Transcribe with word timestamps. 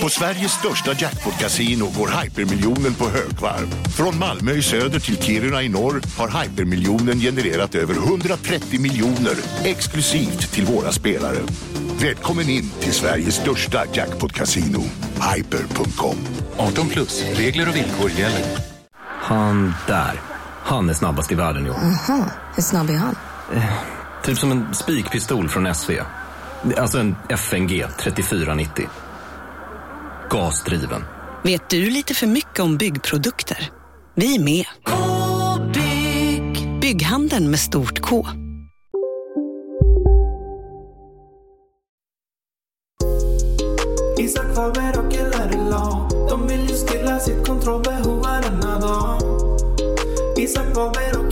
På 0.00 0.08
Sveriges 0.08 0.52
största 0.52 0.92
jackpot-kasino 0.92 1.92
går 1.98 2.22
hypermiljonen 2.22 2.94
på 2.94 3.04
högvarv. 3.04 3.66
Från 3.96 4.18
Malmö 4.18 4.52
i 4.52 4.62
söder 4.62 5.00
till 5.00 5.22
Kiruna 5.22 5.62
i 5.62 5.68
norr 5.68 6.00
har 6.18 6.42
hypermiljonen 6.42 7.20
genererat 7.20 7.74
över 7.74 7.94
130 7.94 8.80
miljoner 8.80 9.34
exklusivt 9.64 10.52
till 10.52 10.64
våra 10.66 10.92
spelare. 10.92 11.38
Välkommen 12.00 12.48
in 12.48 12.70
till 12.80 12.92
Sveriges 12.92 13.34
största 13.34 13.84
jackpot-kasino, 13.92 14.82
hyper.com. 15.34 16.16
18 16.56 16.88
plus, 16.88 17.24
regler 17.34 17.68
och 17.68 17.76
villkor 17.76 18.10
gäller. 18.10 18.44
Han 19.04 19.74
där, 19.86 20.20
han 20.62 20.90
är 20.90 20.94
snabbast 20.94 21.32
i 21.32 21.34
världen 21.34 21.64
jo. 21.66 21.72
Aha, 21.72 22.24
hur 22.54 22.62
snabb 22.62 22.90
är 22.90 22.96
han? 22.96 23.16
Typ 24.24 24.38
som 24.38 24.52
en 24.52 24.74
spikpistol 24.74 25.48
från 25.48 25.74
SV. 25.74 25.90
Alltså 26.76 26.98
en 26.98 27.16
FNG 27.28 27.84
3490. 27.98 28.88
Gasdriven. 30.30 31.04
Vet 31.42 31.70
du 31.70 31.90
lite 31.90 32.14
för 32.14 32.26
mycket 32.26 32.60
om 32.60 32.76
byggprodukter? 32.76 33.70
Vi 34.14 34.34
är 34.34 34.40
med. 34.40 34.66
-bygg. 34.84 36.80
Bygghandeln 36.80 37.50
med 37.50 37.60
stort 37.60 38.00
K. 38.00 38.26
Isak 44.18 44.54
Faber 44.54 44.98
och 44.98 45.12
LRLA 45.12 46.08
De 46.28 46.48
vill 46.48 46.70
ju 46.70 46.74
stilla 46.74 47.18
sitt 47.20 47.46
kontrollbehov 47.46 48.22
varenda 48.22 48.78
dag 48.78 49.20
Isak 50.36 50.74
Faber 50.74 51.18
och 51.18 51.31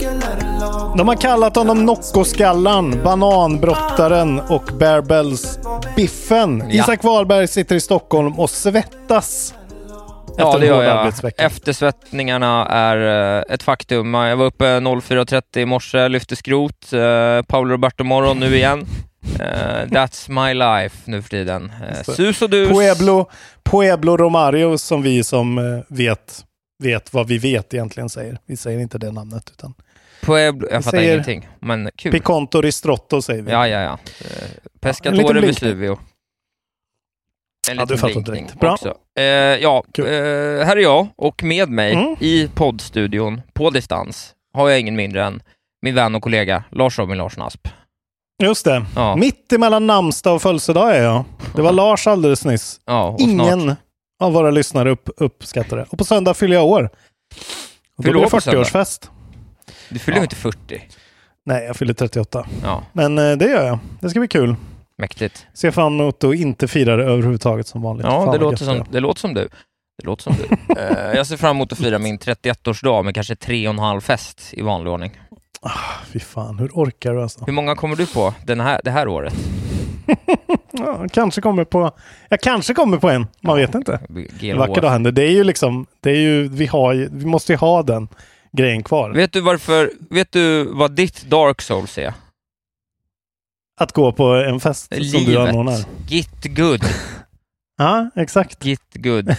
De 0.97 1.07
har 1.07 1.21
kallat 1.21 1.55
honom 1.55 1.85
Noccoskallan, 1.85 3.03
Bananbrottaren 3.03 4.39
och 4.39 4.63
Bearbells 4.79 5.59
Biffen. 5.95 6.63
Ja. 6.69 6.83
Isak 6.83 7.03
Wahlberg 7.03 7.47
sitter 7.47 7.75
i 7.75 7.79
Stockholm 7.79 8.39
och 8.39 8.49
svettas. 8.49 9.53
Ja, 10.37 10.57
det 10.57 10.65
gör 10.65 10.83
jag. 10.83 11.13
Eftersvettningarna 11.37 12.67
är 12.67 13.37
eh, 13.37 13.53
ett 13.53 13.63
faktum. 13.63 14.13
Jag 14.13 14.37
var 14.37 14.45
uppe 14.45 14.65
04.30 14.65 15.57
i 15.57 15.65
morse, 15.65 16.07
lyfte 16.07 16.35
skrot. 16.35 16.93
Uh, 16.93 17.41
Paolo 17.41 17.71
Roberto-morgon 17.71 18.39
nu 18.39 18.55
igen. 18.55 18.87
Eh, 19.39 19.87
that's 19.87 20.45
my 20.45 20.53
life 20.53 21.11
nu 21.11 21.21
för 21.21 21.29
tiden. 21.29 21.71
Uh, 22.07 22.13
sus 22.13 22.41
och 22.41 22.49
dus. 22.49 22.69
Pueblo, 22.69 23.29
Pueblo 23.63 24.17
Romario 24.17 24.77
som 24.77 25.01
vi 25.01 25.23
som 25.23 25.57
eh, 25.57 25.83
vet, 25.87 26.45
vet 26.83 27.13
vad 27.13 27.27
vi 27.27 27.37
vet 27.37 27.73
egentligen 27.73 28.09
säger. 28.09 28.37
Vi 28.45 28.57
säger 28.57 28.79
inte 28.79 28.97
det 28.97 29.11
namnet 29.11 29.51
utan 29.53 29.73
Pueblo, 30.21 30.67
jag 30.71 30.77
Vi 30.77 30.83
fattar 30.83 30.97
säger 30.97 31.13
ingenting. 31.13 31.47
Men 31.59 31.89
kul. 31.95 32.11
Piconto 32.11 32.61
Ristrotto 32.61 33.21
säger 33.21 33.41
vi. 33.41 33.51
Ja, 33.51 33.67
ja, 33.67 33.79
ja. 33.81 33.99
Liten 34.03 34.79
Pescatore 34.81 35.23
blinkning. 35.23 35.47
Vesuvio. 35.47 35.99
En 37.69 37.77
Ja, 37.77 37.81
liten 37.83 37.87
du 37.87 37.97
fattar 37.97 38.13
blinkning 38.13 38.33
direkt. 38.45 38.59
Bra. 38.59 38.73
Också. 38.73 38.97
Eh, 39.19 39.23
ja, 39.23 39.83
eh, 39.97 40.03
här 40.65 40.77
är 40.77 40.81
jag 40.81 41.07
och 41.15 41.43
med 41.43 41.69
mig 41.69 41.93
Mm. 41.93 42.15
i 42.19 42.49
poddstudion 42.55 43.41
på 43.53 43.69
distans 43.69 44.33
har 44.53 44.69
jag 44.69 44.79
ingen 44.79 44.95
mindre 44.95 45.23
än 45.25 45.41
min 45.81 45.95
vän 45.95 46.15
och 46.15 46.21
kollega 46.21 46.63
Lars 46.71 46.99
Robin 46.99 47.17
Larsson 47.17 47.43
Asp. 47.43 47.67
Just 48.43 48.65
det. 48.65 48.85
Ja. 48.95 49.15
Mitt 49.15 49.53
emellan 49.53 49.87
namnsdag 49.87 50.35
och 50.35 50.41
födelsedag 50.41 50.95
är 50.95 51.03
jag. 51.03 51.23
Det 51.55 51.61
var 51.61 51.71
Lars 51.81 52.07
alldeles 52.07 52.45
nyss. 52.45 52.79
Ja, 52.85 53.15
Ingen 53.19 53.61
snart- 53.61 53.77
av 54.23 54.33
våra 54.33 54.51
lyssnare 54.51 54.89
upp, 54.89 55.09
uppskattar 55.17 55.77
det. 55.77 55.85
Och 55.89 55.97
på 55.97 56.03
söndag 56.05 56.33
fyller 56.33 56.55
jag 56.55 56.65
år. 56.65 56.89
Och 57.97 58.03
då 58.03 58.11
blir 58.11 58.21
det 58.21 58.29
på 58.29 58.41
söndag? 58.41 58.63
40-årsfest. 58.63 59.09
Du 59.91 59.99
fyller 59.99 60.17
ju 60.17 60.23
inte 60.23 60.35
40. 60.35 60.81
Nej, 61.45 61.65
jag 61.65 61.75
fyller 61.75 61.93
38. 61.93 62.47
Ja, 62.63 62.83
Men 62.93 63.17
eh, 63.17 63.37
det 63.37 63.45
gör 63.45 63.65
jag. 63.67 63.79
Det 63.99 64.09
ska 64.09 64.19
bli 64.19 64.27
kul. 64.27 64.55
mäktigt. 64.97 65.47
Ser 65.53 65.71
fram 65.71 65.99
emot 65.99 66.23
att 66.23 66.35
inte 66.35 66.67
fira 66.67 66.97
det 66.97 67.03
överhuvudtaget 67.03 67.67
som 67.67 67.81
vanligt. 67.81 68.05
Ja, 68.05 68.29
det 68.31 68.37
låter, 68.37 68.65
som, 68.65 68.85
det 68.91 68.99
låter 68.99 69.19
som 69.19 69.33
du. 69.33 69.49
Det 69.97 70.05
låter 70.05 70.23
som 70.23 70.33
du. 70.33 70.55
Eh, 70.81 71.15
jag 71.15 71.27
ser 71.27 71.37
fram 71.37 71.55
emot 71.55 71.71
att 71.71 71.77
fira 71.77 71.99
min 71.99 72.19
31-årsdag 72.19 73.03
med 73.03 73.15
kanske 73.15 73.35
tre 73.35 73.67
och 73.67 73.73
en 73.73 73.79
halv 73.79 74.01
fest 74.01 74.49
i 74.53 74.61
vanlig 74.61 74.93
ordning. 74.93 75.19
Fy 76.07 76.19
fan, 76.19 76.59
hur 76.59 76.69
orkar 76.73 77.13
du 77.13 77.21
alltså? 77.21 77.45
Hur 77.45 77.53
många 77.53 77.75
kommer 77.75 77.95
du 77.95 78.07
på 78.07 78.33
den 78.45 78.59
här, 78.59 78.81
det 78.83 78.91
här 78.91 79.07
året? 79.07 79.33
Ja, 80.73 81.07
kanske 81.11 81.41
kommer 81.41 81.63
på... 81.63 81.91
Jag 82.29 82.41
kanske 82.41 82.73
kommer 82.73 82.97
på 82.97 83.09
en. 83.09 83.27
Man 83.41 83.57
vet 83.57 83.75
inte. 83.75 83.99
Vacker 84.55 84.81
dag 84.81 84.89
händer. 84.89 85.11
Det 85.11 85.23
är 85.23 85.31
ju 85.31 85.43
liksom... 85.43 85.85
Det 85.99 86.09
är 86.09 86.15
ju, 86.15 86.47
vi, 86.47 86.65
har, 86.65 87.07
vi 87.11 87.25
måste 87.25 87.53
ju 87.53 87.57
ha 87.57 87.83
den 87.83 88.07
grejen 88.57 88.83
kvar. 88.83 89.09
Vet 89.11 89.33
du 89.33 89.41
varför, 89.41 89.91
vet 90.09 90.31
du 90.31 90.63
vad 90.63 90.91
ditt 90.91 91.21
Dark 91.23 91.61
Souls 91.61 91.97
är? 91.97 92.13
Att 93.81 93.91
gå 93.91 94.11
på 94.11 94.23
en 94.33 94.59
fest 94.59 94.87
som 95.11 95.23
du 95.25 95.37
anordnar. 95.39 95.73
Livet. 95.77 95.87
Git 96.11 96.55
good. 96.57 96.81
Ja, 97.77 98.09
exakt. 98.15 98.65
Git 98.65 98.93
good. 98.95 99.25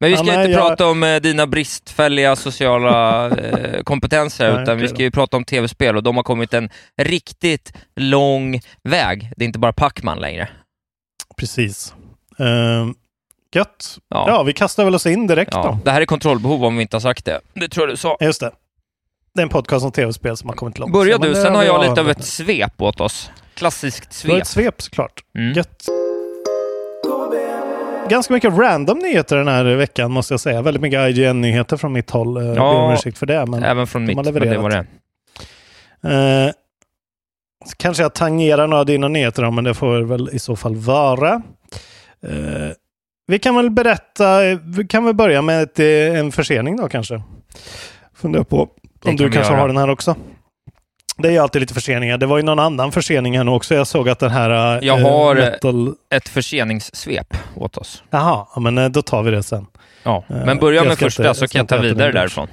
Men 0.00 0.10
vi 0.10 0.16
ska 0.16 0.26
Ja, 0.26 0.32
nej, 0.32 0.40
inte 0.46 0.52
jag- 0.52 0.68
prata 0.68 0.86
om 0.86 1.02
eh, 1.02 1.20
dina 1.20 1.46
bristfälliga 1.46 2.36
sociala 2.36 3.30
eh, 3.30 3.82
kompetenser, 3.84 4.52
Nej, 4.52 4.62
utan 4.62 4.78
vi 4.78 4.88
ska 4.88 4.98
ju 5.02 5.10
prata 5.10 5.36
om 5.36 5.44
tv-spel 5.44 5.96
och 5.96 6.02
de 6.02 6.16
har 6.16 6.22
kommit 6.22 6.54
en 6.54 6.70
riktigt 7.02 7.72
lång 7.96 8.60
väg. 8.88 9.32
Det 9.36 9.44
är 9.44 9.46
inte 9.46 9.58
bara 9.58 9.72
Pacman 9.72 10.18
längre. 10.20 10.48
Precis. 11.36 11.94
Uh, 12.40 12.90
gött. 13.54 13.98
Ja. 14.08 14.24
Ja. 14.28 14.42
vi 14.42 14.52
kastar 14.52 14.84
väl 14.84 14.94
oss 14.94 15.06
in 15.06 15.26
direkt 15.26 15.50
Ja, 15.54 15.62
då. 15.62 15.78
det 15.84 15.90
här 15.90 16.00
är 16.00 16.06
kontrollbehov 16.06 16.64
om 16.64 16.76
vi 16.76 16.82
inte 16.82 16.96
har 16.96 17.00
sagt 17.00 17.24
det. 17.24 17.40
Det 17.54 17.68
tror 17.68 17.86
jag 17.86 17.92
du 17.92 17.96
sa. 17.96 18.16
Just 18.20 18.40
det. 18.40 18.50
Det 19.34 19.40
är 19.40 19.42
en 19.42 19.48
podcast 19.48 19.84
om 19.84 19.92
tv-spel 19.92 20.36
som 20.36 20.48
har 20.48 20.56
kommit 20.56 20.78
långt. 20.78 20.92
Börja 20.92 21.18
du, 21.18 21.34
sen 21.34 21.54
har 21.54 21.62
jag 21.62 21.80
vi 21.82 21.88
lite 21.88 22.00
av 22.00 22.10
ett 22.10 22.24
svep 22.24 22.82
åt 22.82 23.00
oss. 23.00 23.30
Klassiskt 23.54 24.12
svep. 24.12 24.42
ett 24.42 24.46
svep 24.48 24.82
såklart. 24.82 25.20
Mm. 25.38 25.52
Gött. 25.52 25.82
Ganska 28.08 28.34
mycket 28.34 28.54
random 28.58 28.98
nyheter 28.98 29.36
den 29.36 29.48
här 29.48 29.64
veckan 29.64 30.12
måste 30.12 30.32
jag 30.34 30.40
säga. 30.40 30.62
Väldigt 30.62 30.80
mycket 30.82 31.10
IGN-nyheter 31.18 31.76
från 31.76 31.92
mitt 31.92 32.10
håll. 32.10 32.36
Ja, 32.36 32.48
Ja, 32.48 32.54
ber 32.54 32.78
om 32.80 32.92
ursäkt 32.92 33.18
för 33.18 33.26
det. 33.26 33.46
Men 33.46 33.62
Även 33.64 33.86
från 33.86 34.02
de 34.06 34.14
mitt, 34.14 34.24
men 34.24 34.34
det 34.48 34.58
var 34.58 34.70
det. 34.70 34.86
Eh, 36.14 36.52
kanske 37.76 38.02
jag 38.02 38.14
tangerar 38.14 38.66
några 38.66 38.80
av 38.80 38.86
dina 38.86 39.08
nyheter, 39.08 39.50
men 39.50 39.64
det 39.64 39.74
får 39.74 40.00
väl 40.00 40.28
i 40.32 40.38
så 40.38 40.56
fall 40.56 40.76
vara. 40.76 41.42
Eh, 42.26 42.70
vi 43.32 43.38
kan 43.38 43.56
väl 43.56 43.70
berätta, 43.70 44.38
vi 44.76 44.86
kan 44.88 45.04
väl 45.04 45.14
börja 45.14 45.42
med 45.42 45.62
ett, 45.62 45.78
eh, 45.78 46.18
en 46.20 46.32
försening 46.32 46.76
då 46.76 46.88
kanske. 46.88 47.22
Funderar 48.14 48.44
på 48.44 48.56
Det 48.82 49.08
om 49.10 49.16
kan 49.16 49.26
du 49.26 49.32
kanske 49.32 49.52
göra. 49.52 49.60
har 49.60 49.68
den 49.68 49.76
här 49.76 49.90
också. 49.90 50.16
Det 51.18 51.28
är 51.28 51.32
ju 51.32 51.38
alltid 51.38 51.60
lite 51.60 51.74
förseningar. 51.74 52.18
Det 52.18 52.26
var 52.26 52.36
ju 52.36 52.42
någon 52.42 52.58
annan 52.58 52.92
försening 52.92 53.36
här 53.36 53.44
nu 53.44 53.50
också. 53.50 53.74
Jag 53.74 53.86
såg 53.86 54.08
att 54.08 54.18
den 54.18 54.30
här... 54.30 54.76
eh, 54.78 54.86
Jag 54.86 54.98
har 54.98 55.34
metal... 55.34 55.94
ett 56.14 56.28
förseningssvep 56.28 57.36
åt 57.54 57.76
oss. 57.76 58.02
Jaha, 58.10 58.46
ja, 58.54 58.60
men 58.60 58.78
eh, 58.78 58.88
då 58.88 59.02
tar 59.02 59.22
vi 59.22 59.30
det 59.30 59.42
sen. 59.42 59.66
Ja, 60.02 60.24
men 60.28 60.58
börja 60.58 60.76
jag 60.80 60.86
med 60.88 60.98
första 60.98 61.22
inte- 61.28 61.34
så 61.38 61.48
kan 61.48 61.58
jag 61.58 61.68
ta 61.68 61.76
vidare 61.76 62.12
därifrån. 62.12 62.48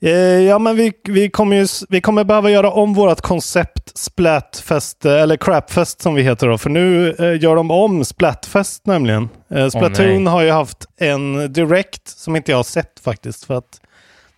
Eh, 0.00 0.12
ja, 0.40 0.58
men 0.58 0.76
vi, 0.76 0.92
vi, 1.08 1.30
kommer 1.30 1.56
ju, 1.56 1.66
vi 1.88 2.00
kommer 2.00 2.24
behöva 2.24 2.50
göra 2.50 2.70
om 2.70 2.94
vårt 2.94 3.20
koncept 3.20 3.98
Splatfest, 3.98 5.04
eh, 5.04 5.12
eller 5.12 5.36
Crapfest 5.36 6.02
som 6.02 6.14
vi 6.14 6.22
heter 6.22 6.48
då. 6.48 6.58
För 6.58 6.70
nu 6.70 7.12
eh, 7.18 7.42
gör 7.42 7.56
de 7.56 7.70
om 7.70 8.04
Splatfest 8.04 8.86
nämligen. 8.86 9.28
Eh, 9.50 9.68
Splatoon 9.68 10.24
nej. 10.24 10.32
har 10.32 10.42
ju 10.42 10.50
haft 10.50 10.86
en 10.96 11.52
direct 11.52 12.08
som 12.08 12.36
inte 12.36 12.50
jag 12.50 12.58
har 12.58 12.64
sett 12.64 13.00
faktiskt. 13.00 13.44
För 13.44 13.54
att 13.54 13.80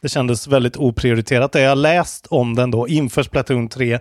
det 0.03 0.09
kändes 0.09 0.49
väldigt 0.49 0.77
oprioriterat. 0.77 1.53
Det 1.53 1.61
jag 1.61 1.79
läst 1.79 2.27
om 2.27 2.55
den 2.55 2.71
då 2.71 2.89
inför 2.89 3.23
Splatoon 3.23 3.69
3 3.69 3.99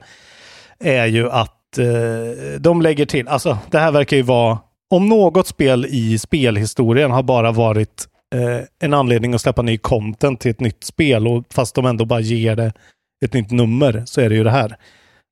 är 0.79 1.05
ju 1.05 1.29
att 1.29 1.77
eh, 1.77 2.59
de 2.59 2.81
lägger 2.81 3.05
till, 3.05 3.27
alltså 3.27 3.57
det 3.71 3.79
här 3.79 3.91
verkar 3.91 4.17
ju 4.17 4.23
vara, 4.23 4.57
om 4.89 5.09
något 5.09 5.47
spel 5.47 5.85
i 5.89 6.17
spelhistorien 6.17 7.11
har 7.11 7.23
bara 7.23 7.51
varit 7.51 8.07
eh, 8.35 8.65
en 8.79 8.93
anledning 8.93 9.33
att 9.33 9.41
släppa 9.41 9.61
ny 9.61 9.77
content 9.77 10.39
till 10.39 10.51
ett 10.51 10.59
nytt 10.59 10.83
spel 10.83 11.27
och 11.27 11.43
fast 11.53 11.75
de 11.75 11.85
ändå 11.85 12.05
bara 12.05 12.19
ger 12.19 12.55
det 12.55 12.73
ett 13.25 13.33
nytt 13.33 13.51
nummer 13.51 14.03
så 14.05 14.21
är 14.21 14.29
det 14.29 14.35
ju 14.35 14.43
det 14.43 14.51
här. 14.51 14.77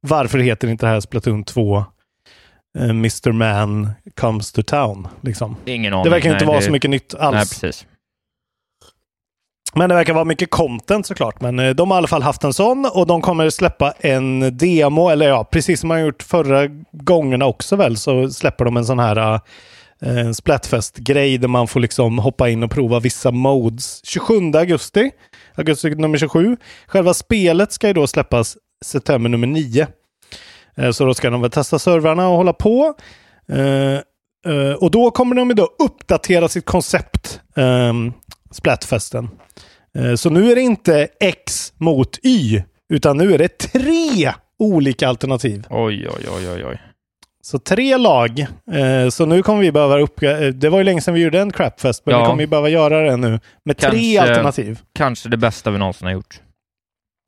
Varför 0.08 0.40
heter 0.40 0.68
inte 0.68 0.86
det 0.86 0.90
här 0.90 1.00
Splatoon 1.00 1.44
2 1.44 1.78
eh, 2.80 2.90
Mr. 2.90 3.32
Man 3.32 3.90
comes 4.16 4.52
to 4.52 4.62
town? 4.64 5.08
Liksom. 5.22 5.56
Ingen 5.66 5.94
aning. 5.94 6.04
Det 6.04 6.10
verkar 6.10 6.30
inte 6.30 6.46
Nej, 6.46 6.48
vara 6.48 6.60
det- 6.60 6.66
så 6.66 6.72
mycket 6.72 6.90
nytt 6.90 7.14
alls. 7.16 7.34
Nej, 7.36 7.42
precis. 7.62 7.86
Men 9.76 9.90
det 9.90 9.96
verkar 9.96 10.14
vara 10.14 10.26
mycket 10.26 10.50
content 10.52 11.06
såklart. 11.06 11.42
Men 11.42 11.60
eh, 11.60 11.70
de 11.70 11.92
har 11.92 11.98
i 11.98 12.00
alla 12.00 12.08
fall 12.08 12.22
haft 12.24 12.44
en 12.44 12.54
sån 12.54 12.90
och 12.94 13.08
de 13.08 13.22
kommer 13.22 13.50
släppa 13.50 13.94
en 14.00 14.58
demo, 14.58 15.10
eller 15.10 15.28
ja, 15.30 15.44
precis 15.44 15.80
som 15.80 15.88
man 15.88 16.02
gjort 16.02 16.24
förra 16.24 16.68
gångerna 16.92 17.46
också 17.46 17.76
väl, 17.76 17.98
så 17.98 18.30
släpper 18.30 18.66
de 18.66 18.78
en 18.78 18.86
sån 18.86 19.00
här 19.00 19.40
Eh, 20.02 20.18
en 20.18 20.36
Splatfest-grej 20.36 21.38
där 21.38 21.48
man 21.48 21.68
får 21.68 21.80
liksom 21.80 22.20
hoppa 22.20 22.50
in 22.50 22.64
och 22.64 22.72
prova 22.72 23.00
vissa 23.00 23.32
modes. 23.32 24.02
27 24.06 24.34
augusti, 24.54 25.12
augusti 25.56 25.90
nummer 25.90 26.18
27. 26.18 26.58
Själva 26.88 27.14
spelet 27.14 27.72
ska 27.72 27.88
ju 27.88 27.94
då 27.94 28.08
släppas 28.08 28.58
september 28.86 29.30
nummer 29.30 29.48
9. 29.48 29.88
Eh, 30.76 30.92
så 30.92 31.06
då 31.06 31.14
ska 31.14 31.30
de 31.30 31.42
väl 31.42 31.52
testa 31.52 31.80
servrarna 31.80 32.30
och 32.30 32.38
hålla 32.38 32.54
på. 32.54 32.94
Eh, 33.52 34.00
och 34.80 34.92
då 34.92 35.12
kommer 35.12 35.36
de 35.36 35.50
ju 35.50 35.54
då 35.54 35.70
uppdatera 35.80 36.48
sitt 36.48 36.66
koncept, 36.66 37.42
ehm, 37.56 38.14
Splatfesten. 38.52 39.30
Så 40.18 40.30
nu 40.30 40.52
är 40.52 40.56
det 40.56 40.62
inte 40.62 41.08
X 41.20 41.74
mot 41.78 42.20
Y, 42.24 42.64
utan 42.90 43.18
nu 43.18 43.34
är 43.34 43.38
det 43.38 43.58
tre 43.58 44.34
olika 44.60 45.08
alternativ. 45.08 45.66
Oj, 45.70 46.08
oj, 46.10 46.26
oj, 46.36 46.50
oj, 46.50 46.66
oj. 46.66 46.80
Så 47.48 47.60
tre 47.60 47.98
lag. 47.98 48.40
Eh, 48.72 49.10
så 49.10 49.26
nu 49.26 49.44
kommer 49.44 49.62
vi 49.62 49.72
behöva 49.72 50.00
upp... 50.00 50.24
eh, 50.24 50.40
Det 50.40 50.70
var 50.70 50.78
ju 50.78 50.84
länge 50.84 51.02
sedan 51.02 51.14
vi 51.14 51.22
gjorde 51.22 51.40
en 51.42 51.52
crapfest, 51.52 52.06
men 52.06 52.16
Ja. 52.16 52.22
vi 52.22 52.26
kommer 52.28 52.42
ju 52.42 52.48
behöva 52.48 52.70
göra 52.70 53.02
det 53.12 53.18
nu 53.18 53.40
med 53.66 53.78
tre 53.78 53.90
Kanske- 53.90 54.22
alternativ. 54.22 54.80
Kanske 54.96 55.30
det 55.30 55.38
bästa 55.38 55.72
vi 55.72 55.78
någonsin 55.78 56.06
har 56.06 56.14
gjort. 56.14 56.42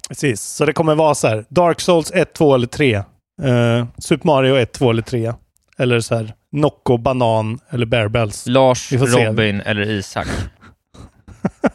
Precis, 0.10 0.42
så 0.42 0.66
det 0.66 0.74
kommer 0.74 0.96
vara 0.96 1.16
så 1.16 1.28
här. 1.28 1.46
Dark 1.50 1.80
Souls 1.80 2.12
1, 2.12 2.34
2 2.34 2.56
eller 2.56 2.68
3. 2.68 2.94
Eh, 2.94 3.86
Super 3.98 4.28
Mario 4.28 4.56
1, 4.56 4.72
2 4.74 4.90
eller 4.90 5.02
3. 5.02 5.34
Eller 5.78 6.00
så 6.00 6.16
här. 6.16 6.34
Nocco, 6.52 6.98
Banan 6.98 7.60
eller 7.70 7.86
Bear 7.86 8.08
Bells. 8.08 8.44
Lars. 8.48 8.92
Robin 8.92 9.62
eller 9.62 9.90
Isak. 9.90 10.28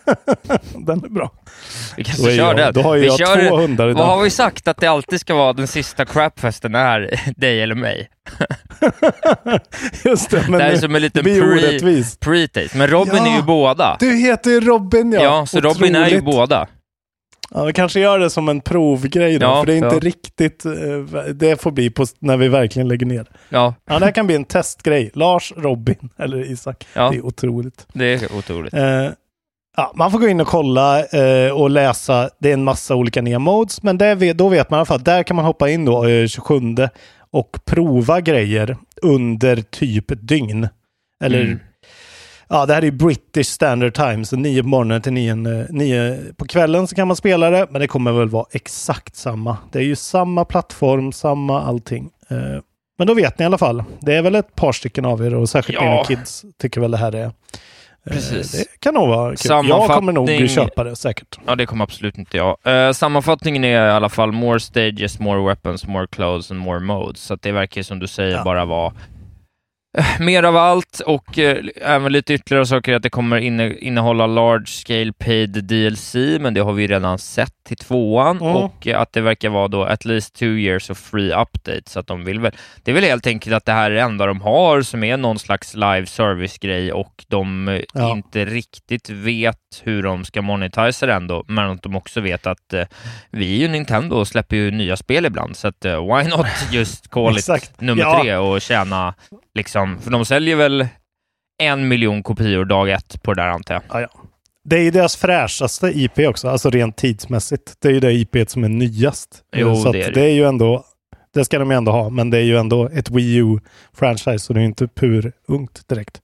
Den 0.86 1.04
är 1.04 1.08
bra. 1.08 1.30
Vi 1.96 2.04
kanske 2.04 2.22
kör 2.24 2.30
jag- 2.30 2.56
den. 2.56 2.72
då 2.74 2.80
har 2.82 2.96
vi 2.96 3.06
jag 3.06 3.18
kör, 3.18 3.48
två 3.48 3.56
hundar 3.56 3.88
idag. 3.88 3.98
Vad 4.06 4.16
har 4.16 4.22
vi 4.24 4.30
sagt 4.30 4.68
att 4.68 4.76
det 4.76 4.86
alltid 4.86 5.20
ska 5.20 5.34
vara 5.34 5.52
den 5.52 5.66
sista 5.66 6.04
crapfesten 6.04 6.74
är 6.74 7.20
dig 7.36 7.62
eller 7.62 7.74
mig? 7.74 8.08
Just 10.04 10.30
det, 10.30 10.42
men 10.48 10.58
det 10.58 10.64
här 10.64 10.72
är 10.72 10.76
som 10.76 10.94
en 10.94 11.02
liten 11.02 11.24
det 11.24 11.30
blir 11.30 11.40
pre, 11.42 11.50
orättvist. 11.52 12.20
pre-taste. 12.20 12.76
Men 12.78 12.88
Robin 12.88 13.14
Ja. 13.16 13.32
är 13.32 13.36
ju 13.36 13.42
båda. 13.42 13.96
Du 14.00 14.16
heter 14.16 14.50
ju 14.50 14.60
Robin 14.60 15.12
ja. 15.12 15.22
Ja, 15.22 15.46
så 15.46 15.60
Robin 15.60 15.94
är 15.96 15.98
ju 16.08 16.16
Otroligt. 16.18 16.24
båda. 16.24 16.66
Ja, 17.50 17.64
vi 17.64 17.72
kanske 17.72 18.00
gör 18.00 18.18
det 18.18 18.30
som 18.30 18.48
en 18.48 18.60
provgrej 18.60 19.38
då, 19.38 19.46
Ja, 19.46 19.60
för 19.60 19.66
det 19.66 19.72
är 19.72 19.76
inte 19.76 19.88
ja. 19.96 20.00
riktigt... 20.00 20.64
eh, 20.64 20.72
Det 21.34 21.60
får 21.62 21.70
bli 21.70 21.90
på, 21.90 22.06
när 22.18 22.36
vi 22.36 22.48
verkligen 22.48 22.88
lägger 22.88 23.06
ner. 23.06 23.26
Ja, 23.48 23.74
Ja, 23.88 23.98
det 23.98 24.04
här 24.04 24.12
kan 24.12 24.26
bli 24.26 24.36
en 24.36 24.44
testgrej. 24.44 25.10
Lars, 25.14 25.52
Robin 25.56 26.08
eller 26.18 26.50
Isak. 26.52 26.86
Ja. 26.94 27.10
Det 27.10 27.16
är 27.16 27.24
otroligt. 27.26 27.86
det 27.92 28.04
är 28.14 28.32
otroligt. 28.38 28.74
Eh, 28.74 29.06
ja, 29.76 29.92
man 29.94 30.10
får 30.10 30.18
gå 30.18 30.28
in 30.28 30.40
och 30.40 30.46
kolla 30.46 31.04
eh, 31.06 31.50
och 31.52 31.70
läsa. 31.70 32.30
Det 32.38 32.48
är 32.48 32.54
en 32.54 32.64
massa 32.64 32.94
olika 32.94 33.22
nya 33.22 33.38
modes, 33.38 33.82
men 33.82 33.98
det, 33.98 34.32
då 34.32 34.48
vet 34.48 34.70
man 34.70 34.76
i 34.76 34.78
alla 34.78 34.84
fall. 34.86 35.02
Där 35.02 35.22
kan 35.22 35.36
man 35.36 35.44
hoppa 35.44 35.70
in 35.70 35.84
då 35.84 36.06
eh, 36.06 36.26
27 36.26 36.60
och 37.30 37.58
prova 37.64 38.20
grejer 38.20 38.76
under 39.02 39.56
typ 39.56 40.10
ett 40.10 40.28
dygn. 40.28 40.68
Eller 41.24 41.40
Mm. 41.44 41.58
Ja, 42.48 42.66
det 42.66 42.74
här 42.74 42.84
är 42.84 42.90
British 42.90 43.46
Standard 43.46 43.94
Time, 43.94 44.24
så 44.24 44.36
9 44.36 44.62
på 44.62 44.68
morgonen 44.68 45.02
till 45.02 45.12
9, 45.12 45.34
9 45.70 46.18
på 46.36 46.44
kvällen 46.46 46.86
så 46.86 46.94
kan 46.94 47.08
man 47.08 47.16
spela 47.16 47.50
det, 47.50 47.66
men 47.70 47.80
det 47.80 47.86
kommer 47.86 48.12
väl 48.12 48.28
vara 48.28 48.46
exakt 48.52 49.16
samma. 49.16 49.56
Det 49.72 49.78
är 49.78 49.82
ju 49.82 49.96
samma 49.96 50.44
plattform, 50.44 51.12
samma 51.12 51.62
allting. 51.62 52.10
Eh, 52.30 52.36
Men 52.98 53.06
då 53.06 53.14
vet 53.14 53.38
ni 53.38 53.42
i 53.42 53.46
alla 53.46 53.58
fall. 53.58 53.84
Det 54.00 54.14
är 54.14 54.22
väl 54.22 54.34
ett 54.34 54.54
par 54.54 54.72
stycken 54.72 55.04
av 55.04 55.26
er 55.26 55.34
och 55.34 55.48
särskilt 55.48 55.78
Ja. 55.82 55.90
mina 55.90 56.04
kids 56.04 56.44
tycker 56.60 56.80
väl 56.80 56.90
det 56.90 56.96
här 56.96 57.14
är... 57.14 57.32
eh, 58.06 58.12
Precis. 58.12 58.52
Det 58.52 58.64
kan 58.80 58.94
nog 58.94 59.08
vara 59.08 59.28
kul. 59.36 59.36
Jag 59.50 59.64
Sammanfattning- 59.64 59.94
kommer 59.94 60.12
nog 60.12 60.50
köpa 60.50 60.84
det 60.84 60.96
säkert. 60.96 61.38
Ja, 61.46 61.54
det 61.54 61.66
kommer 61.66 61.84
absolut 61.84 62.18
inte 62.18 62.36
jag. 62.36 62.56
Eh, 62.64 62.92
sammanfattningen 62.92 63.64
är 63.64 63.86
i 63.86 63.90
alla 63.90 64.08
fall 64.08 64.32
more 64.32 64.60
stages, 64.60 65.18
more 65.18 65.46
weapons, 65.46 65.86
more 65.86 66.06
clothes 66.06 66.50
and 66.50 66.60
more 66.60 66.80
modes. 66.80 67.20
Så 67.20 67.36
det 67.36 67.52
verkar 67.52 67.82
som 67.82 67.98
du 67.98 68.06
säger 68.06 68.36
Ja. 68.36 68.44
bara 68.44 68.64
vara 68.64 68.92
eh, 69.98 70.04
mer 70.20 70.42
av 70.42 70.56
allt 70.56 71.00
och 71.06 71.38
eh, 71.38 71.64
även 71.82 72.12
lite 72.12 72.34
ytterligare 72.34 72.66
saker 72.66 72.94
att 72.94 73.02
det 73.02 73.10
kommer 73.10 73.36
inne, 73.36 73.74
innehålla 73.78 74.26
large 74.26 74.66
scale 74.66 75.12
paid 75.12 75.64
DLC, 75.64 76.14
men 76.40 76.54
det 76.54 76.60
har 76.60 76.72
vi 76.72 76.86
redan 76.86 77.18
sett 77.18 77.63
till 77.64 77.76
tvåan 77.76 78.37
Mm. 78.40 78.56
och 78.56 78.87
att 78.87 79.12
det 79.12 79.20
verkar 79.20 79.49
vara 79.49 79.69
då 79.69 79.84
at 79.84 80.05
least 80.05 80.34
two 80.34 80.44
years 80.58 80.90
of 80.90 80.99
free 80.99 81.32
updates. 81.34 81.93
Så 81.93 82.00
att 82.00 82.06
de 82.06 82.25
vill 82.25 82.40
väl, 82.40 82.52
det 82.82 82.90
är 82.90 82.94
väl 82.94 83.05
helt 83.05 83.26
enkelt 83.26 83.55
att 83.56 83.64
det 83.64 83.72
här 83.72 83.90
är 83.90 83.94
det 83.94 84.00
enda 84.00 84.26
de 84.26 84.40
har 84.40 84.82
som 84.82 85.05
är 85.05 85.16
någon 85.16 85.38
slags 85.38 85.75
live 85.75 86.06
service-grej 86.06 86.93
och 86.93 87.25
de 87.28 87.69
eh, 87.69 87.81
Ja. 87.94 88.12
inte 88.12 88.44
riktigt 88.44 89.11
vet 89.11 89.56
hur 89.82 90.02
de 90.02 90.25
ska 90.25 90.43
monetisa 90.43 91.06
det 91.06 91.14
ändå, 91.14 91.44
men 91.49 91.70
att 91.70 91.82
de 91.82 91.96
också 91.96 92.20
vet 92.20 92.46
att 92.46 92.72
eh, 92.72 92.84
vi 93.31 93.55
är 93.55 93.58
ju 93.58 93.69
Nintendo 93.69 94.17
och 94.17 94.28
släpper 94.28 94.56
ju 94.56 94.70
nya 94.70 94.96
spel 94.96 95.26
ibland, 95.26 95.56
så 95.56 95.69
att 95.69 95.84
eh, 95.84 96.00
why 96.17 96.28
not 96.31 96.46
just 96.72 97.08
call 97.10 97.38
it 97.38 97.81
nummer 97.81 98.02
Ja. 98.02 98.20
tre 98.22 98.37
och 98.37 98.60
tjäna 98.60 99.14
liksom, 99.55 99.99
för 100.00 100.10
de 100.10 100.25
säljer 100.25 100.56
väl 100.56 100.87
en 101.62 101.88
miljon 101.88 102.22
kopior 102.22 102.64
dag 102.64 102.90
ett 102.90 103.22
på 103.22 103.34
det 103.34 103.43
där 103.43 103.49
antar 103.49 103.75
jag. 103.75 103.82
Ja, 103.88 104.00
ja. 104.00 104.08
Det 104.64 104.76
är 104.76 104.81
ju 104.82 104.90
deras 104.90 105.16
fräschaste 105.16 105.87
IP 105.94 106.19
också, 106.19 106.49
alltså 106.49 106.70
rent 106.70 106.96
tidsmässigt. 106.96 107.75
Det 107.82 107.88
är 107.88 107.93
ju 107.93 108.00
det 108.00 108.12
IP 108.12 108.37
som 108.50 108.64
är 108.64 108.69
nyast. 108.69 109.28
Jo, 109.56 109.76
så 109.76 109.93
det 109.93 110.02
är 110.02 110.06
det. 110.12 110.20
det 110.20 110.26
är 110.26 110.32
ju 110.34 110.44
ändå, 110.44 110.84
det 111.34 111.44
ska 111.44 111.58
de 111.58 111.70
ju 111.70 111.76
ändå 111.76 111.93
ha, 111.93 112.11
men 112.11 112.31
det 112.31 112.38
är 112.38 112.43
ju 112.43 112.56
ändå 112.58 112.88
ett 112.88 113.11
Wii 113.11 113.37
U-franchise, 113.37 114.38
så 114.38 114.52
det 114.52 114.58
är 114.58 114.62
ju 114.62 114.66
inte 114.66 114.88
pur 114.88 115.32
ungt 115.49 115.88
direkt. 115.88 116.22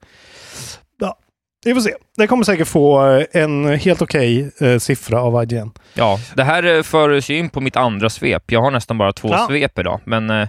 Ja, 1.01 1.19
vi 1.65 1.75
får 1.75 1.81
se. 1.81 1.95
Det 2.17 2.27
kommer 2.27 2.45
säkert 2.45 2.69
få 2.69 3.07
eh, 3.07 3.25
en 3.33 3.65
helt 3.79 4.03
okej 4.03 4.51
eh, 4.61 4.79
siffra 4.79 5.21
av 5.23 5.43
IGN. 5.43 5.71
Ja, 5.95 6.19
det 6.35 6.45
här 6.45 6.77
eh, 6.77 6.83
för 6.83 7.09
oss 7.09 7.29
ju 7.31 7.39
in 7.39 7.51
på 7.51 7.61
mitt 7.61 7.77
andra 7.77 8.11
svep. 8.11 8.53
Jag 8.53 8.63
har 8.63 8.71
nästan 8.71 8.99
bara 8.99 9.13
två 9.13 9.29
Ja. 9.29 9.47
svep 9.49 9.79
idag, 9.79 10.01
men 10.05 10.31
eh, 10.31 10.49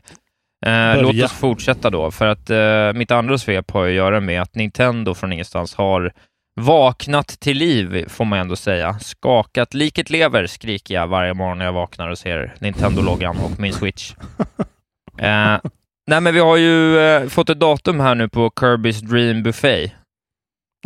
eh, 0.66 1.02
låt 1.02 1.24
oss 1.24 1.32
fortsätta 1.32 1.90
då, 1.90 2.12
för 2.12 2.28
att 2.28 2.50
eh, 2.50 2.94
mitt 3.00 3.12
andra 3.12 3.38
svep 3.38 3.72
har 3.72 3.88
att 3.88 3.94
göra 3.94 4.20
med 4.20 4.42
att 4.42 4.56
Nintendo 4.56 5.14
från 5.14 5.34
ingenstans 5.34 5.76
har 5.76 6.14
vaknat 6.62 7.27
till 7.27 7.57
liv, 7.57 8.06
får 8.09 8.25
man 8.25 8.39
ändå 8.39 8.56
säga. 8.56 9.00
Skakat, 9.00 9.74
liket 9.74 10.09
lever, 10.09 10.48
skriker 10.48 10.94
jag 10.95 11.07
varje 11.07 11.33
morgon 11.33 11.57
när 11.57 11.65
jag 11.65 11.74
vaknar 11.74 12.09
och 12.09 12.18
ser 12.18 12.56
Nintendo-loggan 12.59 13.38
och 13.38 13.59
min 13.59 13.74
Switch. 13.74 14.13
Eh, 15.18 15.57
nej, 16.07 16.21
men 16.21 16.33
vi 16.33 16.39
har 16.39 16.57
ju 16.57 17.00
eh, 17.00 17.27
fått 17.27 17.50
ett 17.50 17.59
datum 17.59 18.00
här 18.00 18.15
nu 18.15 18.30
på 18.30 18.50
Kirby's 18.50 19.01
Dream 19.06 19.44
Buffet. 19.44 19.92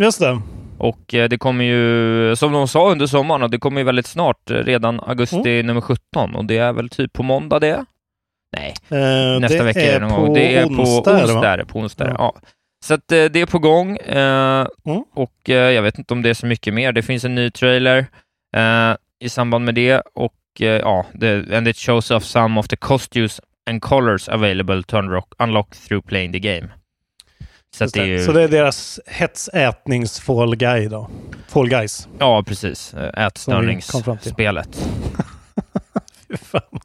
Just 0.01 0.19
det. 0.19 0.41
Och 0.77 1.13
eh, 1.13 1.29
det 1.29 1.37
kommer 1.37 1.65
ju, 1.65 2.35
som 2.35 2.51
de 2.51 2.67
sa 2.67 2.91
under 2.91 3.07
sommaren, 3.07 3.43
och 3.43 3.49
det 3.49 3.57
kommer 3.57 3.81
ju 3.81 3.85
väldigt 3.85 4.07
snart, 4.07 4.51
eh, 4.51 4.55
redan 4.55 4.99
augusti 4.99 5.35
Mm. 5.53 5.65
nummer 5.67 5.81
17. 5.81 6.35
Och 6.35 6.45
det 6.45 6.57
är 6.57 6.73
väl 6.73 6.89
typ 6.89 7.13
på 7.13 7.23
måndag 7.23 7.59
det? 7.59 7.85
Nej, 8.57 8.73
Eh, 8.89 9.39
nästa 9.39 9.63
vecka 9.63 9.81
är 9.81 9.99
det 9.99 10.07
någon 10.07 10.15
gång. 10.19 10.27
på 10.27 10.35
Det 10.35 10.55
är 10.57 10.65
onsdag, 10.65 11.11
på 11.11 11.11
onsdag. 11.11 11.65
på 11.65 11.79
onsdag 11.79 12.03
är 12.03 12.07
det, 12.09 12.15
Ja. 12.19 12.33
ja. 12.43 12.49
Så 12.85 12.93
att 12.93 13.11
eh, 13.11 13.25
det 13.25 13.41
är 13.41 13.45
på 13.45 13.59
gång. 13.59 13.97
Eh, 13.97 14.67
Mm. 14.85 15.03
Och 15.13 15.49
eh, 15.49 15.71
jag 15.71 15.81
vet 15.81 15.97
inte 15.97 16.13
om 16.13 16.21
det 16.21 16.29
är 16.29 16.33
så 16.33 16.45
mycket 16.45 16.73
mer. 16.73 16.91
Det 16.91 17.01
finns 17.01 17.23
en 17.23 17.35
ny 17.35 17.51
trailer 17.51 18.07
i 19.19 19.29
samband 19.29 19.65
med 19.65 19.75
det. 19.75 20.01
Och 20.13 20.33
ja, 20.59 21.05
det, 21.13 21.57
and 21.57 21.67
it 21.67 21.77
shows 21.77 22.11
off 22.11 22.23
some 22.23 22.59
of 22.59 22.67
the 22.67 22.75
costumes 22.75 23.41
and 23.69 23.81
colors 23.81 24.29
available 24.29 24.83
to 24.83 24.97
unlock, 24.97 25.33
unlock 25.39 25.75
through 25.75 26.07
playing 26.07 26.31
the 26.31 26.39
game. 26.39 26.69
Så, 27.75 27.85
det 27.85 28.05
ju, 28.05 28.19
Så 28.19 28.31
det 28.31 28.43
är 28.43 28.47
deras 28.47 28.99
hetsätnings-Fall 29.05 30.55
Guy 30.55 30.87
då. 30.87 31.09
Fall 31.47 31.69
Guys. 31.69 32.07
Ja, 32.19 32.43
precis. 32.43 32.93
Ätstörningsspelet. 33.13 34.69
Fy 36.27 36.37
fan. 36.37 36.79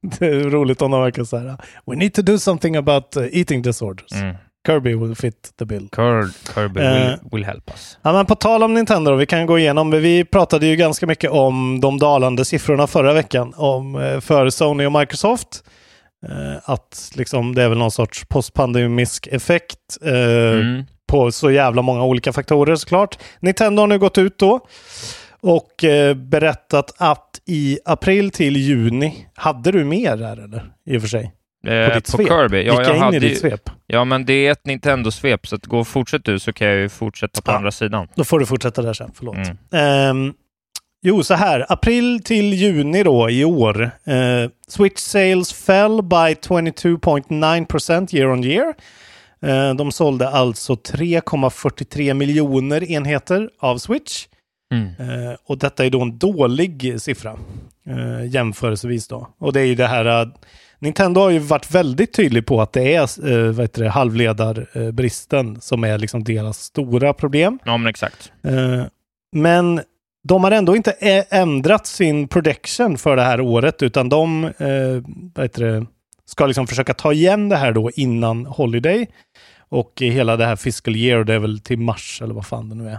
Det 0.18 0.26
är 0.26 0.50
roligt 0.50 0.82
om 0.82 0.90
de 0.90 1.00
verkar 1.00 1.24
så 1.24 1.36
här. 1.36 1.56
We 1.86 1.96
need 1.96 2.14
to 2.14 2.22
do 2.22 2.38
something 2.38 2.76
about 2.76 3.16
eating 3.16 3.62
disorders. 3.62 4.12
Mm. 4.12 4.36
Kirby 4.66 4.94
will 4.94 5.14
fit 5.14 5.52
the 5.58 5.64
bill. 5.64 5.88
Kirby, 5.96 6.32
Kirby 6.54 6.80
Eh, 6.80 6.92
will, 6.94 7.18
will 7.32 7.44
help 7.44 7.70
us. 7.70 7.98
Ja, 8.02 8.12
men 8.12 8.26
på 8.26 8.34
tal 8.34 8.62
om 8.62 8.74
Nintendo, 8.74 9.10
då, 9.10 9.16
vi 9.16 9.26
kan 9.26 9.46
gå 9.46 9.58
igenom. 9.58 9.90
Vi 9.90 10.24
pratade 10.24 10.66
ju 10.66 10.76
ganska 10.76 11.06
mycket 11.06 11.30
om 11.30 11.80
de 11.80 11.98
dalande 11.98 12.44
siffrorna 12.44 12.86
förra 12.86 13.12
veckan 13.12 13.52
om, 13.56 13.96
eh, 13.96 14.20
för 14.20 14.50
Sony 14.50 14.86
och 14.86 14.92
Microsoft. 14.92 15.64
Eh, 16.28 16.70
att 16.70 17.12
liksom, 17.14 17.54
det 17.54 17.62
är 17.62 17.68
väl 17.68 17.78
någon 17.78 17.90
sorts 17.90 18.24
postpandemisk 18.28 19.26
effekt 19.26 19.78
eh, 20.02 20.12
Mm. 20.60 20.84
på 21.08 21.32
så 21.32 21.50
jävla 21.50 21.82
många 21.82 22.04
olika 22.04 22.32
faktorer 22.32 22.76
såklart. 22.76 23.18
Nintendo 23.40 23.82
har 23.82 23.86
nu 23.86 23.98
gått 23.98 24.18
ut 24.18 24.38
då 24.38 24.60
och 25.40 25.84
eh, 25.84 26.14
berättat 26.14 26.94
att 26.98 27.40
i 27.46 27.78
april 27.84 28.30
till 28.30 28.56
juni, 28.56 29.26
hade 29.34 29.70
du 29.72 29.84
mer 29.84 30.16
där 30.16 30.44
eller? 30.44 30.72
I 30.86 30.96
och 30.98 31.00
för 31.00 31.08
sig. 31.08 31.32
Eh, 31.66 31.88
på 31.88 31.94
ditt 31.94 32.04
på 32.10 32.16
svep. 32.16 32.28
Kirby? 32.28 32.62
Ja, 32.66 32.76
Vilka 32.76 32.82
jag 32.90 32.96
in 32.96 33.02
hade 33.02 33.16
i 33.16 33.20
ditt 33.20 33.30
ju, 33.32 33.36
svep. 33.36 33.70
ja, 33.86 34.04
men 34.04 34.24
det 34.24 34.46
är 34.46 34.52
ett 34.52 34.66
Nintendo-svep, 34.66 35.46
så 35.46 35.56
att 35.56 35.66
gå 35.66 35.78
och 35.80 35.88
fortsätt 35.88 36.24
du 36.24 36.38
så 36.38 36.52
kan 36.52 36.66
jag 36.68 36.76
ju 36.76 36.88
fortsätta 36.88 37.40
på 37.42 37.50
Ja. 37.50 37.56
andra 37.56 37.70
sidan. 37.70 38.08
Då 38.14 38.24
får 38.24 38.38
du 38.38 38.46
fortsätta 38.46 38.82
där 38.82 38.92
sen, 38.92 39.10
förlåt. 39.14 39.36
Mm. 39.36 39.56
Ehm, 39.72 40.32
jo, 41.02 41.22
så 41.22 41.34
här. 41.34 41.66
April 41.68 42.20
till 42.24 42.52
juni 42.52 43.02
då 43.02 43.30
i 43.30 43.44
år. 43.44 43.82
Eh, 44.04 44.50
Switch 44.68 44.98
sales 45.00 45.52
fell 45.52 46.02
by 46.02 46.34
22.9% 46.34 48.14
year 48.14 48.28
on 48.30 48.44
year. 48.44 48.74
Eh, 49.42 49.74
de 49.74 49.92
sålde 49.92 50.28
alltså 50.28 50.74
3,43 50.76 52.14
miljoner 52.14 52.90
enheter 52.90 53.50
av 53.60 53.78
Switch. 53.78 54.26
Mm. 54.74 54.86
Eh, 54.86 55.34
och 55.46 55.58
detta 55.58 55.84
är 55.86 55.90
då 55.90 56.00
en 56.02 56.18
dålig 56.18 56.94
siffra 57.00 57.36
eh, 57.88 58.26
jämförelsevis 58.28 59.08
då. 59.08 59.28
Och 59.38 59.52
det 59.52 59.60
är 59.60 59.64
ju 59.64 59.74
det 59.74 59.86
här, 59.86 60.22
eh, 60.22 60.28
Nintendo 60.82 61.20
har 61.20 61.30
ju 61.30 61.38
varit 61.38 61.70
väldigt 61.70 62.12
tydlig 62.12 62.46
på 62.46 62.60
att 62.60 62.72
det 62.72 62.94
är 62.94 63.00
eh, 63.00 63.52
vad 63.52 63.64
heter 63.64 63.82
det, 63.82 63.88
halvledarbristen 63.88 65.60
som 65.60 65.84
är 65.84 65.98
liksom 65.98 66.24
deras 66.24 66.58
stora 66.58 67.12
problem. 67.12 67.58
Ja, 67.64 67.76
men 67.76 67.90
exakt. 67.90 68.32
Eh, 68.42 68.84
men 69.36 69.80
de 70.28 70.44
har 70.44 70.50
ändå 70.50 70.76
inte 70.76 70.92
ändrat 71.30 71.86
sin 71.86 72.28
prediction 72.28 72.98
för 72.98 73.16
det 73.16 73.22
här 73.22 73.40
året, 73.40 73.82
utan 73.82 74.08
de 74.08 74.44
eh, 74.44 75.02
vad 75.34 75.44
heter 75.44 75.64
det, 75.64 75.86
ska 76.24 76.46
liksom 76.46 76.66
försöka 76.66 76.94
ta 76.94 77.12
igen 77.12 77.48
det 77.48 77.56
här 77.56 77.72
då 77.72 77.90
innan 77.90 78.46
Holiday. 78.46 79.06
Och 79.68 79.92
hela 80.00 80.36
det 80.36 80.46
här 80.46 80.56
fiscal 80.56 80.96
year, 80.96 81.24
det 81.24 81.34
är 81.34 81.38
väl 81.38 81.60
till 81.60 81.78
mars 81.78 82.22
eller 82.22 82.34
vad 82.34 82.46
fan 82.46 82.68
det 82.68 82.74
nu 82.74 82.88
är. 82.88 82.98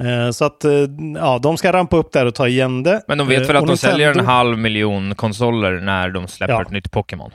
Eh, 0.00 0.30
Så 0.30 0.44
att, 0.44 0.64
eh, 0.64 0.72
ja, 1.14 1.38
de 1.42 1.56
ska 1.56 1.72
rampa 1.72 1.96
upp 1.96 2.12
där 2.12 2.26
och 2.26 2.34
ta 2.34 2.48
igen 2.48 2.82
det. 2.82 3.02
Men 3.08 3.18
de 3.18 3.28
vet 3.28 3.40
Eh, 3.42 3.46
väl 3.46 3.56
att 3.56 3.62
och 3.62 3.68
de 3.68 3.76
säljer 3.76 4.10
en 4.18 4.26
halv 4.26 4.58
miljon 4.58 5.14
konsoler 5.14 5.80
när 5.80 6.10
de 6.10 6.28
släpper 6.28 6.54
Ja. 6.54 6.62
ett 6.62 6.70
nytt 6.70 6.90
Pokémon. 6.90 7.30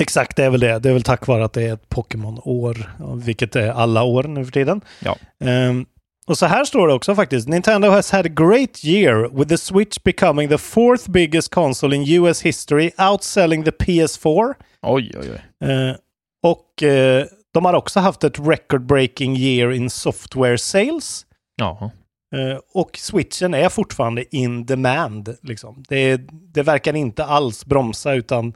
Exakt, 0.00 0.36
det 0.36 0.44
är 0.44 0.50
väl 0.50 0.60
det. 0.60 0.78
Det 0.78 0.88
är 0.88 0.92
väl 0.92 1.02
tack 1.02 1.26
vare 1.26 1.44
att 1.44 1.52
det 1.52 1.62
är 1.62 1.72
ett 1.74 1.88
Pokémon-år, 1.88 2.90
vilket 3.24 3.56
är 3.56 3.68
alla 3.70 4.02
år 4.02 4.22
nu 4.22 4.44
för 4.44 4.52
tiden. 4.52 4.80
Ja. 5.00 5.16
Ehm, 5.44 5.86
och 6.26 6.38
så 6.38 6.46
här 6.46 6.64
står 6.64 6.88
det 6.88 6.94
också 6.94 7.14
faktiskt. 7.14 7.48
Nintendo 7.48 7.88
has 7.88 8.12
had 8.12 8.26
a 8.26 8.28
great 8.28 8.84
year 8.84 9.28
with 9.38 9.48
the 9.48 9.58
Switch 9.58 9.96
becoming 10.04 10.48
the 10.48 10.58
fourth 10.58 11.10
biggest 11.10 11.54
console 11.54 11.96
in 11.96 12.22
US 12.22 12.42
history, 12.42 12.90
outselling 13.10 13.64
the 13.64 13.70
PS4. 13.70 14.54
Oj, 14.82 15.10
oj, 15.20 15.30
oj. 15.60 15.68
Eh, 15.70 15.94
och 16.42 16.82
eh, 16.82 17.24
de 17.54 17.64
har 17.64 17.74
också 17.74 18.00
haft 18.00 18.24
ett 18.24 18.38
record-breaking 18.38 19.36
year 19.36 19.72
in 19.72 19.90
software 19.90 20.58
sales. 20.58 21.25
Ja. 21.56 21.90
Eh, 22.34 22.58
och 22.72 22.90
switchen 22.96 23.54
är 23.54 23.68
fortfarande 23.68 24.36
in 24.36 24.66
demand. 24.66 25.36
Liksom. 25.42 25.84
Det, 25.88 26.16
det 26.30 26.62
verkar 26.62 26.96
inte 26.96 27.24
alls 27.24 27.66
bromsa 27.66 28.14
utan 28.14 28.54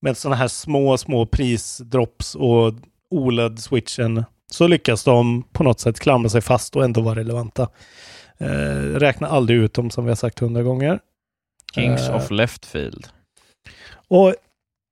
med 0.00 0.16
sådana 0.16 0.36
här 0.36 0.48
små, 0.48 0.98
små 0.98 1.26
prisdrops 1.26 2.34
och 2.34 2.74
OLED-switchen 3.10 4.24
så 4.50 4.66
lyckas 4.66 5.04
de 5.04 5.42
på 5.52 5.64
något 5.64 5.80
sätt 5.80 6.00
klamra 6.00 6.28
sig 6.28 6.40
fast 6.40 6.76
och 6.76 6.84
ändå 6.84 7.00
vara 7.00 7.18
relevanta. 7.18 7.68
Eh, 8.38 8.98
räkna 8.98 9.26
aldrig 9.26 9.58
ut 9.58 9.74
dem 9.74 9.90
som 9.90 10.04
vi 10.04 10.10
har 10.10 10.16
sagt 10.16 10.38
hundra 10.38 10.62
gånger. 10.62 11.00
Kings 11.74 12.08
Eh, 12.08 12.16
of 12.16 12.30
Left 12.30 12.66
Field. 12.66 13.06
Och 14.08 14.34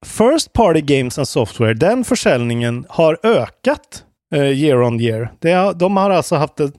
First 0.06 0.52
Party 0.52 0.80
Games 0.80 1.18
and 1.18 1.28
Software, 1.28 1.74
den 1.74 2.04
försäljningen 2.04 2.86
har 2.88 3.18
ökat 3.22 4.04
eh, 4.34 4.44
year 4.44 4.82
on 4.82 5.00
year. 5.00 5.32
Det 5.38 5.72
de 5.76 5.96
har 5.96 6.10
alltså 6.10 6.36
haft 6.36 6.56
det 6.56 6.72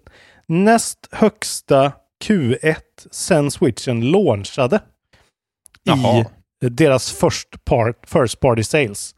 näst 0.52 1.08
högsta 1.12 1.92
Q1 2.24 2.76
sen 3.12 3.52
switchen 3.52 4.12
launchade. 4.12 4.80
Jaha. 5.84 6.26
I 6.64 6.70
deras 6.70 7.12
first, 7.12 7.66
part, 7.66 8.10
first 8.10 8.40
party 8.40 8.64
sales. 8.64 9.16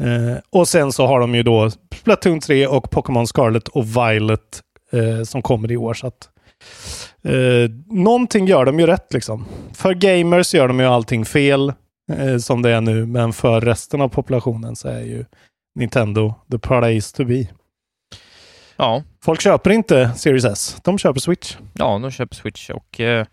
Eh, 0.00 0.38
och 0.50 0.68
sen 0.68 0.92
så 0.92 1.06
har 1.06 1.20
de 1.20 1.34
ju 1.34 1.42
då 1.42 1.70
Splatoon 1.94 2.40
3 2.40 2.66
och 2.66 2.90
Pokémon 2.90 3.26
Scarlet 3.26 3.68
och 3.68 3.86
Violet 3.86 4.62
eh, 4.92 5.22
som 5.22 5.42
kommer 5.42 5.72
i 5.72 5.76
år. 5.76 5.94
Så 5.94 6.06
att, 6.06 6.28
eh, 7.24 7.70
någonting 7.86 8.46
gör 8.46 8.64
de 8.64 8.80
ju 8.80 8.86
rätt 8.86 9.12
liksom. 9.12 9.44
För 9.74 9.94
gamers 9.94 10.54
gör 10.54 10.68
de 10.68 10.80
ju 10.80 10.86
allting 10.86 11.24
fel 11.24 11.72
eh, 12.12 12.36
som 12.38 12.62
det 12.62 12.70
är 12.70 12.80
nu, 12.80 13.06
men 13.06 13.32
för 13.32 13.60
resten 13.60 14.00
av 14.00 14.08
populationen 14.08 14.76
så 14.76 14.88
är 14.88 15.02
ju 15.02 15.24
Nintendo 15.74 16.34
the 16.50 16.58
place 16.58 17.16
to 17.16 17.24
be. 17.24 17.46
Ja. 18.76 19.02
Folk 19.24 19.40
köper 19.40 19.70
inte 19.70 20.10
Series 20.16 20.44
S, 20.44 20.76
de 20.84 20.98
köper 20.98 21.20
Switch. 21.20 21.56
Ja, 21.72 21.98
de 21.98 22.10
köper 22.10 22.34
Switch 22.36 22.70
och 22.70 23.00
eh, 23.00 23.26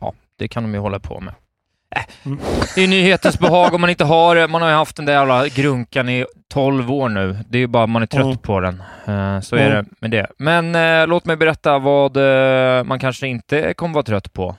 ja, 0.00 0.12
det 0.38 0.48
kan 0.48 0.62
de 0.62 0.74
ju 0.74 0.80
hålla 0.80 0.98
på 0.98 1.20
med. 1.20 1.34
Äh, 1.96 2.02
Mm. 2.26 2.38
Det 2.74 2.80
är 2.84 2.88
nyhetens 2.88 3.38
behag 3.38 3.74
om 3.74 3.80
man 3.80 3.90
inte 3.90 4.04
har 4.04 4.36
det. 4.36 4.48
Man 4.48 4.62
har 4.62 4.68
ju 4.68 4.74
haft 4.74 4.96
den 4.96 5.04
där 5.06 5.12
jävla 5.12 5.48
grunkan 5.48 6.08
i 6.08 6.26
12 6.52 6.90
år 6.92 7.08
nu. 7.08 7.38
Det 7.48 7.58
är 7.58 7.60
ju 7.60 7.66
bara 7.66 7.86
man 7.86 8.02
är 8.02 8.06
trött 8.06 8.24
Mm. 8.24 8.38
på 8.38 8.60
den. 8.60 8.82
Eh, 9.06 9.40
så 9.40 9.56
är 9.56 9.70
Mm. 9.70 9.84
det 9.84 9.90
med 10.00 10.10
det. 10.10 10.26
Men 10.38 10.74
eh, 10.74 11.06
låt 11.06 11.24
mig 11.24 11.36
berätta 11.36 11.78
vad 11.78 12.16
man 12.86 12.98
kanske 12.98 13.26
inte 13.26 13.74
kommer 13.74 13.94
vara 13.94 14.02
trött 14.04 14.32
på. 14.32 14.56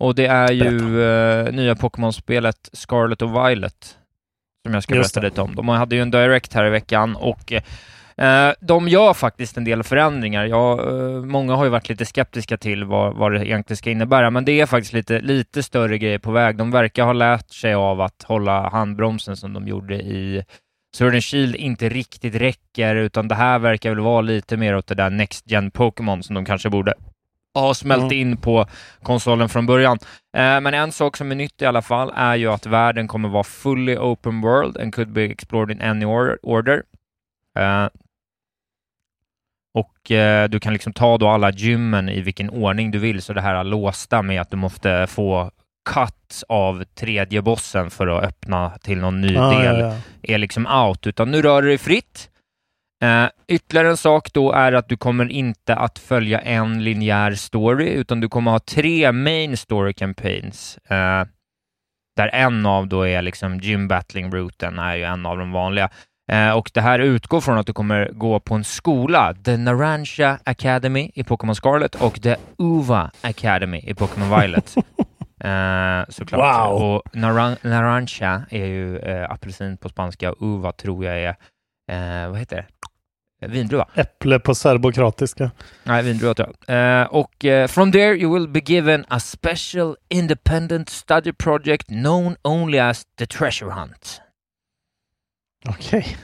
Och 0.00 0.14
det 0.14 0.26
är 0.26 0.52
ju 0.52 0.70
nya 1.52 1.74
Pokémon-spelet 1.74 2.70
Scarlet 2.72 3.22
och 3.22 3.30
Violet 3.30 3.96
som 4.64 4.74
jag 4.74 4.82
ska 4.82 4.94
Just 4.94 5.14
berätta 5.14 5.20
det. 5.20 5.26
lite 5.28 5.40
om. 5.40 5.54
De 5.54 5.68
hade 5.68 5.96
ju 5.96 6.02
en 6.02 6.10
direct 6.10 6.54
här 6.54 6.64
i 6.66 6.70
veckan 6.70 7.16
och 7.16 7.52
de 8.60 8.88
gör 8.88 9.14
faktiskt 9.14 9.56
en 9.56 9.64
del 9.64 9.82
förändringar. 9.82 10.44
Jag, 10.44 10.78
eh, 10.78 11.24
många 11.24 11.54
har 11.54 11.64
ju 11.64 11.70
varit 11.70 11.88
lite 11.88 12.04
skeptiska 12.06 12.56
till 12.56 12.84
vad, 12.84 13.14
vad 13.16 13.32
det 13.32 13.46
egentligen 13.46 13.76
ska 13.76 13.90
innebära, 13.90 14.30
men 14.30 14.44
det 14.44 14.60
är 14.60 14.66
faktiskt 14.66 14.92
lite, 14.92 15.20
lite 15.20 15.62
större 15.62 15.98
grejer 15.98 16.18
på 16.18 16.30
väg. 16.32 16.56
De 16.56 16.70
verkar 16.70 17.04
ha 17.04 17.12
lärt 17.12 17.50
sig 17.50 17.74
av 17.74 18.00
att 18.00 18.22
hålla 18.22 18.68
handbromsen 18.68 19.36
som 19.36 19.52
de 19.52 19.68
gjorde 19.68 19.94
i 19.94 20.44
Sword 20.96 21.22
Shield 21.22 21.54
inte 21.56 21.88
riktigt 21.88 22.34
räcker, 22.34 22.94
utan 22.96 23.28
det 23.28 23.34
här 23.34 23.58
verkar 23.58 23.90
väl 23.90 24.00
vara 24.00 24.20
lite 24.20 24.56
mer 24.56 24.76
åt 24.76 24.86
det 24.86 24.94
där 24.94 25.10
Next 25.10 25.50
Gen 25.50 25.70
Pokémon 25.70 26.22
som 26.22 26.34
de 26.34 26.44
kanske 26.44 26.70
borde 26.70 26.94
ha 27.54 27.74
smält 27.74 28.02
Mm. 28.02 28.18
in 28.18 28.36
på 28.36 28.66
konsolen 29.02 29.48
från 29.48 29.66
början. 29.66 29.98
Eh, 30.36 30.60
men 30.60 30.66
en 30.74 30.92
sak 30.92 31.16
som 31.16 31.30
är 31.30 31.34
nytt 31.34 31.62
i 31.62 31.66
alla 31.66 31.82
fall 31.82 32.12
är 32.16 32.34
ju 32.34 32.52
att 32.52 32.66
världen 32.66 33.08
kommer 33.08 33.28
vara 33.28 33.44
fully 33.44 33.96
open 33.96 34.40
world 34.40 34.76
and 34.78 34.94
could 34.94 35.12
be 35.12 35.22
explored 35.24 35.70
in 35.76 35.82
any 35.82 36.04
or- 36.04 36.38
order. 36.42 36.82
Eh, 37.58 37.86
och 39.76 40.10
eh, 40.10 40.48
du 40.48 40.60
kan 40.60 40.72
liksom 40.72 40.92
ta 40.92 41.18
då 41.18 41.28
alla 41.28 41.50
gymmen 41.50 42.08
i 42.08 42.20
vilken 42.20 42.50
ordning 42.50 42.90
du 42.90 42.98
vill, 42.98 43.22
så 43.22 43.32
det 43.32 43.40
här 43.40 43.64
låsta 43.64 44.22
med 44.22 44.40
att 44.40 44.50
du 44.50 44.56
måste 44.56 45.06
få 45.06 45.50
cut 45.90 46.42
av 46.48 46.84
tredje 46.84 47.42
bossen 47.42 47.90
för 47.90 48.06
att 48.06 48.24
öppna 48.24 48.78
till 48.82 48.98
någon 48.98 49.20
ny 49.20 49.36
Ah, 49.36 49.50
del 49.50 49.80
ja, 49.80 49.86
ja. 49.86 49.94
är 50.34 50.38
liksom 50.38 50.66
out, 50.66 51.06
utan 51.06 51.30
nu 51.30 51.42
rör 51.42 51.62
du 51.62 51.68
dig 51.68 51.78
fritt. 51.78 52.30
Eh, 53.04 53.26
ytterligare 53.48 53.88
en 53.88 53.96
sak 53.96 54.32
då 54.32 54.52
är 54.52 54.72
att 54.72 54.88
du 54.88 54.96
kommer 54.96 55.30
inte 55.30 55.74
att 55.74 55.98
följa 55.98 56.40
en 56.40 56.84
linjär 56.84 57.34
story, 57.34 57.88
utan 57.88 58.20
du 58.20 58.28
kommer 58.28 58.50
ha 58.50 58.58
tre 58.58 59.12
main 59.12 59.56
story 59.56 59.92
campaigns. 59.92 60.78
Eh, 60.78 61.24
där 62.16 62.28
en 62.32 62.66
av 62.66 62.88
då 62.88 63.02
är 63.06 63.22
liksom 63.22 63.58
gym 63.58 63.88
battling 63.88 64.32
routen 64.32 64.78
är 64.78 64.96
ju 64.96 65.02
en 65.02 65.26
av 65.26 65.38
de 65.38 65.52
vanliga. 65.52 65.90
Eh, 66.32 66.50
och 66.50 66.70
det 66.74 66.80
här 66.80 66.98
utgår 66.98 67.40
från 67.40 67.58
att 67.58 67.66
du 67.66 67.72
kommer 67.72 68.10
gå 68.12 68.40
på 68.40 68.54
en 68.54 68.64
skola, 68.64 69.34
The 69.44 69.56
Narancia 69.56 70.38
Academy 70.44 71.10
i 71.14 71.24
Pokémon 71.24 71.54
Scarlet 71.54 71.94
och 71.94 72.22
The 72.22 72.36
Uva 72.58 73.10
Academy 73.20 73.78
i 73.86 73.94
Pokémon 73.94 74.40
Violet. 74.40 74.74
Eh, 75.40 76.04
såklart. 76.08 76.68
Wow. 76.70 76.82
Och 76.82 77.02
naran- 77.12 77.56
Narancia 77.62 78.42
är 78.50 78.66
ju 78.66 78.98
eh, 78.98 79.30
apelsin 79.30 79.76
på 79.76 79.88
spanska 79.88 80.30
och 80.32 80.36
Uva 80.40 80.72
tror 80.72 81.04
jag 81.04 81.18
är, 81.20 81.28
eh, 82.24 82.30
vad 82.30 82.38
heter 82.38 82.66
det? 83.40 83.46
Vindruva. 83.46 83.88
Äpple 83.94 84.38
på 84.38 84.54
serbokratiska. 84.54 85.50
Nej, 85.84 86.02
vindruva 86.02 86.34
tror 86.34 86.48
jag. 86.66 87.00
Eh, 87.00 87.06
och 87.06 87.44
eh, 87.44 87.66
from 87.66 87.92
there 87.92 88.14
you 88.16 88.34
will 88.34 88.48
be 88.48 88.60
given 88.72 89.04
a 89.08 89.20
special 89.20 89.96
independent 90.08 90.88
study 90.88 91.32
project 91.32 91.86
known 91.86 92.36
only 92.42 92.78
as 92.78 93.02
the 93.18 93.26
treasure 93.26 93.70
hunt. 93.70 94.20
Okej. 95.68 96.16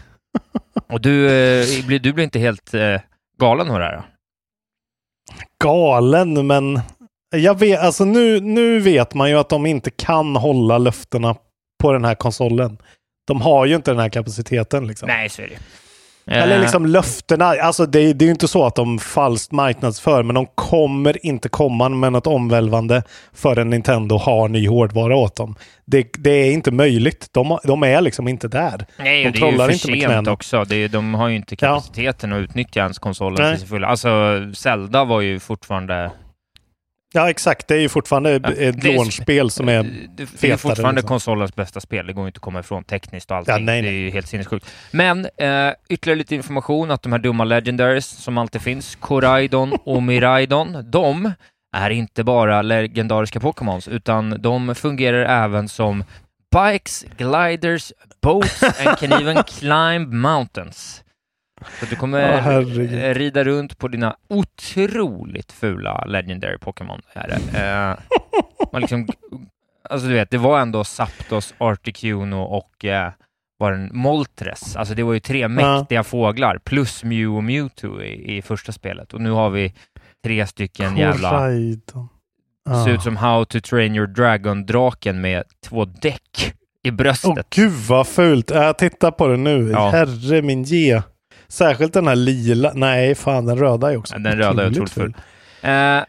Och 0.88 1.00
du, 1.00 1.26
eh, 1.26 1.86
blir, 1.86 1.98
du 1.98 2.12
blir 2.12 2.24
inte 2.24 2.38
helt 2.38 2.74
eh, 2.74 3.00
galen 3.38 3.70
av 3.70 3.78
det 3.78 3.84
här? 3.84 3.96
då? 3.96 4.04
Galen, 5.64 6.46
men 6.46 6.80
jag 7.34 7.58
vet, 7.58 7.80
alltså 7.80 8.04
nu, 8.04 8.40
nu 8.40 8.80
vet 8.80 9.14
man 9.14 9.30
ju 9.30 9.38
att 9.38 9.48
de 9.48 9.66
inte 9.66 9.90
kan 9.90 10.36
hålla 10.36 10.78
löftena 10.78 11.36
på 11.82 11.92
den 11.92 12.04
här 12.04 12.14
konsolen. 12.14 12.78
De 13.26 13.40
har 13.40 13.66
ju 13.66 13.76
inte 13.76 13.90
den 13.90 14.00
här 14.00 14.08
kapaciteten. 14.08 14.86
Liksom. 14.86 15.06
Nej, 15.08 15.28
så 15.28 15.42
är 15.42 15.48
det 15.48 15.58
Eller 16.26 16.54
Eh, 16.54 16.60
liksom 16.60 16.86
löftena. 16.86 17.44
Alltså 17.44 17.86
det, 17.86 18.12
det 18.12 18.24
är 18.24 18.26
ju 18.26 18.32
inte 18.32 18.48
så 18.48 18.64
att 18.64 18.74
de 18.74 18.98
falskt 18.98 19.52
marknadsför, 19.52 20.22
men 20.22 20.34
de 20.34 20.46
kommer 20.54 21.26
inte 21.26 21.48
komma 21.48 21.88
med 21.88 22.12
något 22.12 22.26
omvälvande 22.26 23.02
förrän 23.32 23.70
Nintendo 23.70 24.16
har 24.16 24.48
ny 24.48 24.68
hårdvara 24.68 25.16
åt 25.16 25.36
dem. 25.36 25.54
Det, 25.84 26.06
det 26.18 26.30
är 26.30 26.52
inte 26.52 26.70
möjligt. 26.70 27.28
De, 27.32 27.58
de 27.64 27.82
är 27.82 28.00
liksom 28.00 28.28
inte 28.28 28.48
där. 28.48 28.86
Nej, 28.96 29.24
de 29.24 29.30
det 29.30 29.46
är 29.46 29.50
ju 29.50 29.78
för 29.78 30.08
sent 30.08 30.28
också. 30.28 30.64
Det 30.64 30.88
de 30.88 31.14
har 31.14 31.28
ju 31.28 31.36
inte 31.36 31.56
kapaciteten 31.56 32.32
att 32.32 32.40
utnyttja 32.40 32.80
ens 32.80 32.98
konsolen 32.98 33.50
till 33.52 33.58
sin 33.60 33.68
fulla. 33.68 33.86
Alltså, 33.86 34.10
Zelda 34.54 35.04
var 35.04 35.20
ju 35.20 35.40
fortfarande... 35.40 36.10
Ja, 37.14 37.30
exakt. 37.30 37.68
Det 37.68 37.74
är 37.74 37.80
ju 37.80 37.88
fortfarande 37.88 38.30
Ja, 38.30 38.36
ett 38.52 38.80
det 38.82 38.88
är- 38.92 38.96
launchspel 38.96 39.50
som 39.50 39.68
är 39.68 39.82
Det, 39.82 39.88
det 40.16 40.22
är 40.22 40.26
fetare. 40.26 40.58
fortfarande 40.58 40.98
liksom. 41.00 41.08
konsolens 41.08 41.54
bästa 41.54 41.80
spel. 41.80 42.06
Det 42.06 42.12
går 42.12 42.24
ju 42.24 42.26
inte 42.28 42.38
att 42.38 42.42
komma 42.42 42.60
ifrån 42.60 42.84
tekniskt 42.84 43.30
och 43.30 43.36
allting. 43.36 43.52
Ja, 43.54 43.58
nej, 43.60 43.82
Det 43.82 43.88
nej. 43.88 43.96
är 43.96 44.00
ju 44.04 44.10
helt 44.10 44.28
sinnessjukt. 44.28 44.66
Men 44.90 45.24
eh, 45.36 45.72
ytterligare 45.88 46.18
lite 46.18 46.34
information 46.34 46.90
att 46.90 47.02
de 47.02 47.12
här 47.12 47.18
dumma 47.18 47.44
legendaries 47.44 48.06
som 48.06 48.38
alltid 48.38 48.62
finns, 48.62 48.96
Koraidon 48.96 49.72
och 49.84 50.02
Miraidon, 50.02 50.90
de 50.90 51.32
är 51.76 51.90
inte 51.90 52.24
bara 52.24 52.62
legendariska 52.62 53.40
Pokémons, 53.40 53.88
utan 53.88 54.42
de 54.42 54.74
fungerar 54.74 55.44
även 55.44 55.68
som 55.68 56.04
bikes, 56.54 57.04
gliders, 57.16 57.92
boats 58.22 58.62
and 58.62 58.98
can 58.98 59.12
even 59.12 59.42
climb 59.58 60.12
mountains. 60.12 61.02
Så 61.80 61.86
du 61.90 61.96
kommer 61.96 62.20
Ja, 62.20 62.82
eh, 62.82 63.14
rida 63.14 63.44
runt 63.44 63.78
på 63.78 63.88
dina 63.88 64.16
otroligt 64.28 65.52
fula 65.52 66.04
legendary 66.04 66.58
Pokémon. 66.58 67.00
Är 67.12 67.28
det. 67.28 67.58
Eh, 67.58 67.98
man 68.72 68.80
liksom 68.80 69.08
alltså 69.90 70.08
du 70.08 70.14
vet, 70.14 70.30
det 70.30 70.38
var 70.38 70.60
ändå 70.60 70.84
Zapdos, 70.84 71.54
Articuno 71.58 72.42
och 72.42 72.84
eh, 72.84 73.12
var 73.58 73.72
den 73.72 73.90
Moltres. 73.92 74.76
Alltså 74.76 74.94
det 74.94 75.02
var 75.02 75.12
ju 75.12 75.20
tre 75.20 75.48
mäktiga 75.48 76.04
fåglar 76.04 76.58
plus 76.64 77.04
Mew 77.04 77.36
och 77.36 77.44
Mewtwo 77.44 78.02
i, 78.02 78.36
i 78.36 78.42
första 78.42 78.72
spelet. 78.72 79.14
Och 79.14 79.20
nu 79.20 79.30
har 79.30 79.50
vi 79.50 79.74
tre 80.24 80.46
stycken 80.46 80.96
jävla... 80.96 81.30
Koraidon. 81.30 82.08
Ja. 82.64 82.84
Ser 82.84 82.92
ut 82.92 83.02
som 83.02 83.16
How 83.16 83.44
to 83.44 83.60
Train 83.60 83.94
Your 83.94 84.06
Dragon-draken 84.06 85.20
med 85.20 85.42
två 85.64 85.84
däck 85.84 86.54
i 86.82 86.90
bröstet. 86.90 87.30
Åh 87.30 87.42
gud 87.50 87.72
vad 87.72 88.06
fult. 88.06 88.50
Jag 88.50 88.78
tittar 88.78 89.10
på 89.10 89.28
det 89.28 89.36
nu. 89.36 89.70
Ja. 89.70 89.90
Herre 89.90 90.42
min 90.42 90.62
ge. 90.62 91.02
Särskilt 91.52 91.92
den 91.92 92.06
här 92.06 92.16
lila. 92.16 92.72
Nej, 92.74 93.14
fan 93.14 93.46
den 93.46 93.58
röda 93.58 93.92
är 93.92 93.96
också 93.96 94.18
den 94.18 94.38
röda 94.38 94.62
är 94.62 94.70
otroligt 94.70 94.92
otroligt 94.92 94.92
ful. 94.92 95.14
Eh, 95.70 96.04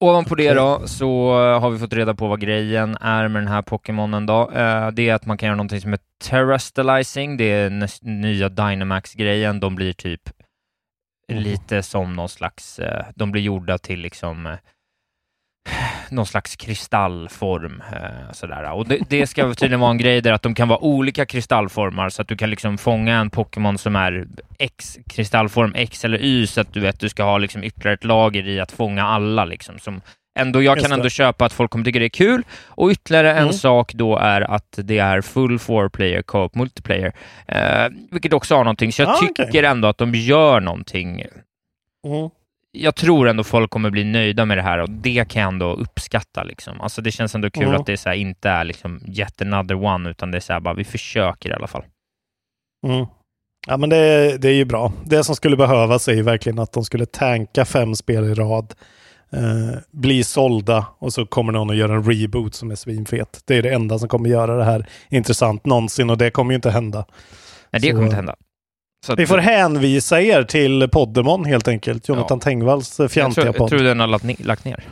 ovanpå 0.00 0.34
det 0.34 0.54
då 0.54 0.82
så 0.86 1.32
har 1.60 1.70
vi 1.70 1.78
fått 1.78 1.92
reda 1.92 2.14
på 2.14 2.28
vad 2.28 2.40
grejen 2.40 2.96
är 3.00 3.28
med 3.28 3.42
den 3.42 3.48
här 3.48 3.62
Pokémonen 3.62 4.26
då. 4.26 4.50
Eh, 4.50 4.90
det 4.90 5.08
är 5.08 5.14
att 5.14 5.26
man 5.26 5.38
kan 5.38 5.46
göra 5.46 5.56
någonting 5.56 5.80
som 5.80 5.92
heter 5.92 6.06
Terrestrializing. 6.24 7.36
Det 7.36 7.44
är 7.44 7.70
den 7.70 7.88
nya 8.20 8.48
Dynamax-grejen. 8.48 9.60
De 9.60 9.74
blir 9.74 9.92
typ 9.92 10.30
lite 11.28 11.82
som 11.82 12.12
någon 12.12 12.28
slags, 12.28 12.78
eh, 12.78 13.04
de 13.14 13.32
blir 13.32 13.42
gjorda 13.42 13.78
till 13.78 14.00
liksom 14.00 14.46
eh, 14.46 14.56
någon 16.14 16.26
slags 16.26 16.56
kristallform. 16.56 17.82
Eh, 17.92 18.32
sådär. 18.32 18.72
Och 18.72 18.88
det, 18.88 18.98
det 19.08 19.26
ska 19.26 19.54
tydligen 19.54 19.80
vara 19.80 19.90
en 19.90 19.98
grej 19.98 20.20
där 20.20 20.32
att 20.32 20.42
de 20.42 20.54
kan 20.54 20.68
vara 20.68 20.78
olika 20.84 21.26
kristallformar 21.26 22.08
så 22.08 22.22
att 22.22 22.28
du 22.28 22.36
kan 22.36 22.50
liksom 22.50 22.78
fånga 22.78 23.14
en 23.16 23.30
Pokémon 23.30 23.78
som 23.78 23.96
är 23.96 24.26
X, 24.58 24.98
kristallform 25.08 25.72
X 25.76 26.04
eller 26.04 26.18
Y 26.22 26.46
så 26.46 26.60
att 26.60 26.72
du 26.72 26.80
vet 26.80 27.00
du 27.00 27.08
ska 27.08 27.22
ha 27.24 27.38
liksom 27.38 27.64
ytterligare 27.64 27.94
ett 27.94 28.04
lager 28.04 28.48
i 28.48 28.60
att 28.60 28.72
fånga 28.72 29.04
alla. 29.04 29.44
Liksom, 29.44 29.78
som 29.78 30.00
ändå, 30.38 30.62
jag 30.62 30.80
kan 30.80 30.92
ändå 30.92 31.08
köpa 31.08 31.44
att 31.44 31.52
folk 31.52 31.70
kommer 31.70 31.84
tycka 31.84 31.98
det 31.98 32.04
är 32.04 32.08
kul. 32.08 32.42
Och 32.66 32.90
ytterligare 32.90 33.32
en 33.32 33.38
Mm. 33.38 33.52
sak 33.52 33.94
då 33.94 34.16
är 34.16 34.40
att 34.40 34.78
det 34.82 34.98
är 34.98 35.20
full 35.20 35.58
four 35.58 35.88
player 35.88 36.22
co-op 36.22 36.54
multiplayer, 36.54 37.12
eh, 37.48 37.88
vilket 38.10 38.32
också 38.32 38.56
har 38.56 38.64
någonting. 38.64 38.92
Så 38.92 39.02
jag 39.02 39.08
Ah, 39.10 39.18
tycker 39.20 39.62
ändå 39.62 39.88
att 39.88 39.98
de 39.98 40.14
gör 40.14 40.60
någonting 40.60 41.24
Mm. 42.06 42.30
Jag 42.74 42.94
tror 42.94 43.28
ändå 43.28 43.44
folk 43.44 43.70
kommer 43.70 43.90
bli 43.90 44.04
nöjda 44.04 44.44
med 44.44 44.58
det 44.58 44.62
här 44.62 44.78
och 44.78 44.90
det 44.90 45.28
kan 45.28 45.42
jag 45.42 45.48
ändå 45.52 45.72
uppskatta. 45.74 46.42
Liksom. 46.44 46.80
Alltså 46.80 47.02
det 47.02 47.10
känns 47.12 47.34
ändå 47.34 47.50
kul 47.50 47.62
Mm. 47.62 47.80
att 47.80 47.86
det 47.86 47.96
så 47.96 48.08
här, 48.08 48.16
inte 48.16 48.48
är 48.48 48.64
liksom 48.64 49.00
yet 49.06 49.42
another 49.42 49.84
one, 49.84 50.10
utan 50.10 50.30
det 50.30 50.38
är 50.38 50.40
så 50.40 50.52
här, 50.52 50.60
bara 50.60 50.74
vi 50.74 50.84
försöker 50.84 51.50
i 51.50 51.52
alla 51.52 51.66
fall. 51.66 51.84
Mm. 52.86 53.06
Ja 53.66 53.76
men 53.76 53.90
det, 53.90 54.38
det 54.38 54.48
är 54.48 54.54
ju 54.54 54.64
bra. 54.64 54.92
Det 55.04 55.24
som 55.24 55.36
skulle 55.36 55.56
behövas 55.56 56.08
är 56.08 56.12
ju 56.14 56.22
verkligen 56.22 56.58
att 56.58 56.72
de 56.72 56.84
skulle 56.84 57.06
tanka 57.06 57.64
fem 57.64 57.94
spel 57.94 58.24
i 58.24 58.34
rad. 58.34 58.74
Eh, 59.32 59.78
bli 59.90 60.24
sålda 60.24 60.86
och 60.98 61.12
så 61.12 61.26
kommer 61.26 61.52
någon 61.52 61.70
att 61.70 61.76
göra 61.76 61.94
en 61.94 62.02
reboot 62.12 62.54
som 62.54 62.70
är 62.70 62.74
svinfet. 62.74 63.42
Det 63.46 63.56
är 63.56 63.62
det 63.62 63.70
enda 63.74 63.98
som 63.98 64.08
kommer 64.08 64.28
göra 64.30 64.56
det 64.56 64.64
här 64.64 64.86
intressant 65.08 65.66
någonsin 65.66 66.10
och 66.10 66.18
det 66.18 66.30
kommer 66.30 66.50
ju 66.52 66.56
inte 66.56 66.70
hända. 66.70 67.04
Nej, 67.70 67.82
det 67.82 67.88
Så- 67.88 67.92
kommer 67.92 68.04
inte 68.04 68.16
hända. 68.16 68.36
Att- 69.10 69.18
Vi 69.18 69.26
får 69.26 69.38
hänvisa 69.38 70.20
er 70.20 70.42
till 70.42 70.88
Poddemon 70.88 71.44
helt 71.44 71.68
enkelt. 71.68 72.08
Jonathan 72.08 72.40
Tengvalls 72.40 73.00
eh, 73.00 73.04
jag, 73.04 73.10
fjantiga 73.10 73.34
tror, 73.34 73.46
jag 73.46 73.56
podd. 73.56 73.68
tror 73.68 73.80
den 73.80 74.00
har 74.00 74.06
lagt, 74.06 74.64
ner. 74.64 74.84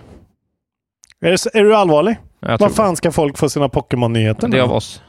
Är, 1.21 1.31
det, 1.31 1.59
är 1.59 1.64
du 1.64 1.76
allvarlig? 1.76 2.16
Tror 2.59 2.69
fan 2.69 2.97
ska 2.97 3.12
folk 3.12 3.38
få 3.38 3.49
sina 3.49 3.69
Pokémon-nyheter? 3.69 4.49
det 4.49 4.59
är 4.59 4.62
av 4.62 4.73
oss. 4.73 5.02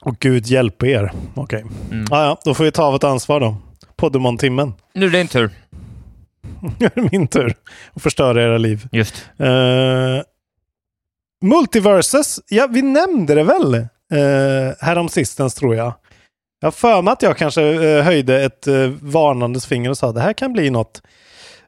Och 0.00 0.18
gud 0.18 0.46
hjälpe 0.46 0.86
er. 0.86 1.12
Okej. 1.34 1.64
Mm. 1.90 2.04
Ja, 2.10 2.24
ja, 2.24 2.38
då 2.44 2.54
får 2.54 2.64
vi 2.64 2.70
ta 2.72 2.90
vårt 2.90 3.04
ansvar 3.04 3.40
då. 3.40 3.56
Poddemon-timmen. 3.96 4.72
Nu 4.94 5.06
är 5.06 5.10
det 5.10 5.18
din 5.18 5.28
tur. 5.28 5.50
Nu 6.78 6.86
är 6.86 6.92
det 6.94 7.08
min 7.12 7.26
tur 7.28 7.54
att 7.92 8.02
förstöra 8.02 8.42
era 8.42 8.58
liv. 8.58 8.88
Just. 8.92 9.30
Uh, 9.40 9.46
Multiverses, 11.42 12.40
ja 12.48 12.66
vi 12.70 12.82
nämnde 12.82 13.34
det 13.34 13.44
väl 13.44 13.74
uh, 13.74 14.72
härom 14.80 15.08
sistens 15.08 15.54
tror 15.54 15.74
jag. 15.76 15.92
Jag 16.64 16.66
har 16.66 16.72
för 16.72 17.02
mig 17.02 17.12
att 17.12 17.22
jag 17.22 17.36
kanske 17.36 17.62
eh, 17.62 18.04
höjde 18.04 18.44
ett 18.44 18.68
uh, 18.68 18.88
varnandes 19.02 19.66
finger 19.66 19.90
och 19.90 19.98
sa 19.98 20.12
det 20.12 20.20
här 20.20 20.32
kan 20.32 20.52
bli 20.52 20.70
något. 20.70 21.02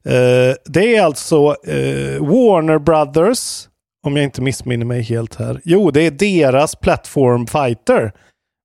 Eh, 0.04 0.54
det 0.64 0.96
är 0.96 1.02
alltså 1.02 1.36
eh, 1.64 2.20
Warner 2.20 2.78
Brothers, 2.78 3.68
om 4.06 4.16
jag 4.16 4.24
inte 4.24 4.42
missminner 4.42 4.86
mig 4.86 5.02
helt 5.02 5.34
här. 5.34 5.60
Jo, 5.64 5.90
det 5.90 6.00
är 6.00 6.10
deras 6.10 6.76
Platform 6.76 7.46
Fighter 7.46 8.12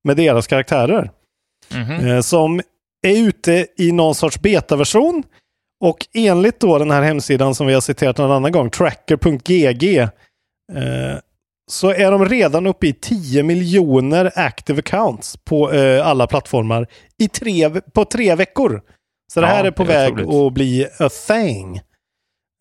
med 0.03 0.17
deras 0.17 0.47
karaktärer. 0.47 1.11
Mhm. 1.73 2.07
Eh, 2.07 2.21
som 2.21 2.61
är 3.07 3.27
ute 3.27 3.67
i 3.77 3.91
någon 3.91 4.15
sorts 4.15 4.41
betaversion. 4.41 5.23
Och 5.83 6.07
enligt 6.13 6.59
då 6.59 6.77
den 6.77 6.91
här 6.91 7.01
hemsidan 7.01 7.55
som 7.55 7.67
vi 7.67 7.73
har 7.73 7.81
citerat 7.81 8.17
någon 8.17 8.31
annan 8.31 8.51
gång, 8.51 8.69
tracker.gg, 8.69 9.97
eh, 9.97 10.09
så 11.71 11.89
är 11.93 12.11
de 12.11 12.25
redan 12.25 12.67
uppe 12.67 12.87
i 12.87 12.93
10 12.93 13.43
miljoner 13.43 14.31
active 14.35 14.79
accounts 14.79 15.37
på 15.37 15.71
eh, 15.71 16.07
alla 16.07 16.27
plattformar 16.27 16.87
i 17.17 17.27
tre, 17.27 17.69
på 17.69 18.05
tre 18.05 18.35
veckor. 18.35 18.81
Så 19.33 19.41
det 19.41 19.47
Ja, 19.47 19.53
här 19.53 19.63
är 19.63 19.71
på 19.71 19.83
det 19.83 19.93
är 19.93 20.11
väg 20.11 20.13
otroligt. 20.27 20.47
att 20.47 20.53
bli 20.53 20.87
a 20.99 21.09
thing. 21.27 21.77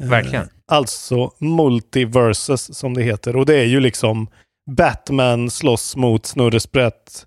Eh, 0.03 0.09
Verkligen. 0.09 0.49
Alltså 0.69 1.31
multiverses 1.39 2.79
som 2.79 2.95
det 2.95 3.03
heter. 3.03 3.37
Och 3.37 3.47
det 3.47 3.55
är 3.57 3.65
ju 3.65 3.81
liksom 3.81 4.27
Batman 4.71 5.51
slåss 5.51 5.97
mot 5.97 6.27
Snurre 6.27 6.61
Sprätt, 6.61 7.27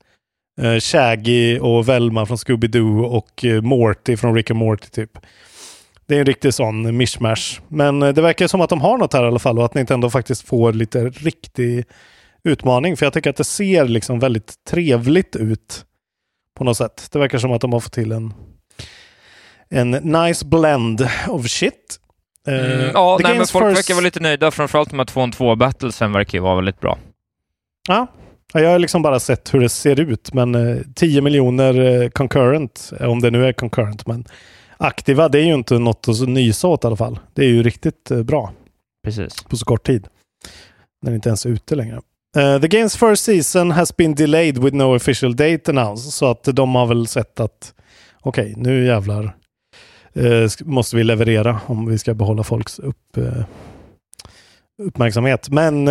eh, 0.61 0.79
Shaggy 0.79 1.59
och 1.59 1.89
Velma 1.89 2.25
från 2.25 2.37
Scooby-Doo 2.37 3.01
och 3.03 3.45
eh, 3.45 3.61
Morty 3.61 4.17
från 4.17 4.35
Rick 4.35 4.49
and 4.51 4.59
Morty 4.59 4.87
typ. 4.89 5.11
Det 6.13 6.17
är 6.17 6.19
en 6.19 6.25
riktig 6.25 6.53
sån 6.53 6.97
mishmash. 6.97 7.59
Men 7.67 8.03
eh, 8.03 8.13
det 8.13 8.21
verkar 8.21 8.47
som 8.47 8.61
att 8.61 8.69
de 8.69 8.81
har 8.81 8.97
något 8.97 9.13
här 9.13 9.23
i 9.23 9.27
alla 9.27 9.39
fall 9.39 9.59
och 9.59 9.65
att 9.65 9.73
Nintendo 9.73 10.09
faktiskt 10.09 10.47
får 10.47 10.73
lite 10.73 11.09
riktig 11.09 11.85
utmaning. 12.43 12.97
För 12.97 13.05
jag 13.05 13.13
tycker 13.13 13.29
att 13.29 13.35
det 13.35 13.43
ser 13.43 13.85
liksom 13.85 14.19
väldigt 14.19 14.53
trevligt 14.69 15.35
ut 15.35 15.85
på 16.57 16.63
något 16.63 16.77
sätt. 16.77 17.07
Det 17.11 17.19
verkar 17.19 17.37
som 17.37 17.51
att 17.51 17.61
de 17.61 17.73
har 17.73 17.79
fått 17.79 17.93
till 17.93 18.11
en, 18.11 18.33
en 19.69 19.91
nice 19.91 20.45
blend 20.45 21.07
of 21.27 21.47
shit. 21.47 21.99
Eh, 22.47 22.53
Mm, 22.53 22.89
ja, 22.93 23.17
the 23.17 23.23
nej, 23.27 23.37
men 23.37 23.47
folk 23.47 23.65
first- 23.65 23.75
verkar 23.77 23.93
vara 23.93 24.03
lite 24.03 24.19
nöjda, 24.19 24.51
framförallt 24.51 24.91
med 24.91 25.07
2 25.07 25.27
2 25.33 25.55
battlesen 25.55 26.11
verkar 26.13 26.37
ju 26.37 26.41
vara 26.41 26.55
väldigt 26.55 26.79
bra. 26.79 26.97
Ja, 27.87 28.07
Ja, 28.53 28.59
jag 28.59 28.69
har 28.69 28.79
liksom 28.79 29.01
bara 29.01 29.19
sett 29.19 29.53
hur 29.53 29.59
det 29.59 29.69
ser 29.69 29.99
ut. 29.99 30.33
Men 30.33 30.55
eh, 30.55 30.77
10 30.95 31.21
miljoner 31.21 32.01
eh, 32.03 32.09
concurrent, 32.09 32.91
eh, 32.99 33.07
om 33.09 33.21
det 33.21 33.31
nu 33.31 33.45
är 33.45 33.53
concurrent. 33.53 34.07
Men 34.07 34.25
aktiva, 34.83 35.29
det 35.29 35.39
är 35.39 35.43
ju 35.45 35.53
inte 35.53 35.79
något 35.79 36.07
att 36.09 36.27
nysa 36.29 36.67
åt 36.67 36.83
i 36.83 36.87
alla 36.87 36.95
fall. 36.95 37.19
Det 37.33 37.41
är 37.41 37.47
ju 37.49 37.63
riktigt 37.63 38.11
eh, 38.11 38.23
bra 38.23 38.51
Precis. 39.05 39.43
på 39.43 39.57
så 39.57 39.65
kort 39.65 39.85
tid. 39.87 40.07
När 41.01 41.11
det 41.11 41.15
inte 41.15 41.29
ens 41.29 41.45
är 41.45 41.49
ute 41.49 41.75
längre. 41.75 41.95
Eh, 42.37 42.59
the 42.61 42.67
game's 42.67 43.09
first 43.09 43.23
season 43.23 43.71
has 43.71 43.97
been 43.97 44.15
delayed 44.15 44.57
with 44.57 44.75
no 44.75 44.95
official 44.95 45.35
date 45.35 45.61
announced. 45.71 46.13
Så 46.13 46.25
att 46.31 46.43
de 46.43 46.75
har 46.75 46.85
väl 46.85 47.07
sett 47.07 47.39
att 47.39 47.73
okej, 48.21 48.53
nu 48.57 48.85
jävlar 48.85 49.35
sk- 50.15 50.65
måste 50.65 50.95
vi 50.95 51.03
leverera 51.03 51.59
om 51.65 51.85
vi 51.89 51.97
ska 51.97 52.13
behålla 52.13 52.43
folks 52.43 52.79
upp, 52.79 53.17
eh, 53.17 53.43
uppmärksamhet. 54.83 55.49
Men 55.49 55.89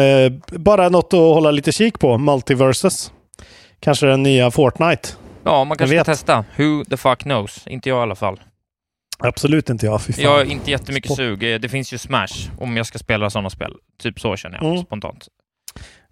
bara 0.52 0.88
något 0.88 1.14
att 1.14 1.18
hålla 1.20 1.50
lite 1.50 1.72
kik 1.72 1.98
på. 1.98 2.18
Multiverses. 2.18 3.12
Kanske 3.80 4.06
den 4.06 4.22
nya 4.22 4.50
Fortnite. 4.50 5.08
Ja, 5.44 5.64
man 5.64 5.78
kanske 5.78 5.96
ska 5.96 6.04
testa. 6.04 6.44
Who 6.56 6.84
the 6.90 6.96
fuck 6.96 7.18
knows? 7.22 7.66
Inte 7.66 7.88
jag 7.88 7.98
i 7.98 8.02
alla 8.02 8.14
fall. 8.14 8.40
Absolut 9.22 9.70
inte 9.70 9.86
jag. 9.86 10.02
Fy 10.02 10.12
fan. 10.12 10.24
Jag 10.24 10.30
har 10.30 10.44
inte 10.44 10.70
jättemycket 10.70 11.08
Sport. 11.08 11.16
sug. 11.16 11.38
Det 11.40 11.68
finns 11.68 11.92
ju 11.92 11.98
Smash, 11.98 12.50
om 12.58 12.76
jag 12.76 12.86
ska 12.86 12.98
spela 12.98 13.30
sådana 13.30 13.50
spel. 13.50 13.72
Typ 14.02 14.20
så 14.20 14.36
känner 14.36 14.56
jag 14.56 14.64
Mm. 14.66 14.84
spontant. 14.84 15.28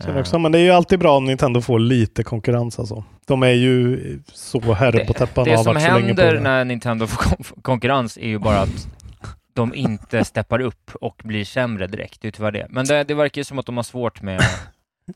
Känner 0.05 0.21
också, 0.21 0.39
men 0.39 0.53
det 0.53 0.59
är 0.59 0.63
ju 0.63 0.71
alltid 0.71 0.99
bra 0.99 1.17
om 1.17 1.25
Nintendo 1.25 1.61
får 1.61 1.79
lite 1.79 2.23
konkurrens 2.23 2.79
alltså. 2.79 3.05
De 3.27 3.43
är 3.43 3.49
ju 3.53 3.99
så 4.33 4.73
herre 4.73 5.05
på 5.05 5.13
täppan 5.13 5.45
Det 5.45 5.55
har 5.57 5.65
som 5.65 5.77
händer 5.77 6.35
det. 6.35 6.41
när 6.41 6.65
Nintendo 6.65 7.07
får 7.07 7.17
kon- 7.25 7.45
konkurrens 7.63 8.17
är 8.17 8.29
ju 8.29 8.39
bara 8.39 8.61
att 8.61 8.89
de 9.55 9.75
inte 9.75 10.25
steppar 10.25 10.61
upp 10.61 10.91
och 11.01 11.21
blir 11.25 11.45
sämre 11.45 11.87
direkt. 11.87 12.21
Det 12.23 12.29
är 12.29 12.33
tyvärr 12.33 12.53
det. 12.53 12.67
Men 12.71 12.87
det, 12.87 13.05
det 13.05 13.15
verkar 13.15 13.41
ju 13.41 13.45
som 13.45 13.59
att 13.59 13.67
de 13.67 13.77
har 13.77 13.85
svårt 13.85 14.23
med... 14.23 14.41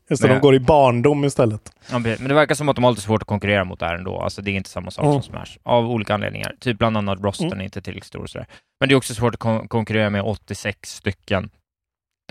Just 0.09 0.21
det, 0.21 0.27
de 0.27 0.39
går 0.39 0.55
i 0.55 0.59
barndom 0.59 1.23
istället. 1.25 1.71
Ja. 1.91 1.99
Men 1.99 2.27
det 2.27 2.33
verkar 2.33 2.55
som 2.55 2.69
att 2.69 2.75
de 2.75 2.83
har 2.83 2.91
lite 2.91 3.01
svårt 3.01 3.21
att 3.21 3.27
konkurrera 3.27 3.63
mot 3.63 3.79
det 3.79 3.85
här 3.85 3.95
ändå. 3.95 4.19
Alltså 4.21 4.41
det 4.41 4.51
är 4.51 4.53
inte 4.55 4.69
samma 4.69 4.91
sak 4.91 5.05
Mm. 5.05 5.21
som 5.21 5.23
Smash. 5.33 5.57
Av 5.63 5.91
olika 5.91 6.13
anledningar. 6.13 6.55
Typ 6.59 6.77
bland 6.77 6.97
annat 6.97 7.19
rosten 7.23 7.47
Mm. 7.47 7.59
är 7.59 7.63
inte 7.63 7.81
tillräckligt 7.81 8.07
stor 8.07 8.21
och 8.23 8.29
sådär. 8.29 8.47
Men 8.79 8.89
det 8.89 8.93
är 8.93 8.97
också 8.97 9.13
svårt 9.13 9.33
att 9.33 9.39
kon- 9.39 9.67
konkurrera 9.67 10.09
med 10.09 10.21
86 10.21 10.95
stycken 10.95 11.49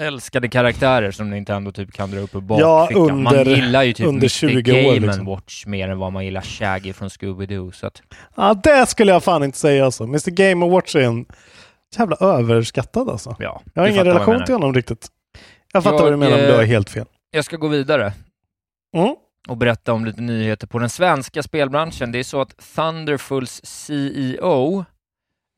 älskade 0.01 0.49
karaktärer 0.49 1.11
som 1.11 1.31
Nintendo 1.31 1.73
typ 1.73 1.93
kan 1.93 2.11
dra 2.11 2.19
upp 2.21 2.35
ur 2.35 2.41
Ja, 2.49 2.57
bakfickan. 2.57 3.23
man 3.23 3.37
under- 3.37 3.57
gillar 3.57 3.83
ju 3.83 3.93
typ 3.93 4.07
under 4.07 4.21
Mr. 4.21 4.29
20 4.29 4.73
år, 4.73 4.95
Game 4.95 5.07
liksom. 5.07 5.27
Watch 5.27 5.67
mer 5.67 5.89
än 5.89 5.99
vad 5.99 6.13
man 6.13 6.25
gillar 6.25 6.41
Shaggy 6.43 6.93
från 6.93 7.09
Scooby-Doo. 7.09 7.87
Att, 7.87 8.03
Ja, 8.37 8.55
det 8.55 8.87
skulle 8.89 9.13
jag 9.13 9.25
fan 9.25 9.45
inte 9.45 9.59
säga 9.59 9.85
alltså. 9.85 10.05
Mr 10.05 10.31
Game 10.31 10.67
Watch 10.69 10.95
är 10.97 11.01
en 11.01 11.27
jävla 11.99 12.17
överskattad 12.21 13.09
alltså. 13.11 13.37
ja, 13.39 13.63
Jag 13.75 13.83
har 13.83 13.89
ingen 13.89 14.05
relation 14.05 14.45
till 14.45 14.55
honom 14.55 14.75
riktigt. 14.75 15.09
Jag 15.73 15.83
fattar 15.83 15.97
Jag, 15.97 16.03
vad 16.03 16.13
du 16.13 16.17
menar, 16.17 16.37
men 16.37 16.47
du 16.47 16.53
har 16.53 16.63
eh, 16.63 16.67
helt 16.69 16.91
fel. 16.91 17.07
Jag 17.35 17.45
ska 17.45 17.57
gå 17.57 17.69
vidare 17.69 18.13
Mm. 18.97 19.15
och 19.49 19.57
berätta 19.57 19.93
om 19.93 20.05
lite 20.05 20.21
nyheter 20.21 20.67
på 20.67 20.79
den 20.79 20.91
svenska 20.91 21.43
spelbranschen. 21.43 22.13
Det 22.13 22.19
är 22.19 22.23
så 22.25 22.41
att 22.41 22.57
Thunderfuls 22.77 23.61
CEO, 23.65 24.85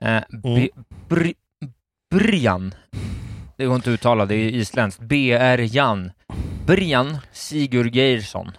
eh, 0.03 0.09
Mm. 0.09 0.23
Bri- 0.43 0.71
Bri- 1.09 1.35
Brian, 2.15 2.75
det 3.57 3.67
går 3.67 3.75
inte 3.77 3.91
att 3.91 3.95
uttala, 3.95 4.27
det 4.27 4.35
är 4.35 4.49
isländskt. 4.49 5.01
Berjan. 5.03 6.11
Brjan 6.67 7.19
Sigurgeirsson 7.33 8.51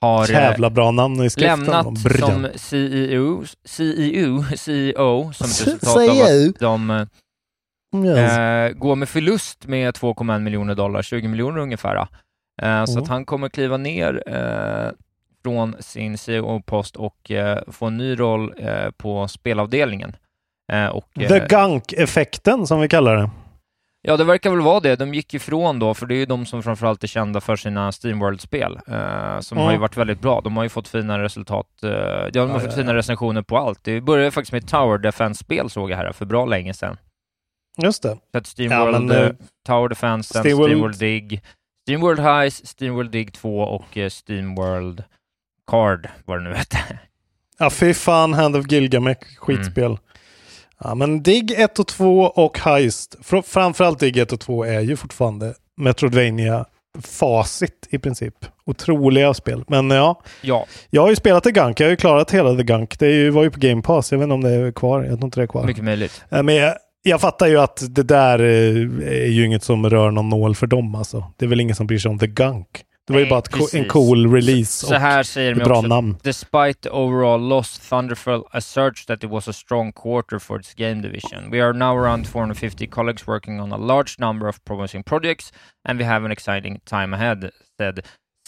har 0.00 0.22
eh, 0.24 0.30
Jävla 0.30 0.70
bra 0.70 0.90
namn 0.90 1.22
i 1.24 1.30
skriften. 1.30 1.58
lämnat 1.64 1.98
som 2.18 2.48
CEO, 2.54 3.44
CEO, 3.64 4.44
CEO 4.56 5.32
som 5.32 5.46
ett 5.46 5.66
resultat 5.66 5.96
av 6.10 6.20
att 6.48 6.58
de 6.60 6.90
eh, 6.90 7.06
Yes. 8.04 8.32
eh, 8.38 8.70
går 8.72 8.96
med 8.96 9.08
förlust 9.08 9.66
med 9.66 9.94
2,1 9.94 10.40
miljoner 10.40 10.74
dollar, 10.74 11.02
20 11.02 11.28
miljoner 11.28 11.58
ungefär. 11.58 12.06
Eh, 12.62 12.84
Så 12.84 12.92
Mm. 12.92 13.02
att 13.02 13.08
han 13.08 13.24
kommer 13.24 13.48
kliva 13.48 13.76
ner 13.76 14.22
eh, 14.26 14.90
från 15.42 15.76
sin 15.80 16.18
CEO-post 16.18 16.96
och 16.96 17.30
eh, 17.30 17.58
få 17.68 17.86
en 17.86 17.96
ny 17.96 18.14
roll 18.20 18.54
på 18.96 19.28
spelavdelningen. 19.28 20.16
Och, 20.92 21.04
The 21.28 21.38
Gunk-effekten 21.48 22.66
som 22.66 22.80
vi 22.80 22.88
kallar 22.88 23.16
det. 23.16 23.30
Ja, 24.02 24.16
det 24.16 24.24
verkar 24.24 24.50
väl 24.50 24.60
vara 24.60 24.80
det. 24.80 24.96
De 24.96 25.14
gick 25.14 25.34
ifrån 25.34 25.78
då, 25.78 25.94
för 25.94 26.06
det 26.06 26.14
är 26.14 26.18
ju 26.18 26.26
de 26.26 26.46
som 26.46 26.62
framförallt 26.62 27.04
är 27.04 27.08
kända 27.08 27.40
för 27.40 27.56
sina 27.56 27.92
Steamworld-spel, 27.92 28.78
eh, 28.86 29.40
som 29.40 29.58
Mm. 29.58 29.64
har 29.66 29.72
ju 29.72 29.78
varit 29.78 29.96
väldigt 29.96 30.20
bra. 30.20 30.40
De 30.40 30.56
har 30.56 30.62
ju 30.62 30.68
fått 30.68 30.88
fina 30.88 31.18
resultat, 31.18 31.66
eh, 31.82 31.90
ja, 31.90 32.30
de 32.32 32.38
har 32.40 32.48
Ja, 32.48 32.54
fått 32.60 32.64
ja, 32.70 32.76
fina 32.76 32.94
recensioner 32.94 33.42
på 33.42 33.58
allt. 33.58 33.84
Det 33.84 34.00
började 34.00 34.30
faktiskt 34.30 34.52
med 34.52 34.68
Tower 34.68 34.98
Defense-spel 34.98 35.70
såg 35.70 35.90
jag 35.90 35.96
här 35.96 36.12
för 36.12 36.24
bra 36.26 36.44
länge 36.46 36.74
sedan. 36.74 36.96
Just 37.82 38.02
det. 38.02 38.16
Så 38.32 38.38
att 38.38 38.46
Steamworld, 38.46 39.04
men, 39.06 39.24
eh, 39.24 39.30
Tower 39.66 39.88
Defense, 39.88 40.38
Steamworld- 40.38 40.66
Steamworld 40.66 40.98
Dig, 40.98 41.42
Steamworld 41.88 42.20
Heist, 42.20 42.66
Steamworld 42.68 43.10
Dig 43.10 43.26
2 43.30 43.58
och 43.60 43.96
eh, 43.96 44.08
Steamworld 44.08 45.02
Card, 45.70 46.08
vad 46.24 46.38
det 46.38 46.44
nu 46.48 46.54
hette. 46.54 46.78
Ja, 47.58 47.70
fy 47.70 47.94
fan, 47.94 48.34
Hand 48.34 48.56
of 48.56 48.66
Gilgamesh, 48.72 49.20
skitspel. 49.38 49.98
Ja, 50.84 50.94
men 50.94 51.22
Dig 51.22 51.46
1 51.56 51.78
och 51.78 51.86
2 51.86 52.20
och 52.20 52.58
Heist, 52.58 53.16
fr- 53.24 53.42
framförallt 53.42 53.98
Dig 54.00 54.20
1 54.20 54.32
och 54.32 54.40
2 54.40 54.64
är 54.64 54.80
ju 54.80 54.96
fortfarande 54.96 55.54
Metroidvania 55.76 56.64
facit 57.02 57.88
i 57.90 57.98
princip. 57.98 58.34
Otroliga 58.64 59.34
spel. 59.34 59.64
Men 59.68 59.90
ja, 59.90 60.22
Ja, 60.42 60.66
jag 60.90 61.02
har 61.02 61.08
ju 61.10 61.16
spelat 61.16 61.44
The 61.44 61.50
Gunk. 61.50 61.80
Jag 61.80 61.86
har 61.86 61.90
ju 61.90 61.96
klarat 61.96 62.30
hela 62.30 62.54
The 62.54 62.62
Gunk. 62.62 62.98
Det 62.98 63.30
var 63.30 63.42
ju 63.42 63.50
på 63.50 63.60
Game 63.60 63.82
Pass. 63.82 64.12
Jag 64.12 64.18
vet 64.18 64.24
inte 64.24 64.34
om 64.34 64.40
det 64.40 64.50
är 64.50 64.72
kvar. 64.72 64.98
Jag 65.02 65.12
tror 65.18 65.24
inte 65.24 65.40
det 65.40 65.44
är 65.44 65.46
kvar. 65.46 65.64
mycket 65.66 65.84
möjligt. 65.84 66.24
Eh, 66.30 66.42
Men 66.42 66.54
jag, 66.54 66.74
jag 67.02 67.20
fattar 67.20 67.46
ju 67.46 67.58
att 67.60 67.82
det 67.94 68.02
där 68.02 68.38
eh, 68.38 69.08
är 69.22 69.26
ju 69.30 69.44
inget 69.46 69.62
som 69.62 69.90
rör 69.90 70.10
någon 70.10 70.28
nål 70.28 70.54
för 70.54 70.66
dem 70.66 70.94
alltså. 70.94 71.32
Det 71.36 71.44
är 71.44 71.48
väl 71.48 71.60
ingen 71.60 71.76
som 71.76 71.86
bryr 71.86 71.98
sig 71.98 72.10
om 72.10 72.18
The 72.18 72.26
Gunk. 72.26 72.68
Det 73.06 73.12
var 73.14 73.20
ju 73.20 73.28
bara 73.28 73.40
co- 73.42 73.58
en 73.58 73.64
precis. 73.64 73.88
cool 73.92 74.32
release 74.34 74.86
Så 74.86 74.94
här 74.94 75.22
säger 75.22 75.52
och 75.52 75.58
ett 75.58 75.64
bra 75.64 75.76
också. 75.78 75.88
namn. 75.88 76.16
Despite 76.22 76.74
the 76.82 76.90
overall 76.90 77.48
loss, 77.48 77.78
Thunderful 77.78 78.42
asserts 78.50 79.06
that 79.06 79.24
it 79.24 79.30
was 79.30 79.48
a 79.48 79.52
strong 79.52 79.92
quarter 79.92 80.38
for 80.38 80.60
its 80.60 80.74
game 80.74 80.94
division. 81.02 81.50
We 81.50 81.60
are 81.64 81.72
now 81.72 81.96
around 81.98 82.26
450 82.28 82.86
colleagues 82.86 83.26
working 83.28 83.60
on 83.60 83.72
a 83.72 83.76
large 83.76 84.14
number 84.18 84.48
of 84.48 84.64
promising 84.64 85.02
projects, 85.04 85.52
and 85.88 85.98
we 85.98 86.04
have 86.04 86.24
an 86.26 86.32
exciting 86.32 86.80
time 86.84 87.14
ahead, 87.16 87.50
said 87.80 88.00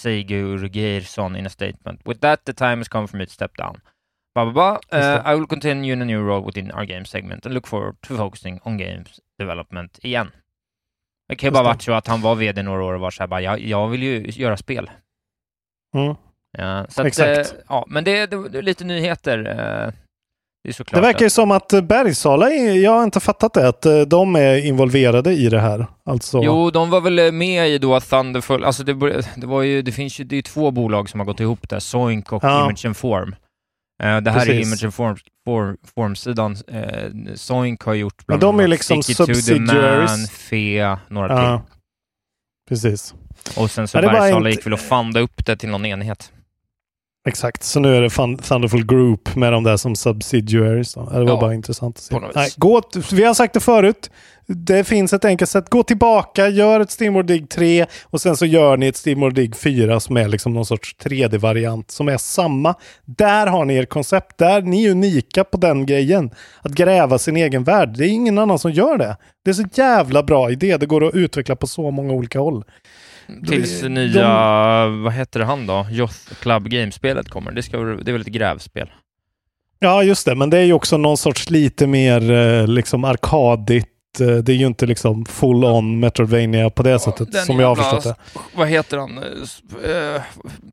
Sigur 0.02 0.68
Geirsson 0.68 1.36
in 1.38 1.46
a 1.46 1.50
statement. 1.50 2.00
With 2.06 2.20
that, 2.20 2.44
the 2.44 2.52
time 2.52 2.78
has 2.78 2.88
come 2.88 3.06
for 3.08 3.16
me 3.16 3.26
to 3.26 3.32
step 3.32 3.56
down. 3.56 3.74
Blah, 4.34 4.52
blah. 4.52 4.72
Just 4.92 4.92
Uh, 5.26 5.32
I 5.32 5.34
will 5.36 5.46
continue 5.46 5.92
in 5.92 6.02
a 6.02 6.04
new 6.04 6.20
role 6.28 6.46
within 6.46 6.70
our 6.72 6.84
game 6.84 7.04
segment 7.04 7.46
and 7.46 7.54
look 7.54 7.66
forward 7.66 7.96
to 8.00 8.16
focusing 8.16 8.60
on 8.64 8.78
games 8.78 9.20
development 9.38 9.98
igen. 10.02 10.30
Det 11.28 11.36
kan 11.36 11.46
ju 11.46 11.52
bara 11.52 11.64
varit 11.64 11.82
så 11.82 11.92
att 11.92 12.06
han 12.06 12.20
var 12.20 12.34
vd 12.34 12.62
några 12.62 12.84
år 12.84 12.92
och 12.92 13.00
var 13.00 13.10
så 13.10 13.22
här 13.22 13.28
bara, 13.28 13.40
jag, 13.40 13.60
jag 13.60 13.88
vill 13.88 14.02
ju 14.02 14.26
göra 14.26 14.56
spel. 14.56 14.90
Mm. 15.96 16.14
Ja, 16.58 16.86
så 16.88 17.00
att, 17.00 17.06
Exakt. 17.06 17.52
eh, 17.52 17.58
ja, 17.68 17.84
men 17.88 18.04
det, 18.04 18.26
det, 18.26 18.48
det 18.48 18.58
är 18.58 18.62
lite 18.62 18.84
nyheter. 18.84 19.38
eh, 19.38 19.92
det. 20.64 20.84
Det 20.92 21.00
verkar 21.00 21.24
ju 21.26 21.30
som 21.30 21.50
att 21.50 21.72
eh, 21.72 21.80
Bergsala, 21.80 22.50
är- 22.50 22.82
jag 22.84 22.90
har 22.92 23.04
inte 23.04 23.20
fattat 23.20 23.54
det, 23.54 23.68
att 23.68 23.86
eh, 23.86 24.00
de 24.00 24.36
är 24.36 24.66
involverade 24.66 25.32
i 25.32 25.48
det 25.48 25.60
här. 25.60 25.86
Alltså, 26.04 26.40
Jo, 26.42 26.70
de 26.70 26.90
var 26.90 27.00
väl 27.00 27.32
med 27.32 27.68
i 27.68 27.78
då 27.78 28.00
Thunderful, 28.00 28.64
alltså 28.64 28.84
det, 28.84 29.22
det 29.36 29.46
var 29.46 29.62
ju, 29.62 29.82
det 29.82 29.92
finns 29.92 30.20
ju, 30.20 30.24
det 30.24 30.36
är 30.36 30.42
två 30.42 30.70
bolag 30.70 31.08
som 31.10 31.20
har 31.20 31.24
gått 31.24 31.40
ihop 31.40 31.68
där, 31.68 31.78
Soink 31.78 32.32
och 32.32 32.44
Ja. 32.44 32.64
Image 32.64 32.86
and 32.86 32.96
Form. 32.96 33.34
Eh, 34.02 34.20
det 34.20 34.30
här 34.30 34.40
är 34.40 34.44
Precis. 34.46 34.66
Image 34.66 34.84
and 34.84 34.94
Form, 34.94 35.16
form, 35.44 35.76
Form-sidan. 35.94 36.56
Eh, 36.68 37.34
Soink 37.34 37.82
har 37.84 37.94
gjort 37.94 38.26
bland 38.26 38.42
är 38.42 38.64
annat 38.64 38.70
liksom 38.70 39.02
Stick 39.02 39.20
It 39.20 39.26
to 39.26 39.26
the. 39.26 39.32
Man, 40.08 40.26
Fe, 40.26 40.96
några 41.08 41.28
ja, 41.28 41.42
till. 41.42 41.64
precis. 42.68 43.14
Och 43.56 43.70
sen 43.70 43.88
så 43.88 43.98
Bergsala 44.20 44.36
inte- 44.48 44.50
gick 44.50 44.66
väl 44.66 44.72
och 44.72 44.80
fanda 44.80 45.20
upp 45.20 45.46
det 45.46 45.56
till 45.56 45.68
någon 45.68 45.86
enhet. 45.86 46.32
Exakt, 47.28 47.62
så 47.62 47.80
nu 47.80 47.96
är 47.96 48.00
det 48.00 48.09
Thun- 48.09 48.42
Thunderful 48.42 48.87
Group 48.87 49.37
med 49.37 49.52
de 49.52 49.64
där 49.64 49.76
som 49.76 49.96
subsidiaries. 49.96 50.94
Då. 50.94 51.00
Det 51.11 51.18
var 51.18 51.28
Ja, 51.28 51.40
bara 51.40 51.54
intressant 51.54 51.96
att 51.96 52.02
se. 52.02 52.16
Nej, 52.35 52.50
gå, 52.56 52.83
vi 53.12 53.24
har 53.24 53.35
sagt 53.35 53.54
det 53.54 53.61
förut. 53.61 54.11
Det 54.46 54.85
finns 54.85 55.12
ett 55.12 55.24
enkelt 55.24 55.50
sätt. 55.50 55.70
Gå 55.70 55.83
tillbaka, 55.83 56.48
gör 56.48 56.80
ett 56.80 56.90
Steamworld 56.90 57.26
Dig 57.28 57.46
3 57.46 57.87
och 58.04 58.20
sen 58.20 58.37
så 58.37 58.46
gör 58.46 58.76
ni 58.76 58.87
ett 58.87 58.96
Steamworld 58.96 59.35
Dig 59.35 59.50
4 59.54 60.00
som 60.00 60.16
är 60.16 60.28
liksom 60.28 60.52
någon 60.54 60.66
sorts 60.66 60.96
3D-variant 61.04 61.90
som 61.90 62.09
är 62.09 62.16
samma. 62.18 62.74
Där 63.04 63.46
har 63.46 63.64
ni 63.64 63.74
er 63.74 63.85
koncept. 63.85 64.38
Där 64.38 64.62
ni 64.62 64.85
är 64.87 64.90
unika 64.90 65.44
på 65.44 65.56
den 65.56 65.87
grejen. 65.87 66.30
Att 66.62 66.72
gräva 66.72 67.18
sin 67.18 67.37
egen 67.37 67.64
värld. 67.64 67.94
Det 67.98 68.04
är 68.04 68.09
ingen 68.09 68.38
annan 68.38 68.59
som 68.59 68.70
gör 68.72 68.98
det. 68.98 69.16
Det 69.44 69.50
är 69.50 69.54
så 69.54 69.64
jävla 69.74 70.22
bra 70.22 70.50
idé. 70.50 70.76
Det 70.76 70.87
går 70.87 71.04
att 71.09 71.14
utveckla 71.14 71.56
på 71.56 71.66
så 71.66 71.90
många 71.90 72.12
olika 72.12 72.38
håll. 72.40 72.64
Tills 73.48 73.80
de- 73.80 73.88
nya, 73.88 74.86
vad 74.88 75.12
heter 75.12 75.40
han 75.40 75.66
då? 75.66 75.86
Youth 75.90 76.14
Club 76.40 76.68
Game-spelet 76.68 77.28
kommer. 77.28 77.52
Det, 77.52 77.62
ska, 77.62 77.76
det 77.78 78.10
är 78.10 78.12
väl 78.12 78.20
ett 78.20 78.26
grävspel? 78.26 78.90
Ja, 79.78 80.02
just 80.02 80.26
det. 80.26 80.34
Men 80.34 80.50
det 80.50 80.58
är 80.58 80.62
ju 80.64 80.72
också 80.72 80.96
någon 80.96 81.16
sorts 81.16 81.50
lite 81.50 81.86
mer 81.86 82.30
eh, 82.30 82.66
liksom 82.66 83.04
arkadigt. 83.04 83.86
eh, 84.20 84.26
Det 84.26 84.52
är 84.52 84.56
ju 84.56 84.66
inte 84.66 84.86
liksom 84.86 85.24
full 85.24 85.64
on 85.64 86.00
Metroidvania 86.00 86.70
på 86.70 86.82
det 86.82 86.98
sättet 86.98 87.32
den 87.32 87.44
som 87.44 87.60
jag 87.60 87.68
har 87.68 87.76
förstått 87.76 88.04
det. 88.04 88.14
Vad 88.56 88.68
heter 88.68 88.96
han? 88.98 89.18
Eh, 89.18 90.22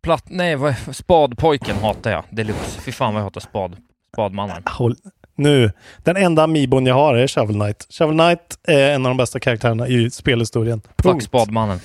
Platt... 0.02 0.24
Nej, 0.28 0.56
vad, 0.56 0.76
Spadpojken 0.92 1.76
hatar 1.78 2.12
jag. 2.12 2.24
Deluxe. 2.30 2.82
Fy 2.82 2.92
fan 2.92 3.14
vad 3.14 3.22
jag 3.22 3.26
hatar 3.26 3.42
spad, 3.42 3.76
Spadmannen. 4.14 4.64
Håll, 4.66 4.96
nu, 5.36 5.72
den 6.04 6.18
enda 6.18 6.44
Amiibon 6.44 6.86
jag 6.86 6.96
har 6.96 7.16
är 7.16 7.28
Shovel 7.28 7.56
Knight. 7.56 7.88
Shovel 7.90 8.18
Knight 8.18 8.58
är 8.68 8.92
en 8.92 9.06
av 9.06 9.10
de 9.10 9.18
bästa 9.18 9.40
karaktärerna 9.40 9.88
i 9.88 10.10
spelhistorien. 10.12 10.82
Fuck 10.82 10.96
Punkt. 11.06 11.26
Spadmannen. 11.26 11.80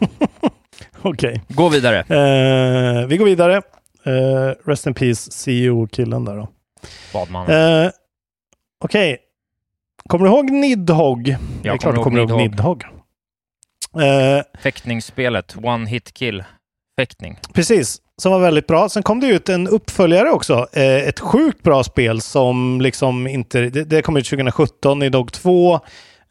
Okej. 1.02 1.42
Gå 1.48 1.68
vidare. 1.68 1.98
Eh, 1.98 3.06
vi 3.06 3.16
går 3.16 3.24
vidare. 3.24 3.56
Eh, 4.04 4.54
rest 4.64 4.86
in 4.86 4.94
peace 4.94 5.30
CEO-killen 5.30 6.24
där 6.24 6.36
då. 6.36 6.48
Spadmannen. 7.10 7.84
Eh, 7.84 7.90
Okej. 8.84 9.18
Kommer 10.08 10.24
du 10.24 10.30
ihåg 10.30 10.50
Nidhogg? 10.50 11.36
det 11.62 11.68
är 11.68 11.76
klart 11.76 11.94
du 11.94 12.02
kommer 12.02 12.18
ihåg 12.18 12.30
Nidhogg. 12.36 12.84
Eh, 13.96 14.44
Fäktningsspelet. 14.62 15.56
One 15.62 15.88
hit 15.88 16.14
kill. 16.14 16.44
Fäktning. 17.00 17.38
Precis, 17.52 17.98
som 18.22 18.32
var 18.32 18.38
väldigt 18.40 18.66
bra. 18.66 18.88
Sen 18.88 19.02
kom 19.02 19.20
det 19.20 19.26
ut 19.26 19.48
en 19.48 19.68
uppföljare 19.68 20.30
också. 20.30 20.66
Eh, 20.72 21.08
ett 21.08 21.20
sjukt 21.20 21.62
bra 21.62 21.84
spel 21.84 22.20
som 22.20 22.80
liksom 22.80 23.26
inte... 23.26 23.60
Det, 23.60 23.84
det 23.84 24.02
kom 24.02 24.16
ut 24.16 24.26
2017 24.28 25.02
i 25.02 25.08
Dog 25.08 25.32
2. 25.32 25.80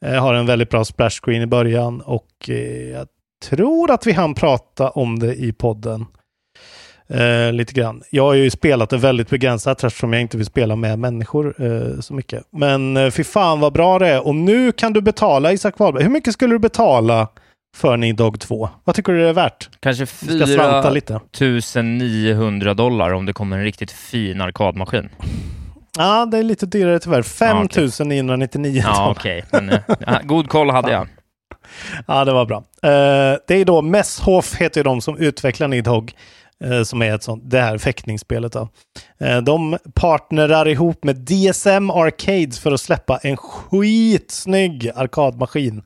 Eh, 0.06 0.14
har 0.14 0.34
en 0.34 0.46
väldigt 0.46 0.70
bra 0.70 0.86
splash 0.86 1.10
screen 1.22 1.42
i 1.42 1.48
början 1.48 2.02
och 2.02 2.30
eh, 2.48 2.90
jag 2.90 3.08
tror 3.50 3.92
att 3.92 4.08
vi 4.08 4.12
hann 4.12 4.34
prata 4.34 4.90
om 4.90 5.20
det 5.20 5.36
i 5.36 5.54
podden. 5.54 6.06
Eh, 7.10 7.52
lite 7.54 7.74
grann. 7.74 8.02
Jag 8.12 8.24
har 8.24 8.34
ju 8.34 8.50
spelat 8.50 8.90
det 8.90 8.98
väldigt 8.98 9.30
begränsat 9.30 9.84
eftersom 9.84 10.14
jag 10.14 10.22
inte 10.22 10.38
vill 10.38 10.46
spela 10.46 10.76
med 10.76 11.00
människor 11.00 11.56
eh, 11.66 12.00
så 12.00 12.14
mycket. 12.14 12.44
Men 12.52 12.98
eh, 12.98 13.12
fy 13.12 13.24
fan 13.24 13.60
vad 13.60 13.74
bra 13.74 14.00
det 14.00 14.08
är. 14.08 14.28
Och 14.28 14.36
nu 14.36 14.72
kan 14.72 14.94
du 14.94 15.02
betala 15.02 15.52
Isak 15.52 15.80
Wahlberg. 15.80 16.04
Hur 16.04 16.10
mycket 16.12 16.34
skulle 16.34 16.56
du 16.56 16.60
betala 16.60 17.28
för 17.78 17.98
Nidog 17.98 18.40
2? 18.40 18.70
Vad 18.84 18.96
tycker 18.96 19.14
du 19.14 19.20
det 19.22 19.30
är 19.30 19.34
värt? 19.34 19.70
Kanske 19.80 20.06
Vi 20.22 20.38
ska 20.40 20.48
slanta 20.48 20.90
lite. 20.90 21.20
4900 21.38 22.74
dollar 22.74 23.14
om 23.14 23.26
det 23.26 23.34
kommer 23.34 23.58
en 23.58 23.64
riktigt 23.64 23.92
fin 23.92 24.42
arkadmaskin. 24.42 25.10
Ja, 25.98 26.26
det 26.26 26.38
är 26.38 26.44
lite 26.44 26.66
dyrare 26.66 27.00
tyvärr. 27.00 27.22
5999 27.22 28.82
Ja, 28.86 28.94
dollar. 28.94 29.12
okej. 29.12 29.46
Men 29.52 29.70
eh, 29.70 29.80
god 30.24 30.50
koll 30.50 30.70
hade 30.70 30.92
jag. 30.92 31.08
Ja, 32.08 32.26
det 32.26 32.34
var 32.34 32.46
bra. 32.46 32.58
Eh, 32.84 33.38
det 33.48 33.56
är 33.56 33.66
då 33.66 33.82
Messhof 33.82 34.56
heter 34.56 34.84
de 34.84 35.02
som 35.02 35.18
utvecklar 35.18 35.68
Nidhogg. 35.68 36.14
eh, 36.64 36.84
som 36.84 37.02
är 37.02 37.16
ett 37.16 37.24
sånt, 37.24 37.44
det 37.46 37.62
här 37.62 37.78
fäktningsspelet. 37.78 38.52
Då. 38.52 38.70
Eh, 39.20 39.38
de 39.42 39.78
partnerar 39.94 40.68
ihop 40.68 41.04
med 41.04 41.16
DSM 41.16 41.90
Arcades 41.90 42.60
för 42.60 42.72
att 42.72 42.82
släppa 42.82 43.18
en 43.18 43.38
skitsnygg 43.38 44.92
arkadmaskin. 44.96 45.84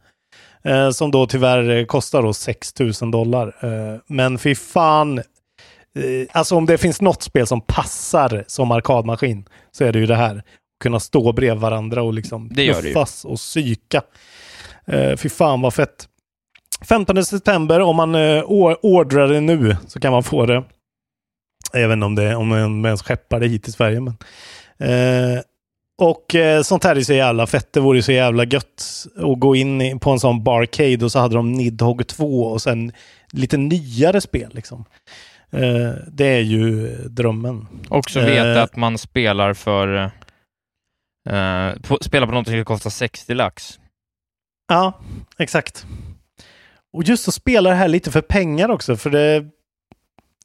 Som 0.94 1.12
då 1.12 1.26
tyvärr 1.28 1.86
kostar 1.86 2.22
då 2.22 2.34
6000 2.34 3.12
dollar. 3.12 3.48
Eh, 3.62 4.00
men 4.08 4.38
fy 4.38 4.56
fan. 4.56 5.22
Alltså 6.32 6.56
om 6.56 6.66
det 6.66 6.78
finns 6.78 7.02
något 7.02 7.24
spel 7.24 7.48
som 7.48 7.62
passar 7.62 8.44
som 8.48 8.72
arkadmaskin 8.72 9.46
så 9.72 9.84
är 9.84 9.92
det 9.92 10.00
ju 10.00 10.06
det 10.06 10.16
här. 10.16 10.44
Kunna 10.84 11.00
stå 11.00 11.32
bredvid 11.32 11.62
varandra 11.62 12.04
och 12.04 12.14
liksom 12.14 12.50
knuffas 12.84 13.26
och 13.26 13.38
psyka. 13.38 14.02
Uh, 14.94 15.16
fy 15.16 15.30
fan 15.30 15.62
vad 15.62 15.74
fett. 15.74 16.08
15 16.90 17.26
september, 17.26 17.80
om 17.80 17.96
man 17.96 18.16
uh, 18.16 18.44
ordrar 18.82 19.28
det 19.28 19.42
nu 19.42 19.78
så 19.88 20.00
kan 20.00 20.12
man 20.12 20.24
få 20.24 20.46
det. 20.46 20.64
Jag 21.74 21.88
vet 21.88 21.94
inte 21.94 22.06
om, 22.06 22.16
det, 22.16 22.36
om 22.36 22.48
man 22.48 22.86
ens 22.86 23.02
skeppar 23.02 23.40
det 23.40 23.48
hit 23.48 23.64
till 23.64 23.74
Sverige. 23.74 24.00
Men, 24.02 24.18
eh, 24.80 25.42
Och 26.02 26.36
eh, 26.36 26.62
sånt 26.62 26.84
här 26.84 26.96
är 26.96 27.02
så 27.02 27.14
jävla 27.14 27.48
fett. 27.48 27.74
Det 27.74 27.80
vore 27.80 28.02
så 28.02 28.12
jävla 28.12 28.44
gött 28.46 28.84
att 29.16 29.40
gå 29.40 29.56
in 29.56 30.00
på 30.00 30.12
en 30.12 30.20
sån 30.20 30.44
barcade 30.44 31.06
och 31.06 31.12
så 31.12 31.20
hade 31.20 31.36
de 31.36 31.52
Nidhogg 31.52 32.08
2 32.08 32.44
och 32.44 32.62
sen 32.62 32.92
lite 33.32 33.58
nyare 33.58 34.22
spel. 34.22 34.52
Liksom. 34.54 34.86
Eh, 35.52 35.92
det 36.12 36.26
är 36.26 36.40
ju 36.42 36.88
drömmen. 37.10 37.68
Också 37.90 38.20
veta 38.20 38.52
Eh, 38.52 38.64
att 38.64 38.76
man 38.76 38.98
spelar 38.98 39.54
för... 39.54 40.12
eh, 41.30 41.72
på, 41.88 41.98
spelar 42.02 42.28
på 42.28 42.32
någonting 42.32 42.54
som 42.58 42.66
kostar 42.66 42.90
60 42.90 43.34
lax. 43.34 43.80
Ja, 44.70 44.94
exakt. 45.38 45.86
Och 46.94 47.04
just 47.04 47.28
att 47.28 47.34
spela 47.34 47.70
det 47.70 47.76
här 47.76 47.88
lite 47.88 48.12
för 48.12 48.22
pengar 48.22 48.70
också, 48.70 48.96
för 48.96 49.10
det... 49.10 49.46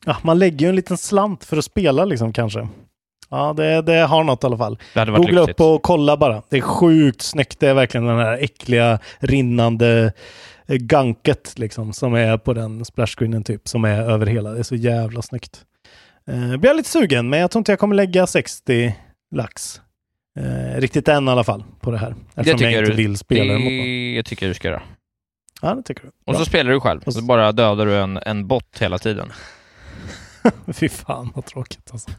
Ja, 0.07 0.17
man 0.23 0.39
lägger 0.39 0.67
ju 0.67 0.69
en 0.69 0.77
liten 0.77 0.99
slant 0.99 1.45
för 1.45 1.57
att 1.57 1.65
spela 1.65 2.05
liksom 2.05 2.33
kanske. 2.33 2.69
Ja, 3.31 3.53
det, 3.53 3.83
det 3.83 3.99
har 3.99 4.25
något 4.25 4.45
i 4.45 4.47
alla 4.47 4.59
fall. 4.59 4.79
Googla 4.95 5.21
lyxigt. 5.21 5.51
upp 5.51 5.61
och 5.61 5.83
kolla 5.83 6.17
bara. 6.17 6.43
Det 6.49 6.57
är 6.57 6.61
sjukt 6.61 7.23
snyggt. 7.23 7.61
Det 7.61 7.69
är 7.69 7.75
verkligen 7.75 8.07
den 8.07 8.19
här 8.19 8.39
äckliga 8.39 8.99
rinnande 9.19 10.13
eh, 10.67 10.77
ganket 10.77 11.59
liksom 11.59 11.93
som 11.93 12.15
är 12.15 12.39
på 12.39 12.55
den 12.55 12.85
splashscreenen 12.85 13.45
typ. 13.45 13.69
Som 13.69 13.85
är 13.85 14.01
över 14.11 14.27
hela. 14.27 14.51
Det 14.51 14.59
är 14.59 14.63
så 14.63 14.75
jävla 14.75 15.23
snyggt. 15.23 15.65
Eh, 16.27 16.57
blir 16.57 16.71
jag 16.71 16.77
lite 16.77 16.89
sugen, 16.89 17.29
men 17.29 17.41
jag 17.41 17.51
tror 17.51 17.61
inte 17.61 17.73
jag 17.73 17.79
kommer 17.79 17.97
lägga 17.97 18.27
60 18.27 18.95
lax. 19.35 19.81
Eh, 20.41 20.81
riktigt 20.81 21.09
än 21.09 21.29
i 21.29 21.31
alla 21.31 21.45
fall 21.45 21.65
på 21.81 21.91
det 21.91 21.99
här. 21.99 22.15
Eftersom 22.35 22.61
jag 22.61 22.73
inte 22.73 22.91
du- 22.91 22.97
vill 22.97 23.19
spela 23.19 23.53
det 23.53 23.59
mot 23.59 23.73
någon. 23.73 24.15
det 24.15 24.23
tycker 24.23 24.47
jag 24.47 24.51
du 24.51 24.55
ska 24.55 24.69
göra. 24.69 24.83
Ja, 25.63 25.75
det 25.75 25.83
tycker 25.83 26.03
du. 26.03 26.09
Och 26.09 26.15
Bra. 26.33 26.35
så 26.35 26.45
spelar 26.45 26.71
du 26.73 26.81
själv. 26.81 27.03
Och 27.07 27.15
Så 27.15 27.23
bara 27.23 27.53
dödar 27.53 27.87
du 27.87 27.97
en, 27.99 28.17
en 28.27 28.47
bot 28.47 28.79
hela 28.81 28.99
tiden. 28.99 29.33
Fy 30.75 30.89
fan 30.89 31.33
vad 31.35 31.45
tråkigt 31.47 31.89
alltså. 31.93 32.11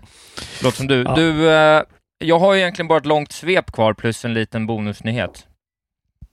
Låter 0.63 0.77
som 0.77 0.87
du. 0.87 1.01
Ja. 1.03 1.15
Du, 1.15 1.49
eh, 1.51 1.81
jag 2.17 2.39
har 2.39 2.55
egentligen 2.55 2.87
bara 2.87 2.97
ett 2.99 3.05
långt 3.05 3.31
svep 3.31 3.71
kvar 3.71 3.93
plus 3.93 4.25
en 4.25 4.33
liten 4.33 4.67
bonusnyhet. 4.67 5.47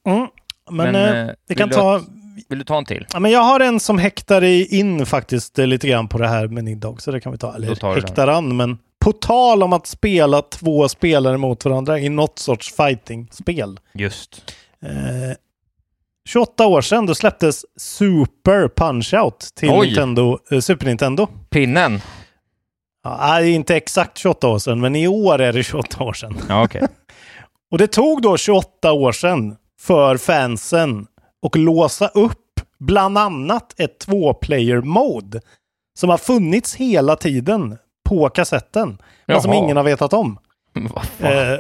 Mm. 0.07 0.27
Men, 0.71 0.93
Men, 0.93 0.95
eh, 0.95 1.21
eh, 1.29 1.31
vi 1.49 1.55
kan 1.55 1.71
ta... 1.71 1.97
att- 1.97 2.03
Vill 2.49 2.59
du 2.59 2.65
ta 2.65 2.79
en 2.79 2.85
till? 2.85 3.07
Ja, 3.13 3.21
men 3.21 3.31
jag 3.31 3.41
har 3.41 3.61
en 3.61 3.81
som 3.81 3.99
häktar 3.99 4.45
i- 4.45 4.67
in 4.79 5.07
faktiskt 5.07 5.59
eh, 5.59 5.67
lite 5.67 5.89
grann 5.89 6.09
på 6.09 6.19
det 6.19 6.29
här 6.29 6.49
med 6.49 6.65
Nidhogg, 6.65 7.03
så 7.03 7.11
det 7.11 7.21
kan 7.21 7.33
vi 7.33 7.39
ta. 7.39 7.55
Eller 7.55 7.95
häktar 7.95 8.29
an, 8.29 8.57
men 8.57 8.79
på 9.03 9.13
tal 9.13 9.63
om 9.63 9.73
att 9.73 9.87
spela 9.87 10.43
två 10.43 10.89
spelare 10.89 11.37
mot 11.37 11.65
varandra 11.65 11.99
i 11.99 12.09
något 12.09 12.39
sorts 12.39 12.73
fighting-spel. 12.73 13.81
Just. 13.95 14.55
Eh, 14.83 15.37
28 16.29 16.67
år 16.67 16.81
sedan 16.81 17.07
då 17.07 17.15
släpptes 17.15 17.65
Super 17.77 18.69
Punch-Out 18.69 19.55
till 19.55 19.71
Oj. 19.71 19.87
Nintendo, 19.87 20.39
eh, 20.51 20.61
Super 20.61 20.87
Nintendo. 20.87 21.27
Pinnen. 21.51 22.01
Ja, 23.05 23.43
inte 23.43 23.77
exakt 23.77 24.19
28 24.19 24.49
år 24.49 24.59
sedan, 24.59 24.81
men 24.81 24.97
i 24.97 25.09
år 25.09 25.41
är 25.41 25.53
det 25.53 25.63
28 25.63 26.05
år 26.05 26.13
sedan. 26.13 26.39
Ja, 26.49 26.65
okej. 26.65 26.83
Och 27.71 27.79
det 27.79 27.87
tog 27.87 28.23
då 28.23 28.37
28 28.37 28.93
år 28.93 29.13
sedan 29.13 29.57
för 29.81 30.17
fansen 30.17 31.07
att 31.47 31.57
låsa 31.57 32.09
upp 32.09 32.61
bland 32.79 33.19
annat 33.19 33.81
ett 33.81 33.99
två-player 33.99 34.81
mode 34.81 35.41
som 35.99 36.11
har 36.11 36.19
funnits 36.19 36.75
hela 36.75 37.17
tiden 37.17 37.79
på 38.13 38.29
kassetten, 38.29 38.99
men 39.27 39.43
som 39.43 39.53
Jaha. 39.53 39.65
ingen 39.65 39.77
har 39.77 39.85
vetat 39.85 40.13
om. 40.13 40.39
Eh, 41.21 41.59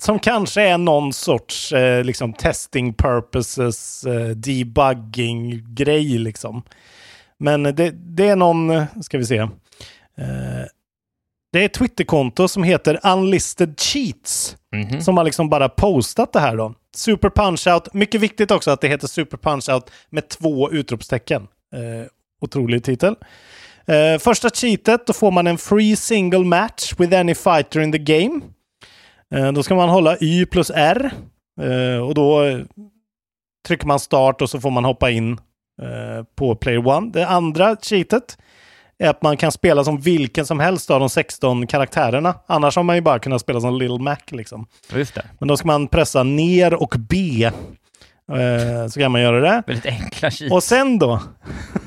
som 0.00 0.18
kanske 0.18 0.62
är 0.62 0.78
någon 0.78 1.12
sorts 1.12 1.72
eh, 1.72 2.04
liksom 2.04 2.32
testing 2.32 2.94
purposes, 2.94 4.04
eh, 4.04 4.28
debugging-grej 4.28 6.18
liksom. 6.18 6.62
Men 7.38 7.62
det, 7.62 7.90
det 7.90 8.28
är 8.28 8.36
någon, 8.36 8.86
ska 9.02 9.18
vi 9.18 9.26
se. 9.26 9.38
Eh, 9.38 9.48
det 11.52 11.58
är 11.60 11.64
ett 11.64 11.74
Twitterkonto 11.74 12.48
som 12.48 12.62
heter 12.62 13.00
Unlisted 13.06 13.80
Cheats. 13.80 14.56
Mhm. 14.72 15.00
Som 15.00 15.16
har 15.16 15.24
liksom 15.24 15.48
bara 15.48 15.68
postat 15.68 16.32
det 16.32 16.40
här 16.40 16.56
då. 16.56 16.74
Super 16.96 17.28
Punch-Out. 17.28 17.88
Mycket 17.92 18.20
viktigt 18.20 18.50
också 18.50 18.70
att 18.70 18.80
det 18.80 18.88
heter 18.88 19.06
Super 19.06 19.36
Punch-Out 19.36 19.90
med 20.10 20.28
två 20.28 20.70
utropstecken. 20.70 21.42
Eh, 21.74 22.06
otrolig 22.40 22.84
titel. 22.84 23.14
Eh, 23.86 24.18
första 24.18 24.50
cheatet, 24.50 25.06
då 25.06 25.12
får 25.12 25.30
man 25.30 25.46
en 25.46 25.58
free 25.58 25.96
single 25.96 26.44
match 26.44 26.94
with 26.98 27.16
any 27.18 27.34
fighter 27.34 27.80
in 27.80 27.92
the 27.92 27.98
game. 27.98 28.40
Eh, 29.34 29.52
då 29.52 29.62
ska 29.62 29.74
man 29.74 29.88
hålla 29.88 30.16
Y 30.20 30.46
plus 30.46 30.70
R. 30.74 31.10
Eh, 31.60 32.02
och 32.06 32.14
då 32.14 32.60
trycker 33.66 33.86
man 33.86 34.00
start 34.00 34.42
och 34.42 34.50
så 34.50 34.60
får 34.60 34.70
man 34.70 34.84
hoppa 34.84 35.10
in 35.10 35.40
på 36.36 36.54
player 36.56 36.86
one. 36.86 37.10
Det 37.12 37.26
andra 37.26 37.76
cheatet 37.76 38.38
är 38.98 39.08
att 39.08 39.22
man 39.22 39.36
kan 39.36 39.52
spela 39.52 39.84
som 39.84 40.00
vilken 40.00 40.46
som 40.46 40.60
helst 40.60 40.90
av 40.90 41.00
de 41.00 41.08
16 41.08 41.66
karaktärerna. 41.66 42.34
Annars 42.46 42.76
har 42.76 42.82
man 42.82 42.96
ju 42.96 43.02
bara 43.02 43.18
kunnat 43.18 43.40
spela 43.40 43.60
som 43.60 43.78
Little 43.78 43.98
Mac 43.98 44.16
liksom. 44.30 44.66
Just 44.94 45.14
det. 45.14 45.24
Men 45.38 45.48
då 45.48 45.56
ska 45.56 45.66
man 45.66 45.88
pressa 45.88 46.22
ner 46.22 46.74
och 46.74 46.94
B. 46.98 47.50
Så 48.90 49.00
kan 49.00 49.12
man 49.12 49.20
göra 49.20 49.40
det. 49.40 49.62
Väldigt 49.66 49.86
enkla 49.86 50.30
cheats. 50.30 50.52
Och 50.52 50.62
sen 50.62 50.98
då? 50.98 51.20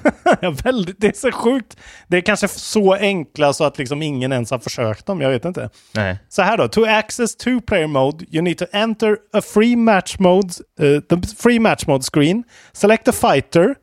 väldigt, 0.63 1.01
det 1.01 1.07
är 1.07 1.13
så 1.13 1.31
sjukt. 1.31 1.77
Det 2.07 2.17
är 2.17 2.21
kanske 2.21 2.47
så 2.47 2.93
enkla 2.93 3.53
så 3.53 3.63
att 3.63 3.77
liksom 3.77 4.01
ingen 4.01 4.31
ens 4.31 4.51
har 4.51 4.59
försökt 4.59 5.05
dem. 5.05 5.21
Jag 5.21 5.29
vet 5.29 5.45
inte. 5.45 5.69
Nej. 5.93 6.19
Så 6.29 6.41
här 6.41 6.57
då. 6.57 6.67
To 6.67 6.85
access 6.85 7.35
two 7.35 7.61
player 7.67 7.87
mode 7.87 8.25
you 8.31 8.41
need 8.41 8.57
to 8.57 8.65
enter 8.71 9.17
a 9.33 9.41
free 9.41 9.75
match 9.75 10.15
mode, 10.19 10.53
eh, 10.79 10.99
the 10.99 11.27
free 11.37 11.59
match 11.59 11.87
mode 11.87 12.03
screen. 12.13 12.43
Select 12.71 13.07
a 13.07 13.11
fighter. 13.11 13.75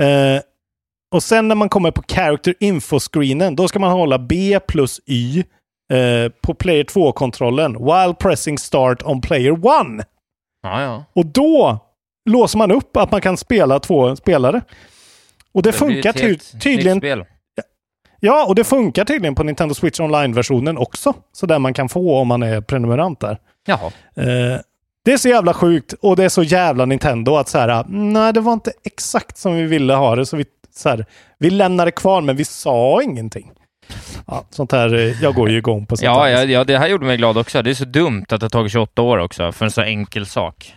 Eh, 0.00 0.40
och 1.14 1.22
sen 1.22 1.48
när 1.48 1.54
man 1.54 1.68
kommer 1.68 1.90
på 1.90 2.02
character 2.08 2.54
info-screenen, 2.60 3.56
då 3.56 3.68
ska 3.68 3.78
man 3.78 3.90
hålla 3.90 4.18
B 4.18 4.60
plus 4.68 5.00
Y 5.06 5.38
eh, 5.92 6.32
på 6.42 6.54
player 6.54 6.84
2-kontrollen 6.84 7.72
while 7.72 8.14
pressing 8.14 8.58
start 8.58 9.02
on 9.02 9.20
player 9.20 9.52
1. 9.52 10.06
Ja, 10.62 10.82
ja. 10.82 11.04
Och 11.12 11.26
då 11.26 11.78
låser 12.30 12.58
man 12.58 12.70
upp 12.70 12.96
att 12.96 13.10
man 13.10 13.20
kan 13.20 13.36
spela 13.36 13.80
två 13.80 14.16
spelare. 14.16 14.62
Och 15.52 15.62
det, 15.62 15.68
Det 15.70 15.76
funkar 15.76 16.12
ty- 16.12 16.38
tydligen. 16.60 17.24
Ja, 18.20 18.46
och 18.46 18.54
det 18.54 18.64
funkar 18.64 19.04
tydligen 19.04 19.34
på 19.34 19.42
Nintendo 19.42 19.74
Switch 19.74 20.00
Online-versionen 20.00 20.78
också. 20.78 21.14
Så 21.32 21.46
där 21.46 21.58
man 21.58 21.74
kan 21.74 21.88
få 21.88 22.16
om 22.16 22.28
man 22.28 22.42
är 22.42 22.60
prenumerant 22.60 23.20
där. 23.20 23.38
Jaha. 23.66 23.86
Eh, 24.16 24.60
det 25.04 25.12
är 25.12 25.16
så 25.16 25.28
jävla 25.28 25.54
sjukt 25.54 25.92
och 25.92 26.16
det 26.16 26.24
är 26.24 26.28
så 26.28 26.42
jävla 26.42 26.84
Nintendo 26.84 27.36
att 27.36 27.48
så 27.48 27.58
här, 27.58 27.84
nej 27.88 28.32
det 28.32 28.40
var 28.40 28.52
inte 28.52 28.72
exakt 28.84 29.36
som 29.38 29.54
vi 29.54 29.62
ville 29.62 29.94
ha 29.94 30.16
det. 30.16 30.26
Så 30.26 30.36
vi, 30.36 30.44
så 30.74 30.88
här, 30.88 31.06
vi 31.38 31.50
lämnade 31.50 31.90
kvar 31.90 32.20
men 32.20 32.36
vi 32.36 32.44
sa 32.44 33.02
ingenting. 33.02 33.50
Ja, 34.26 34.44
sånt 34.50 34.72
här, 34.72 34.94
eh, 34.94 35.22
jag 35.22 35.34
går 35.34 35.50
ju 35.50 35.58
igång 35.58 35.86
på 35.86 35.96
sånt 35.96 36.04
Ja, 36.04 36.22
här. 36.22 36.30
ja, 36.30 36.44
ja, 36.44 36.64
det 36.64 36.78
här 36.78 36.88
gjorde 36.88 37.06
mig 37.06 37.16
glad 37.16 37.38
också. 37.38 37.62
Det 37.62 37.70
är 37.70 37.74
så 37.74 37.84
dumt 37.84 38.24
att 38.28 38.40
det 38.40 38.44
har 38.44 38.50
tagit 38.50 38.72
28 38.72 39.02
år 39.02 39.18
också 39.18 39.52
för 39.52 39.64
en 39.64 39.70
så 39.70 39.82
enkel 39.82 40.26
sak. 40.26 40.74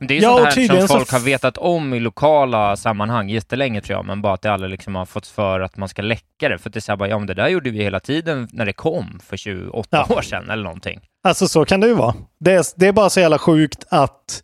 Det 0.00 0.18
är 0.18 0.22
Ja, 0.22 0.36
sånt 0.36 0.54
här 0.70 0.78
som 0.78 0.88
så 0.88 0.94
folk 0.94 1.10
har 1.12 1.20
vetat 1.20 1.58
om 1.58 1.94
i 1.94 2.00
lokala 2.00 2.76
sammanhang 2.76 3.28
jättelänge 3.28 3.80
tror 3.80 3.96
jag, 3.98 4.04
men 4.06 4.22
bara 4.22 4.34
att 4.34 4.42
det 4.42 4.52
aldrig 4.52 4.70
liksom 4.70 4.94
har 4.94 5.04
fått 5.06 5.26
för 5.26 5.60
att 5.60 5.76
man 5.76 5.88
ska 5.88 6.02
läcka 6.02 6.48
det. 6.48 6.58
För 6.58 6.68
att 6.70 6.72
det 6.74 6.78
är 6.78 6.80
så 6.80 6.96
bara, 6.96 7.08
ja 7.08 7.18
men 7.18 7.26
det 7.26 7.34
där 7.34 7.48
gjorde 7.48 7.70
vi 7.70 7.82
hela 7.82 8.00
tiden 8.00 8.48
när 8.52 8.66
det 8.66 8.72
kom 8.72 9.20
för 9.26 9.36
28 9.36 10.06
Ja. 10.08 10.16
år 10.16 10.22
sedan 10.22 10.50
eller 10.50 10.62
någonting. 10.62 11.00
Alltså 11.24 11.48
så 11.48 11.64
kan 11.64 11.80
det 11.80 11.86
ju 11.86 11.94
vara. 11.94 12.14
Det 12.40 12.52
är, 12.52 12.64
det 12.76 12.86
är 12.86 12.92
bara 12.92 13.10
så 13.10 13.20
jävla 13.20 13.38
sjukt 13.38 13.84
att, 13.88 14.42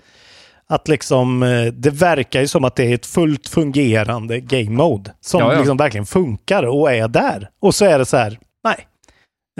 att 0.68 0.88
liksom, 0.88 1.42
eh, 1.42 1.64
det 1.66 1.90
verkar 1.90 2.40
ju 2.40 2.46
som 2.48 2.64
att 2.64 2.76
det 2.76 2.84
är 2.84 2.94
ett 2.94 3.06
fullt 3.06 3.48
fungerande 3.48 4.40
game 4.40 4.70
mode. 4.70 5.14
Som 5.20 5.40
Ja, 5.40 5.52
ja. 5.52 5.58
liksom 5.58 5.76
verkligen 5.76 6.06
funkar 6.06 6.62
och 6.62 6.92
är 6.92 7.08
där. 7.08 7.48
Och 7.60 7.74
så 7.74 7.84
är 7.84 7.98
det 7.98 8.06
så 8.06 8.16
här, 8.16 8.38
nej, 8.64 8.86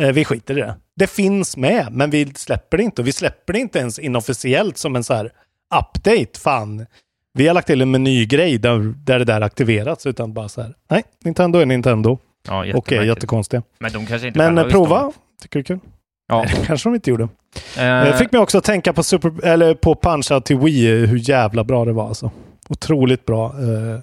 eh, 0.00 0.12
vi 0.14 0.24
skiter 0.24 0.58
i 0.58 0.60
det. 0.60 0.74
Det 0.96 1.06
finns 1.06 1.56
med, 1.56 1.86
men 1.90 2.10
vi 2.10 2.32
släpper 2.34 2.76
det 2.76 2.82
inte. 2.82 3.02
Och 3.02 3.06
vi 3.08 3.12
släpper 3.12 3.52
det 3.52 3.58
inte 3.58 3.78
ens 3.78 3.98
inofficiellt 3.98 4.78
som 4.78 4.96
en 4.96 5.04
så 5.04 5.14
här 5.14 5.30
update. 5.74 6.40
Fan, 6.40 6.86
vi 7.32 7.46
har 7.46 7.54
lagt 7.54 7.66
till 7.66 7.80
en 7.82 7.90
menygrej 7.90 8.58
där, 8.58 8.78
där 8.96 9.18
det 9.18 9.24
där 9.24 9.40
aktiverats. 9.40 10.06
Utan 10.06 10.32
bara 10.32 10.48
så 10.48 10.62
här, 10.62 10.74
nej, 10.90 11.02
Nintendo 11.24 11.58
är 11.58 11.66
Nintendo. 11.66 12.18
Ja, 12.46 12.74
Och 12.76 12.92
är 12.92 13.02
jättekonstiga. 13.02 13.62
Men 13.78 13.92
de 13.92 14.06
kanske 14.06 14.26
inte 14.28 14.38
Men 14.38 14.58
eh, 14.58 14.64
prova, 14.64 15.12
tycker 15.42 15.58
du 15.58 15.62
det 15.62 15.72
är 15.74 15.78
kul? 15.78 15.88
Ja. 16.28 16.42
Nej, 16.42 16.54
det 16.60 16.66
kanske 16.66 16.88
de 16.88 16.94
inte 16.94 17.10
gjorde. 17.10 17.28
det. 17.76 17.82
Det 17.82 18.08
Eh, 18.08 18.16
fick 18.16 18.32
mig 18.32 18.40
också 18.40 18.58
att 18.58 18.64
tänka 18.64 18.92
på, 18.92 19.02
super, 19.02 19.44
eller 19.46 19.74
på 19.74 19.94
Punch-Out 19.94 20.40
till 20.40 20.58
Wii, 20.58 21.06
hur 21.06 21.28
jävla 21.30 21.64
bra 21.64 21.84
det 21.84 21.92
var 21.92 22.08
alltså. 22.08 22.30
Otroligt 22.68 23.24
bra. 23.26 23.46
Eh, 23.46 24.00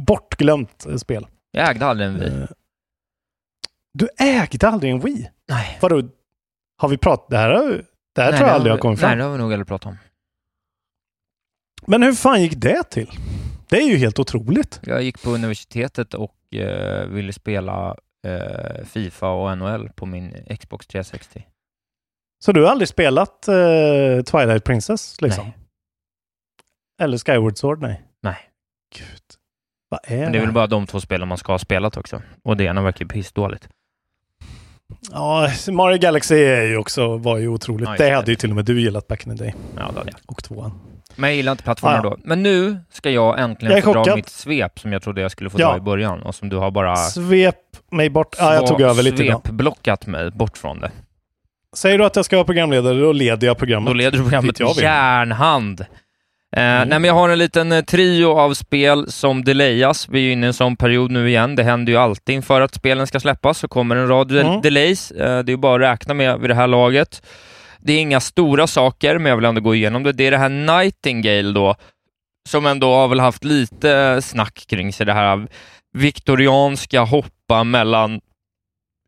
bortglömt 0.00 0.86
spel. 0.96 1.26
jag 1.50 1.70
ägde 1.70 1.86
aldrig 1.86 2.08
en 2.08 2.18
Wii. 2.20 2.28
Eh, 2.42 2.46
du 3.94 4.08
ägde 4.18 4.68
aldrig 4.68 4.92
en 4.92 5.00
Wii? 5.00 5.30
Nej. 5.48 5.78
Vadå? 5.82 6.02
Har 6.78 6.88
vi 6.88 6.96
pratat? 6.96 7.30
Det 7.30 7.36
här, 7.36 7.50
har- 7.50 7.60
det 8.14 8.22
här 8.22 8.30
Nej, 8.30 8.38
tror 8.38 8.40
jag 8.40 8.48
det 8.48 8.52
aldrig 8.52 8.72
har 8.72 8.78
kommit 8.78 9.00
Nej, 9.00 9.08
fram. 9.08 9.18
det 9.18 9.24
har 9.24 9.32
vi 9.32 9.38
nog 9.38 9.52
aldrig 9.52 9.66
pratat 9.66 9.86
om. 9.86 9.98
Men 11.86 12.02
hur 12.02 12.12
fan 12.12 12.42
gick 12.42 12.54
det 12.56 12.82
till? 12.82 13.10
Det 13.68 13.76
är 13.76 13.88
ju 13.88 13.96
helt 13.96 14.18
otroligt. 14.18 14.80
Jag 14.82 15.02
gick 15.02 15.22
på 15.22 15.30
universitetet 15.30 16.14
och 16.14 16.54
eh, 16.54 17.06
ville 17.06 17.32
spela 17.32 17.96
eh, 18.26 18.84
Fifa 18.84 19.28
och 19.28 19.58
NHL 19.58 19.88
på 19.88 20.06
min 20.06 20.56
Xbox 20.60 20.86
360. 20.86 21.46
Så 22.44 22.52
du 22.52 22.62
har 22.62 22.70
aldrig 22.70 22.88
spelat 22.88 23.48
eh, 23.48 24.22
Twilight 24.26 24.64
Princess 24.64 25.20
liksom? 25.20 25.44
Nej. 25.44 25.54
Eller 27.02 27.18
Skyward 27.18 27.58
Sword? 27.58 27.82
Nej. 27.82 28.02
Nej. 28.22 28.38
Gud. 28.98 29.22
Vad 29.88 30.00
är 30.04 30.20
Men 30.22 30.32
det 30.32 30.38
är 30.38 30.40
väl 30.40 30.48
här? 30.48 30.54
bara 30.54 30.66
de 30.66 30.86
två 30.86 31.00
spelen 31.00 31.28
man 31.28 31.38
ska 31.38 31.52
ha 31.52 31.58
spelat 31.58 31.96
också. 31.96 32.22
Och 32.44 32.56
det 32.56 32.64
ena 32.64 32.82
verkar 32.82 33.04
ju 33.04 33.08
pissdåligt. 33.08 33.68
Ja, 35.12 35.48
Mario 35.70 35.98
Galaxy 35.98 36.34
är 36.44 36.62
ju 36.62 36.76
också, 36.76 37.16
var 37.16 37.38
ju 37.38 37.48
otroligt. 37.48 37.88
Ja, 37.88 37.94
det 37.98 38.10
hade 38.10 38.30
ju 38.30 38.36
till 38.36 38.50
och 38.50 38.56
med 38.56 38.64
du 38.64 38.80
gillat 38.80 39.08
back 39.08 39.26
in 39.26 39.36
the 39.38 39.44
day. 39.44 39.54
Ja, 39.76 39.80
det 39.92 39.98
hade 39.98 40.10
jag. 40.10 40.20
Och 40.26 40.44
tvåan. 40.44 40.72
Men 41.16 41.30
jag 41.30 41.36
gillar 41.36 41.52
inte 41.52 41.64
plattformar 41.64 41.96
Ja. 41.96 42.02
då. 42.02 42.16
Men 42.24 42.42
nu 42.42 42.76
ska 42.92 43.10
jag 43.10 43.40
äntligen 43.40 43.74
Jag 43.74 43.84
få 43.84 43.92
dra 44.04 44.16
mitt 44.16 44.28
svep 44.28 44.78
som 44.78 44.92
jag 44.92 45.02
trodde 45.02 45.20
jag 45.20 45.30
skulle 45.30 45.50
få 45.50 45.60
Ja. 45.60 45.68
dra 45.70 45.76
i 45.76 45.80
början 45.80 46.22
och 46.22 46.34
som 46.34 46.48
du 46.48 46.56
har 46.56 46.70
bara 46.70 46.96
Svep 46.96 47.56
mig 47.90 48.10
bort. 48.10 48.36
Ja, 48.38 48.54
jag 48.54 48.66
tog 48.66 48.80
över 48.80 49.02
lite 49.02 49.24
idag. 49.24 49.40
svepblockat 49.44 50.06
mig 50.06 50.30
bort 50.30 50.58
från 50.58 50.80
det. 50.80 50.90
Säger 51.76 51.98
du 51.98 52.04
att 52.04 52.16
jag 52.16 52.24
ska 52.24 52.36
vara 52.36 52.44
programledare, 52.44 52.98
då 53.00 53.12
leder 53.12 53.46
jag 53.46 53.58
programmet. 53.58 53.86
Då 53.90 53.94
leder 53.94 54.10
du 54.18 54.22
programmet 54.22 54.60
jag 54.60 54.74
vill. 54.74 54.84
järnhand. 54.84 55.86
Eh, 56.56 56.62
Mm. 56.62 56.88
Nej, 56.88 56.98
men 56.98 57.04
jag 57.08 57.14
har 57.14 57.28
en 57.28 57.38
liten 57.38 57.72
eh, 57.72 57.84
trio 57.84 58.26
av 58.38 58.54
spel 58.54 59.12
som 59.12 59.44
delayas. 59.44 60.08
Vi 60.08 60.28
är 60.28 60.32
inne 60.32 60.46
i 60.46 60.48
en 60.48 60.54
sån 60.54 60.76
period 60.76 61.10
nu 61.10 61.28
igen. 61.28 61.56
Det 61.56 61.62
händer 61.62 61.92
ju 61.92 61.98
alltid 61.98 62.34
inför 62.34 62.60
att 62.60 62.74
spelen 62.74 63.06
ska 63.06 63.20
släppas, 63.20 63.58
så 63.58 63.68
kommer 63.68 63.96
en 63.96 64.08
rad 64.08 64.32
Mm. 64.32 64.60
delays. 64.60 65.10
Eh, 65.10 65.38
det 65.44 65.52
är 65.52 65.56
bara 65.56 65.74
att 65.88 65.92
räkna 65.94 66.14
med 66.14 66.40
vid 66.40 66.50
det 66.50 66.54
här 66.54 66.66
laget. 66.66 67.22
Det 67.78 67.92
är 67.92 67.98
inga 68.00 68.20
stora 68.20 68.66
saker, 68.66 69.18
men 69.18 69.30
jag 69.30 69.36
vill 69.36 69.44
ändå 69.44 69.60
gå 69.60 69.74
igenom 69.74 70.02
det. 70.02 70.12
Det 70.12 70.24
är 70.26 70.30
det 70.30 70.38
här 70.38 70.48
Nightingale 70.48 71.52
då, 71.52 71.74
som 72.48 72.66
ändå 72.66 72.94
har 72.94 73.08
väl 73.08 73.20
haft 73.20 73.44
lite 73.44 74.22
snack 74.22 74.64
kring 74.68 74.92
sig. 74.92 75.06
Det 75.06 75.12
här 75.12 75.46
viktorianska 75.98 77.00
hoppa 77.00 77.64
mellan 77.64 78.20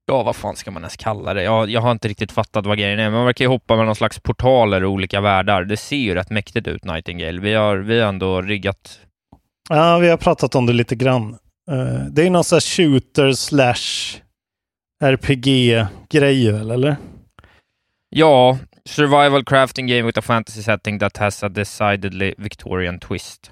Ja, 0.06 0.22
vad 0.22 0.36
fan 0.36 0.56
ska 0.56 0.70
man 0.70 0.82
ens 0.82 0.96
kalla 0.96 1.34
det? 1.34 1.42
Jag, 1.42 1.70
jag 1.70 1.80
har 1.80 1.92
inte 1.92 2.08
riktigt 2.08 2.32
fattat 2.32 2.66
vad 2.66 2.78
grejen 2.78 2.98
är, 2.98 3.04
men 3.04 3.12
man 3.12 3.24
verkar 3.24 3.44
ju 3.44 3.48
hoppa 3.48 3.76
med 3.76 3.86
någon 3.86 3.96
slags 3.96 4.20
portaler 4.20 4.82
i 4.82 4.86
olika 4.86 5.20
världar. 5.20 5.64
Det 5.64 5.76
ser 5.76 5.96
ju 5.96 6.14
rätt 6.14 6.30
mäktigt 6.30 6.66
ut, 6.66 6.84
Nightingale. 6.84 7.40
Vi 7.40 7.54
har, 7.54 7.76
vi 7.76 8.00
har 8.00 8.08
ändå 8.08 8.42
riggat... 8.42 9.00
Ja, 9.68 9.98
vi 9.98 10.08
har 10.08 10.16
pratat 10.16 10.54
om 10.54 10.66
det 10.66 10.72
lite 10.72 10.94
grann. 10.94 11.38
Eh, 11.70 12.04
det 12.10 12.22
är 12.22 12.30
någon 12.30 12.44
sån 12.44 12.56
här 12.56 12.60
shooter 12.60 13.32
slash 13.32 14.20
RPG-grej 15.04 16.48
eller? 16.48 16.96
Ja, 18.08 18.58
survival 18.88 19.44
crafting 19.44 19.86
game 19.86 20.02
with 20.02 20.18
a 20.18 20.22
fantasy 20.22 20.62
setting 20.62 20.98
that 20.98 21.16
has 21.16 21.42
a 21.42 21.48
decidedly 21.48 22.34
Victorian 22.38 22.98
twist. 22.98 23.50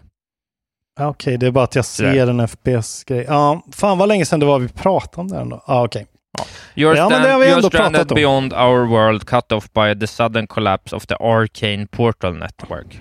Ja, 0.99 1.09
Okej, 1.09 1.39
det 1.39 1.47
är 1.47 1.51
bara 1.51 1.65
att 1.65 1.75
jag 1.75 1.85
ser 1.85 2.27
en 2.27 2.49
FPS-grej. 2.49 3.25
Ja, 3.29 3.63
fan 3.73 3.99
vad 3.99 4.09
länge 4.09 4.27
sedan 4.27 4.41
det 4.41 4.47
var 4.47 4.59
vi 4.59 4.69
pratade 4.69 5.21
om 5.21 5.29
det 5.29 5.39
ändå. 5.39 5.65
Ja, 5.67 5.85
okej. 5.85 6.07
You're, 6.07 6.12
Ja, 6.75 6.93
men 6.93 6.97
stand, 6.97 7.25
you're 7.25 7.63
stranded 7.69 8.09
beyond 8.09 8.53
our 8.53 8.87
world, 8.87 9.27
cut 9.27 9.53
off 9.53 9.73
by 9.73 10.01
the 10.01 10.07
sudden 10.07 10.47
collapse 10.47 10.97
of 10.97 11.07
the 11.07 11.15
arcane 11.21 11.87
portal 11.87 12.33
network. 12.39 13.01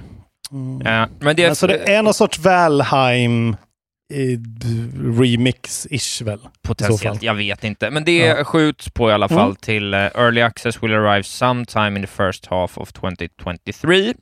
Mm. 0.52 0.82
Ja, 0.86 1.08
men 1.20 1.36
det 1.36 1.44
är... 1.44 1.50
Alltså 1.50 1.67
det 1.67 1.94
är 1.94 2.02
någon 2.04 2.13
sorts 2.13 2.39
Valheim 2.39 3.56
remix-ish 4.94 6.24
väl? 6.24 6.39
Potentiellt, 6.62 7.24
jag 7.24 7.34
vet 7.34 7.63
inte. 7.63 7.89
Men 7.89 8.04
det 8.04 8.17
Ja. 8.17 8.44
skjuts 8.44 8.89
på 8.89 9.10
i 9.10 9.13
alla 9.13 9.28
fall 9.30 9.39
Mm. 9.46 9.56
till 9.56 9.94
eh, 9.94 10.00
Early 10.00 10.41
Access 10.41 10.84
will 10.84 10.94
arrive 10.94 11.24
sometime 11.24 11.88
in 12.00 12.02
the 12.02 12.08
first 12.08 12.46
half 12.46 12.78
of 12.78 12.91
2023. 12.91 14.13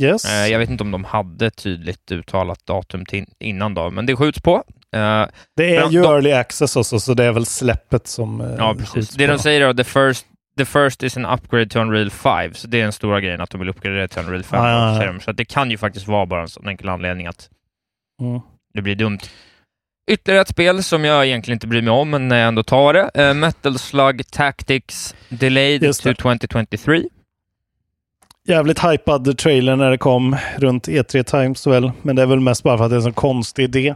Yes. 0.00 0.24
Eh, 0.24 0.46
jag 0.48 0.58
vet 0.58 0.70
inte 0.70 0.84
om 0.84 0.90
de 0.90 1.04
hade 1.04 1.50
tydligt 1.50 2.12
uttalat 2.12 2.66
datum 2.66 3.06
till 3.06 3.24
innan 3.38 3.74
då, 3.74 3.90
men 3.90 4.06
det 4.06 4.16
skjuts 4.16 4.40
på. 4.42 4.64
Eh, 4.92 5.26
det 5.56 5.76
är 5.76 5.80
de- 5.80 5.92
ju 5.92 6.02
de- 6.02 6.08
early 6.12 6.32
access 6.32 6.76
också, 6.76 7.00
så 7.00 7.14
det 7.14 7.24
är 7.24 7.32
väl 7.32 7.46
släppet 7.46 8.06
som 8.06 8.40
eh, 8.40 8.54
ja, 8.58 8.74
precis. 8.78 9.10
Det 9.10 9.26
de 9.26 9.38
säger 9.38 9.60
är 9.60 9.74
the 9.74 9.84
first, 9.84 10.26
the 10.58 10.64
first 10.64 11.02
is 11.02 11.16
an 11.16 11.26
upgrade 11.26 11.66
to 11.68 11.78
Unreal 11.80 12.10
5, 12.10 12.54
så 12.54 12.66
det 12.68 12.78
är 12.78 12.82
den 12.82 12.92
stora 12.92 13.20
grejen 13.20 13.40
att 13.40 13.50
de 13.50 13.58
vill 13.60 13.68
uppgradera 13.68 14.08
till 14.08 14.18
Unreal 14.22 14.42
5. 14.42 14.64
Ja, 14.64 14.96
ja, 15.04 15.04
ja. 15.04 15.20
Så 15.20 15.30
att 15.30 15.36
det 15.36 15.44
kan 15.44 15.70
ju 15.70 15.78
faktiskt 15.78 16.08
vara 16.08 16.26
bara 16.26 16.40
en 16.42 16.48
sån 16.48 16.68
enkel 16.68 16.88
anledning 16.88 17.26
att 17.26 17.48
Mm. 18.20 18.40
det 18.74 18.82
blir 18.82 18.94
dumt. 18.94 19.18
Ytterligare 20.10 20.42
ett 20.42 20.48
spel 20.48 20.82
som 20.82 21.04
jag 21.04 21.26
egentligen 21.26 21.56
inte 21.56 21.66
bryr 21.66 21.82
mig 21.82 21.90
om, 21.92 22.10
men 22.10 22.28
när 22.28 22.38
jag 22.38 22.48
ändå 22.48 22.62
tar 22.62 22.92
det. 22.94 23.10
Eh, 23.14 23.34
Metal 23.34 23.78
Slug 23.78 24.30
Tactics 24.30 25.14
Delayed 25.28 25.82
Just 25.82 26.02
to 26.02 26.08
det. 26.08 26.14
2023. 26.14 27.02
Jävligt 28.48 28.84
hypad 28.84 29.38
trailer 29.38 29.76
när 29.76 29.90
det 29.90 29.98
kom 29.98 30.36
runt 30.56 30.88
E3 30.88 31.22
Times 31.22 31.66
väl, 31.66 31.90
men 32.02 32.16
det 32.16 32.22
är 32.22 32.26
väl 32.26 32.40
mest 32.40 32.62
bara 32.62 32.78
för 32.78 32.84
att 32.84 32.90
det 32.90 32.94
är 32.94 32.98
en 32.98 33.02
sån 33.02 33.12
konstig 33.12 33.64
idé. 33.64 33.94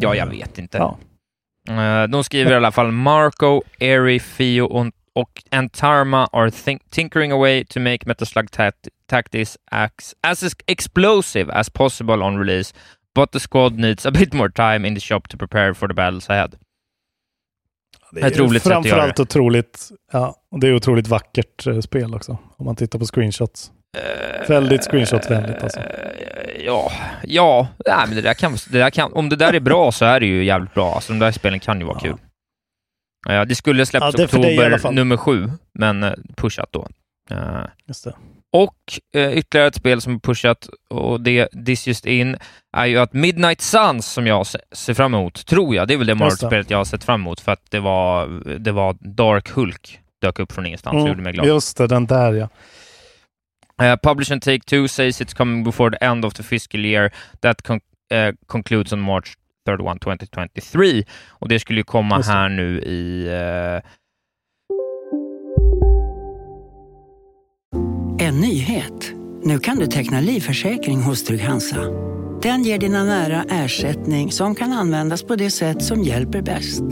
Ja, 0.00 0.14
jag 0.14 0.26
vet 0.26 0.58
inte. 0.58 0.78
Ja. 0.78 0.98
Eh, 1.68 2.08
de 2.08 2.24
skriver 2.24 2.52
i 2.52 2.54
alla 2.54 2.72
fall 2.72 2.92
Marco, 2.92 3.62
Eri, 3.78 4.20
Fio 4.20 4.62
och, 5.14 5.42
Antarma 5.50 6.26
are 6.32 6.50
think, 6.50 6.90
tinkering 6.90 7.32
away 7.32 7.64
to 7.64 7.80
make 7.80 7.98
Metal 8.06 8.26
Slug 8.26 8.50
tact- 8.50 8.88
Tactics 9.06 9.58
acts 9.70 10.14
as 10.20 10.42
ex- 10.42 10.56
explosive 10.66 11.52
as 11.52 11.70
possible 11.70 12.14
on 12.14 12.38
release, 12.38 12.74
but 13.14 13.32
the 13.32 13.40
squad 13.40 13.78
needs 13.78 14.06
a 14.06 14.10
bit 14.10 14.32
more 14.32 14.50
time 14.52 14.88
in 14.88 14.94
the 14.94 15.00
shop 15.00 15.20
to 15.20 15.36
prepare 15.38 15.74
for 15.74 15.88
the 15.88 15.94
battles 15.94 16.30
ahead. 16.30 16.48
Det 18.12 18.20
Ett 18.20 18.38
roligt 18.38 18.62
sätt 18.62 18.72
att 18.72 18.84
göra 18.86 18.96
Framförallt 18.96 19.20
otroligt, 19.20 19.88
ja, 20.12 20.34
det 20.60 20.68
är 20.68 20.74
otroligt 20.74 21.08
vackert 21.08 21.66
eh, 21.66 21.80
spel 21.80 22.14
också, 22.14 22.38
om 22.56 22.64
man 22.66 22.76
tittar 22.76 22.98
på 22.98 23.04
screenshots. 23.04 23.72
Väldigt 24.48 24.84
screenshotvänligt 24.84 25.62
alltså. 25.62 25.80
Eh, 25.80 25.84
Ja, 26.64 26.92
ja, 27.24 27.68
nej, 27.86 27.96
men 28.06 28.16
det 28.16 28.22
där 28.22 28.34
kan, 28.34 28.56
det 28.70 28.78
där 28.78 28.90
kan, 28.90 29.12
om 29.12 29.28
det 29.28 29.36
där 29.36 29.52
är 29.54 29.60
bra 29.60 29.92
så 29.92 30.04
är 30.04 30.20
det 30.20 30.26
ju 30.26 30.44
jävligt 30.44 30.74
bra. 30.74 30.94
Alltså, 30.94 31.12
de 31.12 31.18
där 31.18 31.32
spelen 31.32 31.60
kan 31.60 31.80
ju 31.80 31.86
vara 31.86 31.98
Ja. 32.02 32.08
kul. 32.10 32.18
Ja, 33.28 33.44
det 33.44 33.54
skulle 33.54 33.86
släppas 33.86 34.14
Ja, 34.18 34.18
det 34.18 34.24
oktober 34.24 34.90
nummer 34.92 35.16
sju, 35.16 35.50
men 35.78 36.02
eh, 36.02 36.12
pushat 36.36 36.68
då. 36.72 36.88
Eh, 37.30 37.36
Just 37.88 38.04
det. 38.04 38.12
Och 38.52 38.74
eh, 39.14 39.32
ytterligare 39.38 39.68
ett 39.68 39.74
spel 39.74 40.00
som 40.00 40.14
är 40.14 40.18
pushat, 40.18 40.68
och 40.90 41.20
det 41.20 41.48
This 41.66 41.86
Just 41.86 42.06
In, 42.06 42.36
är 42.76 42.86
ju 42.86 42.98
att 42.98 43.12
Midnight 43.12 43.60
Suns, 43.60 44.06
som 44.12 44.26
jag 44.26 44.46
se- 44.46 44.58
ser 44.72 44.94
fram 44.94 45.14
emot, 45.14 45.46
tror 45.46 45.74
jag, 45.74 45.88
det 45.88 45.94
är 45.94 45.98
väl 45.98 46.06
det. 46.06 46.14
Mario-spelet 46.14 46.70
jag 46.70 46.78
har 46.78 46.84
sett 46.84 47.04
fram 47.04 47.20
emot, 47.20 47.40
för 47.40 47.52
att 47.52 47.62
det 47.70 47.80
var, 47.80 48.26
det 48.58 48.72
var 48.72 48.96
Dark 49.00 49.50
Hulk 49.50 50.00
dök 50.22 50.38
upp 50.38 50.52
från 50.52 50.66
ingenstans 50.66 51.02
och 51.02 51.08
gjorde 51.08 51.22
mig 51.22 51.32
glad. 51.32 51.44
Mm, 51.46 51.54
Just 51.54 51.76
det, 51.76 51.86
den 51.86 52.06
där 52.06 52.32
ja. 52.32 52.48
Uh, 53.82 53.96
Publish 54.02 54.30
and 54.32 54.42
Take 54.42 54.64
Two 54.66 54.88
says 54.88 55.20
it's 55.20 55.34
coming 55.34 55.64
before 55.64 55.90
the 55.90 56.04
end 56.04 56.24
of 56.24 56.32
the 56.34 56.42
fiscal 56.42 56.80
year 56.80 57.10
that 57.40 57.62
con- 57.62 57.80
uh, 58.10 58.32
concludes 58.48 58.92
on 58.92 59.00
March 59.00 59.36
31, 59.66 59.98
2023. 60.00 61.04
Och 61.28 61.48
det 61.48 61.58
skulle 61.60 61.80
ju 61.80 61.84
komma 61.84 62.20
här 62.20 62.48
nu 62.48 62.80
i... 62.80 63.26
eh, 63.26 63.82
En 68.18 68.40
nyhet. 68.40 69.12
Nu 69.42 69.58
kan 69.58 69.76
du 69.78 69.86
teckna 69.86 70.20
livförsäkring 70.20 71.02
hos 71.02 71.24
Trygg-Hansa. 71.24 71.84
Den 72.42 72.62
ger 72.62 72.78
dina 72.78 73.04
nära 73.04 73.44
ersättning 73.50 74.32
som 74.32 74.54
kan 74.54 74.72
användas 74.72 75.22
på 75.22 75.36
det 75.36 75.50
sätt 75.50 75.82
som 75.82 76.02
hjälper 76.02 76.42
bäst. 76.42 76.82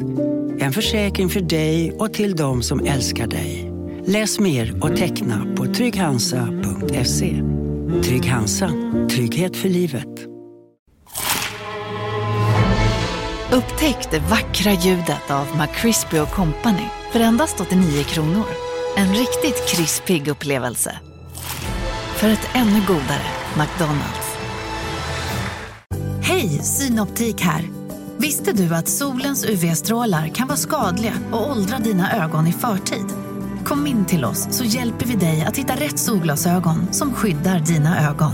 En 0.61 0.73
försäkring 0.73 1.29
för 1.29 1.41
dig 1.41 1.93
och 1.93 2.13
till 2.13 2.37
de 2.37 2.63
som 2.63 2.81
älskar 2.87 3.27
dig. 3.27 3.74
Läs 4.07 4.41
mer 4.41 4.85
och 4.85 4.97
teckna 4.97 5.47
på 5.57 5.67
trygghansa.se. 5.67 7.43
Trygg 8.03 8.27
Hansa. 8.27 8.71
Trygghet 9.11 9.57
för 9.57 9.69
livet. 9.69 10.09
Upptäck 13.53 14.11
det 14.11 14.19
vackra 14.19 14.73
ljudet 14.73 15.31
av 15.31 15.47
McCrispy 15.59 16.19
Company 16.19 16.89
för 17.13 17.21
endast 17.21 17.61
89 17.61 18.03
kronor. 18.03 18.45
En 18.97 19.09
riktigt 19.09 19.69
krispig 19.69 20.29
upplevelse. 20.29 20.99
För 22.17 22.29
ett 22.29 22.49
ännu 22.55 22.81
godare 22.87 23.27
McDonalds. 23.59 24.37
Hej, 26.23 26.49
Synoptik 26.49 27.41
här. 27.41 27.65
Visste 28.17 28.53
du 28.53 28.75
att 28.75 28.89
solens 28.89 29.45
UV-strålar 29.45 30.29
kan 30.29 30.49
vara 30.49 30.59
skadliga 30.59 31.15
och 31.33 31.51
åldra 31.51 31.79
dina 31.79 32.25
ögon 32.25 32.47
i 32.47 32.53
förtid? 32.53 33.24
Kom 33.75 33.87
in 33.87 34.07
till 34.07 34.25
oss 34.25 34.47
så 34.51 34.65
hjälper 34.65 35.07
vi 35.07 35.15
dig 35.15 35.45
att 35.49 35.57
hitta 35.57 35.73
rätt 35.75 35.99
solglasögon 35.99 36.93
som 36.93 37.15
skyddar 37.15 37.59
dina 37.59 38.11
ögon. 38.11 38.33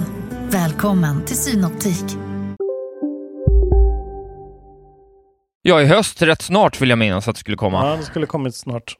Välkommen 0.50 1.24
till 1.24 1.36
Synoptik. 1.36 2.04
Ja, 5.62 5.82
i 5.82 5.86
höst, 5.86 6.22
rätt 6.22 6.42
snart 6.42 6.80
vill 6.80 6.90
jag 6.90 6.98
minnas 6.98 7.28
att 7.28 7.34
det 7.34 7.40
skulle 7.40 7.56
komma. 7.56 7.86
Ja, 7.90 7.96
det 7.96 8.02
skulle 8.02 8.26
kommit 8.26 8.54
snart. 8.54 8.94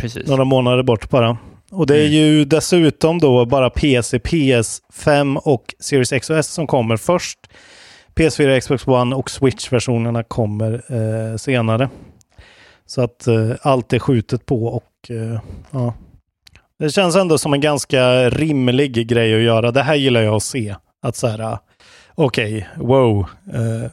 Precis. 0.00 0.28
Några 0.28 0.44
månader 0.44 0.82
bort 0.82 1.10
bara. 1.10 1.38
Och 1.70 1.86
det 1.86 1.94
är 1.96 2.06
Mm. 2.06 2.12
ju 2.12 2.44
dessutom 2.44 3.18
då 3.18 3.46
bara 3.46 3.70
PC, 3.70 4.18
PS5 4.18 5.36
och 5.36 5.74
Series 5.80 6.12
X 6.12 6.30
och 6.30 6.36
S 6.38 6.46
som 6.46 6.66
kommer 6.66 6.96
först. 6.96 7.38
PS4, 8.14 8.60
Xbox 8.60 8.86
One 8.86 9.16
och 9.16 9.30
Switch-versionerna 9.30 10.22
kommer 10.22 10.72
eh, 10.72 11.36
senare. 11.36 11.88
Så 12.86 13.02
att 13.02 13.26
eh, 13.26 13.50
allt 13.62 13.92
är 13.92 13.98
skjutet 13.98 14.46
på 14.46 14.66
och 14.66 15.10
eh, 15.10 15.40
ja. 15.70 15.94
Det 16.78 16.90
känns 16.90 17.16
ändå 17.16 17.38
som 17.38 17.52
en 17.54 17.60
ganska 17.60 18.30
rimlig 18.30 19.08
grej 19.08 19.34
att 19.34 19.42
göra. 19.42 19.70
Det 19.70 19.82
här 19.82 19.94
gillar 19.94 20.22
jag 20.22 20.34
att 20.34 20.42
se. 20.42 20.74
Att 21.02 21.16
så 21.16 21.26
här, 21.26 21.40
ah, 21.40 21.58
okej, 22.14 22.68
wow. 22.76 23.18
Eh, 23.54 23.90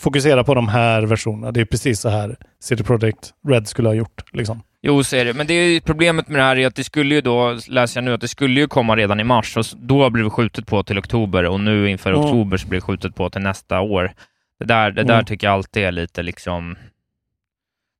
fokusera 0.00 0.44
på 0.44 0.54
de 0.54 0.68
här 0.68 1.02
versionerna. 1.02 1.52
Det 1.52 1.60
är 1.60 1.64
precis 1.64 2.00
så 2.00 2.08
här 2.08 2.36
City 2.60 2.84
Project 2.84 3.34
Red 3.48 3.68
skulle 3.68 3.88
ha 3.88 3.94
gjort. 3.94 4.22
Liksom. 4.32 4.62
Jo, 4.82 5.04
så 5.04 5.16
är 5.16 5.24
det. 5.24 5.34
Men 5.34 5.46
det 5.46 5.54
är 5.54 5.80
problemet 5.80 6.28
med 6.28 6.38
det 6.40 6.44
här 6.44 6.56
är 6.58 6.66
att 6.66 6.74
det 6.74 6.84
skulle 6.84 7.14
ju 7.14 7.20
då, 7.20 7.58
läser 7.68 8.00
jag 8.00 8.04
nu, 8.04 8.14
att 8.14 8.20
det 8.20 8.28
skulle 8.28 8.60
ju 8.60 8.66
komma 8.68 8.96
redan 8.96 9.20
i 9.20 9.24
mars 9.24 9.56
och 9.56 9.64
då 9.76 10.10
blir 10.10 10.24
det 10.24 10.30
skjutet 10.30 10.66
på 10.66 10.82
till 10.82 10.98
oktober 10.98 11.44
och 11.44 11.60
nu 11.60 11.90
inför 11.90 12.12
Mm. 12.12 12.24
oktober 12.24 12.56
så 12.56 12.68
blir 12.68 12.80
det 12.80 12.84
skjutet 12.86 13.14
på 13.14 13.30
till 13.30 13.40
nästa 13.42 13.80
år. 13.80 14.12
Det 14.58 14.64
där, 14.64 14.90
det 14.90 15.02
där 15.02 15.14
Mm. 15.14 15.24
tycker 15.24 15.46
jag 15.46 15.54
alltid 15.54 15.82
är 15.82 15.92
lite 15.92 16.22
liksom... 16.22 16.76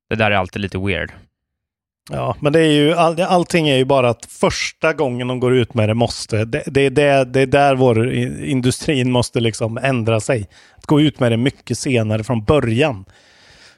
Det 0.09 0.15
där 0.15 0.31
är 0.31 0.35
alltid 0.35 0.61
lite 0.61 0.77
weird. 0.77 1.11
Ja, 2.11 2.35
men 2.39 2.53
det 2.53 2.59
är 2.59 2.71
ju, 2.71 2.93
all, 2.93 3.21
allting 3.21 3.67
är 3.67 3.77
ju 3.77 3.85
bara 3.85 4.09
att 4.09 4.25
första 4.25 4.93
gången 4.93 5.27
de 5.27 5.39
går 5.39 5.55
ut 5.55 5.73
med 5.73 5.89
det 5.89 5.93
måste, 5.93 6.45
det, 6.45 6.63
det, 6.67 6.81
är, 6.81 6.89
det, 6.89 7.25
det 7.25 7.41
är 7.41 7.45
där 7.45 7.75
vår 7.75 8.13
industrin 8.43 9.11
måste 9.11 9.39
liksom 9.39 9.77
ändra 9.77 10.19
sig. 10.19 10.47
Att 10.77 10.85
gå 10.85 11.01
ut 11.01 11.19
med 11.19 11.31
det 11.31 11.37
mycket 11.37 11.77
senare 11.77 12.23
från 12.23 12.43
början. 12.43 13.05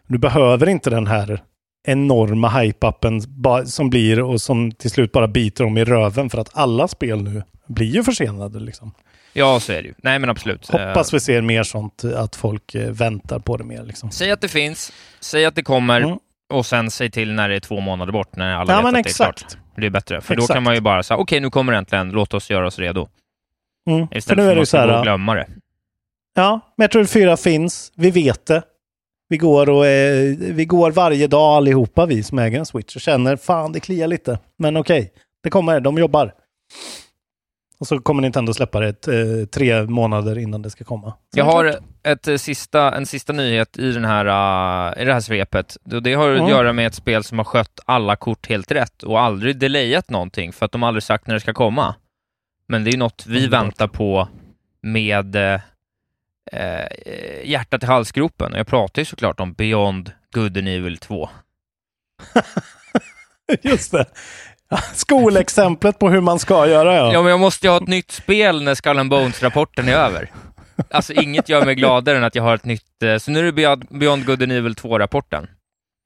Du 0.08 0.18
behöver 0.18 0.70
inte 0.70 0.90
den 0.90 1.08
här 1.08 1.42
enorma 1.88 2.50
hype-upen 2.50 3.22
som 3.66 3.90
blir 3.90 4.22
och 4.22 4.42
som 4.42 4.72
till 4.72 4.92
slut 4.92 5.12
bara 5.12 5.28
biter 5.28 5.64
dem 5.64 5.78
i 5.78 5.86
röven 5.86 6.30
för 6.30 6.38
att 6.38 6.50
alla 6.54 6.88
spel 6.88 7.22
nu 7.24 7.44
blir 7.68 7.96
ju 7.96 8.04
försenade. 8.04 8.60
Liksom. 8.60 8.92
Ja, 9.40 9.60
så 9.60 9.72
är 9.72 9.82
det 9.82 9.88
ju. 9.88 9.94
Nej, 9.98 10.20
men 10.20 10.30
absolut. 10.30 10.74
Eh, 10.74 10.88
Hoppas 10.88 11.14
vi 11.14 11.20
ser 11.20 11.42
mer 11.42 11.64
sånt, 11.64 12.04
att 12.04 12.36
folk 12.36 12.76
eh, 12.76 12.92
väntar 12.92 13.40
på 13.40 13.58
det 13.58 13.64
mer. 13.64 13.84
Liksom. 13.84 14.12
Säg 14.12 14.32
att 14.32 14.42
det 14.42 14.48
finns, 14.48 14.92
säg 15.20 15.46
att 15.46 15.56
det 15.56 15.64
kommer 15.64 16.02
Mm. 16.02 16.18
och 16.54 16.66
sen 16.66 16.92
säg 16.92 17.12
till 17.12 17.34
när 17.34 17.50
det 17.50 17.56
är 17.56 17.60
två 17.60 17.80
månader 17.80 18.12
bort, 18.14 18.36
när 18.36 18.56
alla 18.56 18.74
Ja, 18.74 18.78
vet 18.78 18.86
att 18.86 18.94
det 18.94 18.98
är 18.98 19.00
exakt. 19.00 19.40
klart. 19.40 19.58
Det 19.76 19.86
är 19.86 19.90
bättre, 19.90 20.22
för 20.22 20.36
då 20.36 20.42
Exakt. 20.42 20.56
kan 20.56 20.64
man 20.64 20.76
ju 20.76 20.82
bara 20.82 21.04
säga 21.04 21.18
okej, 21.18 21.40
nu 21.40 21.50
kommer 21.50 21.72
det 21.74 21.78
äntligen, 21.78 22.10
låt 22.10 22.34
oss 22.34 22.50
göra 22.50 22.68
oss 22.68 22.80
redo. 22.80 23.08
Mm. 23.90 24.08
För 24.08 24.18
Istället 24.18 24.38
nu 24.38 24.44
för 24.44 24.52
är 24.52 24.56
det 24.56 24.60
ju 24.60 24.62
att 24.62 24.70
så 24.70 24.78
man 24.78 24.88
ska 24.88 24.96
här, 24.96 25.04
glömma 25.04 25.34
det. 25.36 25.48
Ja, 26.36 26.60
Metroid 26.78 27.10
4 27.10 27.38
finns. 27.38 27.92
Vi 27.96 28.12
vet 28.12 28.46
det. 28.46 28.62
Vi 29.30 29.38
går, 29.38 29.70
och, 29.70 29.88
eh, 29.88 30.36
vi 30.40 30.66
går 30.66 30.92
varje 30.92 31.28
dag 31.28 31.42
allihopa, 31.58 32.06
vi 32.06 32.24
som 32.24 32.40
äger 32.40 32.60
en 32.60 32.66
Switch, 32.66 32.96
och 32.96 33.02
känner 33.02 33.36
fan 33.36 33.72
det 33.72 33.80
kliar 33.80 34.08
lite. 34.08 34.40
Men 34.58 34.78
okej, 34.78 35.12
det 35.44 35.50
kommer, 35.50 35.80
de 35.80 35.98
jobbar. 35.98 36.34
Och 37.80 37.88
så 37.88 38.00
kommer 38.00 38.22
Nintendo 38.22 38.54
släppa 38.54 38.80
det 38.80 39.08
eh, 39.08 39.46
tre 39.46 39.84
månader 39.84 40.38
innan 40.38 40.62
det 40.62 40.70
ska 40.70 40.84
komma. 40.84 41.12
Så 41.34 41.40
Jag 41.40 41.46
har 41.46 41.80
ett, 42.04 42.28
eh, 42.28 42.36
sista, 42.38 42.96
en 42.96 43.06
sista 43.06 43.34
nyhet 43.34 43.78
i, 43.78 43.92
den 43.92 44.06
här, 44.06 44.26
uh, 44.26 45.02
i 45.02 45.06
det 45.06 45.14
här 45.14 45.20
svepet. 45.22 45.78
Det 46.02 46.14
har 46.14 46.30
att 46.32 46.38
Mm. 46.38 46.50
göra 46.50 46.74
med 46.74 46.88
ett 46.88 46.96
spel 46.96 47.24
som 47.24 47.38
har 47.38 47.46
skött 47.46 47.80
alla 47.86 48.16
kort 48.16 48.48
helt 48.50 48.72
rätt 48.72 49.04
och 49.04 49.20
aldrig 49.22 49.58
delayat 49.60 50.10
någonting, 50.10 50.54
för 50.54 50.66
att 50.66 50.72
de 50.72 50.84
aldrig 50.84 51.04
sagt 51.04 51.28
när 51.28 51.34
det 51.34 51.40
ska 51.40 51.54
komma. 51.54 51.96
Men 52.68 52.84
det 52.84 52.92
är 52.92 52.98
något 52.98 53.26
vi 53.28 53.38
Underbart. 53.38 53.64
väntar 53.64 53.88
på 53.88 54.28
med 54.82 55.36
eh, 55.36 55.62
eh, 56.52 56.88
hjärtat 57.50 57.84
i 57.84 57.86
halsgropen. 57.86 58.54
Jag 58.56 58.68
pratar 58.68 59.02
ju 59.02 59.06
såklart 59.06 59.40
om 59.40 59.54
Beyond 59.54 60.12
Good 60.34 60.58
and 60.58 60.68
Evil 60.68 60.98
2. 60.98 61.30
Just 63.62 63.92
det. 63.92 64.06
Skolexemplet 64.94 66.00
på 66.00 66.10
hur 66.10 66.22
man 66.22 66.40
ska 66.40 66.68
göra, 66.68 66.96
ja. 66.96 67.14
Ja, 67.14 67.22
men 67.22 67.30
jag 67.32 67.40
måste 67.40 67.68
ju 67.68 67.72
ha 67.72 67.78
ett 67.78 67.88
nytt 67.88 68.12
spel 68.12 68.64
när 68.64 68.76
Skull 68.76 69.00
and 69.00 69.10
Bones-rapporten 69.10 69.90
är 69.90 69.94
över. 69.94 70.32
Alltså, 70.92 71.14
inget 71.14 71.50
gör 71.50 71.66
mig 71.66 71.76
gladare 71.76 72.18
än 72.18 72.24
att 72.24 72.36
jag 72.36 72.44
har 72.44 72.56
ett 72.56 72.66
nytt... 72.66 73.04
eh, 73.04 73.18
Så 73.18 73.32
nu 73.32 73.40
är 73.48 73.52
det 73.52 73.78
Beyond, 73.90 74.26
Good 74.26 74.44
and 74.44 74.52
Evil 74.52 74.74
2-rapporten. 74.74 75.48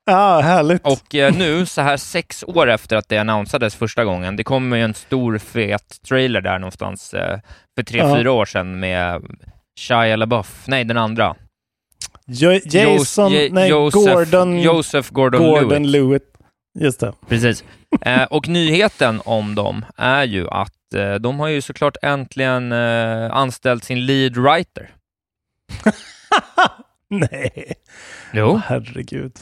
Ja, 0.05 0.39
härligt. 0.41 0.82
Och 0.86 1.16
eh, 1.16 1.34
nu, 1.38 1.66
så 1.66 1.82
här 1.82 1.97
sex 1.97 2.43
år 2.47 2.70
efter 2.70 2.95
att 2.95 3.09
det 3.09 3.18
annonsades 3.18 3.76
första 3.76 4.05
gången, 4.05 4.36
det 4.36 4.43
kom 4.43 4.74
ju 4.74 4.82
en 4.84 4.93
stor 4.93 5.38
fet 5.38 5.97
trailer 6.07 6.41
där 6.41 6.59
någonstans 6.59 7.14
eh, 7.14 7.39
för 7.78 7.84
tre, 7.84 7.99
Ja. 7.99 8.16
fyra 8.18 8.32
år 8.32 8.45
sedan 8.45 8.80
med 8.80 9.22
Shia 9.80 10.16
LaBeouf, 10.16 10.64
nej 10.68 10.84
den 10.84 10.97
andra. 10.97 11.36
Jo- 12.28 12.59
Jason, 12.66 13.32
Jos- 13.32 13.49
nej, 13.51 13.70
Joseph, 13.70 14.14
Gordon, 14.16 14.59
Joseph 14.59 15.11
Gordon, 15.14 15.41
Gordon 15.43 15.70
Lewitt. 15.70 15.91
Lewitt. 15.91 16.32
Just 16.80 16.99
det. 16.99 17.13
Precis. 17.28 17.63
Eh, 18.01 18.24
och 18.24 18.47
nyheten 18.47 19.21
om 19.26 19.55
dem 19.55 19.86
är 19.97 20.24
ju 20.24 20.49
att 20.49 20.93
eh, 20.95 21.15
de 21.15 21.39
har 21.39 21.47
ju 21.47 21.61
såklart 21.61 21.97
äntligen 22.01 22.71
eh, 22.71 23.32
anställt 23.32 23.84
sin 23.84 24.05
lead 24.05 24.38
writer. 24.38 24.89
Nej. 27.09 27.74
Jo. 28.34 28.61
Herregud. 28.65 29.34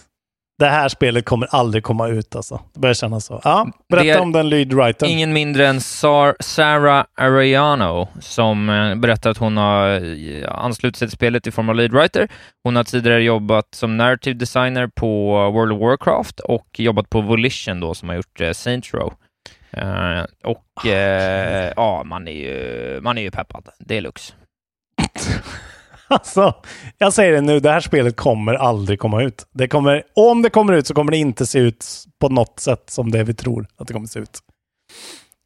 Det 0.62 0.70
här 0.70 0.90
spelet 0.90 1.26
kommer 1.26 1.48
aldrig 1.52 1.84
komma 1.84 2.08
ut 2.08 2.36
alltså. 2.36 2.62
Det 2.74 2.80
börjar 2.80 2.94
kännas 2.94 3.26
så. 3.26 3.42
Ja, 3.44 3.68
berätta 3.90 4.22
om 4.22 4.32
den 4.32 4.50
lead 4.50 4.74
writern. 4.74 5.10
Ingen 5.10 5.34
mindre 5.34 5.68
än 5.68 5.80
Sar- 5.82 6.36
Sarah 6.40 7.06
Ariano 7.18 8.08
som 8.20 8.70
eh, 8.70 8.96
berättar 8.96 9.30
att 9.30 9.38
hon 9.38 9.58
har 9.58 9.90
eh, 9.90 10.56
anslutit 10.56 10.98
sig 10.98 11.08
till 11.08 11.16
spelet 11.18 11.48
i 11.48 11.52
form 11.52 11.70
av 11.70 11.76
lead 11.76 11.92
writer. 11.92 12.28
Hon 12.64 12.76
har 12.76 12.84
tidigare 12.84 13.24
jobbat 13.24 13.66
som 13.76 13.98
narrative 13.98 14.34
designer 14.34 14.88
på 14.88 15.34
World 15.52 15.72
of 15.74 15.80
Warcraft 15.80 16.40
och 16.40 16.68
jobbat 16.80 17.10
på 17.10 17.22
Volition 17.22 17.80
då 17.80 17.94
som 17.94 18.10
har 18.10 18.16
gjort 18.16 18.42
eh, 18.42 18.52
Saints 18.52 18.94
Row. 18.94 19.14
Och 20.44 20.86
eh, 20.88 21.74
ja, 21.76 22.04
man 22.06 22.28
är 22.28 22.32
ju, 22.32 23.00
man 23.02 23.18
är 23.18 23.22
ju 23.22 23.32
peppad. 23.32 23.70
Deluxe. 23.80 24.34
Alltså, 26.12 26.56
jag 26.98 27.14
säger 27.14 27.34
det 27.34 27.42
nu, 27.42 27.60
det 27.60 27.72
här 27.72 27.80
spelet 27.80 28.16
kommer 28.16 28.54
aldrig 28.54 29.00
komma 29.00 29.22
ut. 29.22 29.46
Det 29.54 29.68
kommer, 29.68 30.04
om 30.16 30.42
det 30.42 30.50
kommer 30.50 30.74
ut 30.74 30.88
så 30.88 30.94
kommer 30.94 31.12
det 31.12 31.18
inte 31.18 31.46
se 31.46 31.60
ut 31.60 31.86
på 32.20 32.30
något 32.30 32.60
sätt 32.60 32.90
som 32.90 33.12
det 33.12 33.24
vi 33.24 33.34
tror 33.34 33.68
att 33.78 33.88
det 33.88 33.94
kommer 33.94 34.08
se 34.08 34.20
ut. 34.20 34.40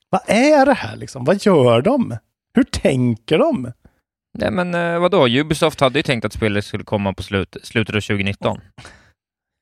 Vad 0.10 0.22
är 0.28 0.66
det 0.66 0.74
här 0.74 0.96
liksom? 0.96 1.26
Vad 1.26 1.46
gör 1.46 1.82
de? 1.82 2.18
Hur 2.54 2.64
tänker 2.64 3.38
de? 3.38 3.72
Nej 4.38 4.52
men 4.52 4.76
eh, 4.76 5.00
vadå, 5.00 5.28
Ubisoft 5.28 5.80
hade 5.80 6.00
ju 6.00 6.04
tänkt 6.04 6.26
att 6.26 6.34
spelet 6.34 6.66
skulle 6.66 6.84
komma 6.84 7.14
på 7.14 7.24
slut, 7.24 7.58
slutet 7.64 7.96
av 7.96 8.02
2019. 8.02 8.60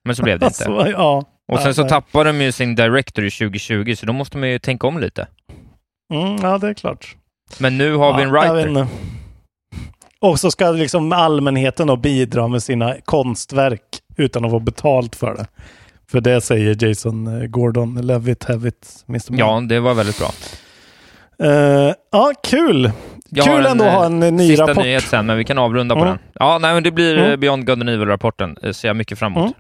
Men 0.05 0.15
så 0.15 0.23
blev 0.23 0.39
det 0.39 0.45
inte. 0.45 0.65
Alltså, 0.69 0.91
ja. 0.91 1.23
Och 1.51 1.59
sen 1.59 1.75
så 1.75 1.89
tappade 1.89 2.29
de 2.29 2.41
ju 2.41 2.51
sin 2.51 2.75
director 2.75 3.25
i 3.25 3.31
2020, 3.31 3.95
så 3.95 4.05
då 4.05 4.13
måste 4.13 4.37
man 4.37 4.49
ju 4.49 4.59
tänka 4.59 4.87
om 4.87 4.99
lite. 4.99 5.27
Mm, 6.13 6.37
ja, 6.41 6.57
det 6.57 6.67
är 6.67 6.73
klart. 6.73 7.15
Men 7.59 7.77
nu 7.77 7.95
har 7.95 8.17
vi 8.17 8.23
en 8.23 8.29
Ja, 8.29 8.45
jag 8.45 8.53
vet 8.55 8.65
writer. 8.67 8.87
Och 10.23 10.39
så 10.39 10.51
ska 10.51 10.71
liksom 10.71 11.11
allmänheten 11.11 11.87
då 11.87 11.95
bidra 11.95 12.47
med 12.47 12.63
sina 12.63 12.95
konstverk 13.05 13.81
utan 14.17 14.45
att 14.45 14.51
få 14.51 14.59
betalt 14.59 15.15
för 15.15 15.35
det. 15.35 15.45
För 16.11 16.21
det 16.21 16.41
säger 16.41 16.85
Jason 16.87 17.41
eh, 17.41 17.47
Gordon 17.47 18.01
Levitt, 18.07 18.43
Hevitt, 18.43 19.03
Mr. 19.09 19.31
Man. 19.31 19.39
Ja, 19.39 19.59
det 19.69 19.79
var 19.79 19.93
väldigt 19.93 20.19
bra. 20.19 20.29
Eh, 21.49 21.93
ja, 22.11 22.33
kul! 22.43 22.91
Jag 23.29 23.45
kul 23.45 23.53
har 23.63 23.71
ändå 23.71 23.83
att 23.85 23.93
ha 23.93 24.05
en 24.05 24.23
eh, 24.23 24.31
ny 24.31 24.47
sista 24.47 24.63
rapport. 24.67 24.83
nyhet 24.83 25.03
sen, 25.03 25.25
men 25.25 25.37
vi 25.37 25.43
kan 25.45 25.57
avrunda 25.57 25.95
på 25.95 26.01
Mm. 26.01 26.09
den. 26.09 26.19
Ja, 26.33 26.57
nej, 26.61 26.73
men 26.73 26.83
det 26.83 26.91
blir 26.91 27.17
Mm. 27.17 27.39
Beyond 27.39 27.65
God 27.65 27.79
and 27.79 27.89
Evil-rapporten. 27.89 28.57
Ser 28.73 28.87
jag 28.87 28.95
mycket 28.97 29.19
fram 29.19 29.31
emot. 29.33 29.43
Mm. 29.45 29.53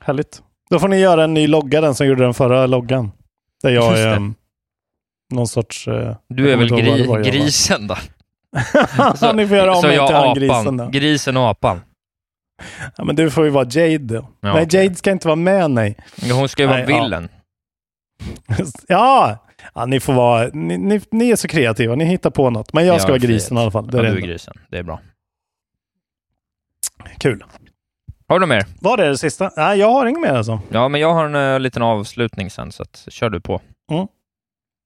Härligt. 0.00 0.42
Då 0.70 0.78
får 0.78 0.88
ni 0.88 0.98
göra 0.98 1.24
en 1.24 1.34
ny 1.34 1.46
logga, 1.46 1.80
den 1.80 1.94
som 1.94 2.06
gjorde 2.06 2.22
den 2.24 2.34
förra 2.34 2.66
loggan. 2.66 3.10
Där 3.62 3.70
jag 3.70 3.98
är 3.98 4.16
um, 4.16 4.34
någon 5.32 5.48
sorts... 5.48 5.88
eh, 5.88 6.16
Du 6.28 6.50
är 6.52 6.56
väl 6.56 6.68
gri- 6.68 7.22
grisen 7.30 7.86
då? 7.86 7.96
Ja, 9.20 9.32
ni 9.34 9.46
får 9.48 9.56
göra 9.56 9.74
om 9.74 9.82
så 9.82 9.88
jag 9.88 10.06
till 10.06 10.16
apan. 10.16 10.34
grisen 10.34 10.76
då. 10.76 10.88
Grisen 10.88 11.36
och 11.36 11.48
apan. 11.48 11.80
Ja, 12.96 13.04
men 13.04 13.16
du 13.16 13.30
får 13.30 13.44
ju 13.44 13.50
vara 13.50 13.66
Jade 13.70 13.98
då. 13.98 14.28
Ja, 14.40 14.54
nej. 14.54 14.66
Jade 14.70 14.94
ska 14.94 15.10
inte 15.10 15.28
vara 15.28 15.36
med, 15.36 15.70
nej. 15.70 15.96
Ja, 16.22 16.34
Hon 16.34 16.48
ska 16.48 16.62
ju 16.62 16.68
vara 16.68 16.78
Nej, 16.78 16.86
ja. 16.90 17.02
villen. 17.02 17.28
ja! 18.88 19.38
ja, 19.74 19.86
ni 19.86 20.00
får 20.00 20.12
vara... 20.12 20.48
Ni, 20.52 20.78
ni, 20.78 21.00
ni 21.10 21.30
är 21.30 21.36
så 21.36 21.48
kreativa, 21.48 21.94
ni 21.94 22.04
hittar 22.04 22.30
på 22.30 22.50
något. 22.50 22.72
Men 22.72 22.86
jag 22.86 23.00
ska 23.00 23.08
Ja, 23.08 23.12
vara 23.12 23.18
grisen 23.18 23.48
frihet. 23.48 23.60
i 23.60 23.62
alla 23.62 23.70
fall. 23.70 23.86
Det 23.86 23.96
Ja, 23.96 24.02
är 24.04 24.08
du 24.08 24.14
det 24.14 24.20
är 24.22 24.26
grisen. 24.26 24.54
Det 24.70 24.78
är 24.78 24.82
bra. 24.82 25.00
Kul. 27.18 27.44
Har 28.28 28.38
du 28.40 28.46
mer? 28.46 28.66
Var 28.80 28.96
det 28.96 29.08
det 29.08 29.18
sista? 29.18 29.50
Nej, 29.56 29.78
jag 29.78 29.90
har 29.92 30.06
inget 30.06 30.20
mer 30.20 30.32
alltså. 30.34 30.60
Ja, 30.70 30.88
men 30.88 31.00
jag 31.00 31.14
har 31.14 31.24
en 31.24 31.34
uh, 31.34 31.60
liten 31.60 31.82
avslutning 31.82 32.50
sen, 32.50 32.72
så 32.72 32.82
att, 32.82 33.04
kör 33.08 33.30
du 33.30 33.40
på. 33.40 33.60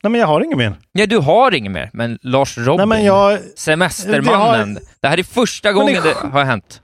Nej, 0.02 0.10
men 0.10 0.20
jag 0.20 0.28
har 0.28 0.40
inget 0.44 0.58
mer. 0.58 0.74
Ja, 0.92 1.06
du 1.06 1.18
har 1.18 1.54
inget 1.54 1.72
mer, 1.72 1.90
men 1.92 2.18
Lars 2.22 2.58
Robin, 2.58 2.76
Nej, 2.76 2.86
men 2.98 3.04
jag, 3.04 3.38
Semestermannen. 3.56 4.74
Det 4.74 4.80
Det, 5.00 5.08
här 5.08 5.18
är 5.18 5.22
första 5.22 5.68
Men 5.72 5.86
det- 5.86 5.92
gången 5.94 6.02
det 6.02 6.28
har 6.28 6.44
hänt. 6.44 6.82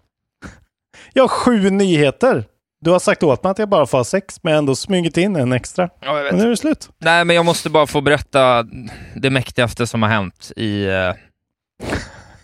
jag 1.12 1.23
har 1.23 1.29
sju 1.29 1.71
nyheter. 1.71 2.45
Du 2.81 2.91
har 2.91 2.99
sagt 2.99 3.23
åt 3.23 3.43
mig 3.43 3.51
att 3.51 3.59
jag 3.59 3.69
bara 3.69 3.87
får 3.87 3.99
ha 3.99 4.05
sex, 4.05 4.39
men 4.43 4.51
jag 4.51 4.57
har 4.57 4.59
ändå 4.59 4.75
smugit 4.77 5.17
in 5.17 5.37
en 5.37 5.53
extra. 5.53 5.89
Ja, 6.01 6.17
jag 6.19 6.25
Men 6.25 6.37
nu 6.37 6.45
är 6.47 6.49
det 6.51 6.57
slut. 6.57 6.89
Nej, 6.99 7.25
men 7.25 7.37
jag 7.37 7.45
måste 7.45 7.71
bara 7.71 7.87
få 7.87 8.01
berätta 8.01 8.67
det 9.15 9.31
mäktigaste 9.31 9.87
som 9.87 10.03
har 10.03 10.11
hänt 10.11 10.53
i, 10.57 10.85
eh, 10.85 11.12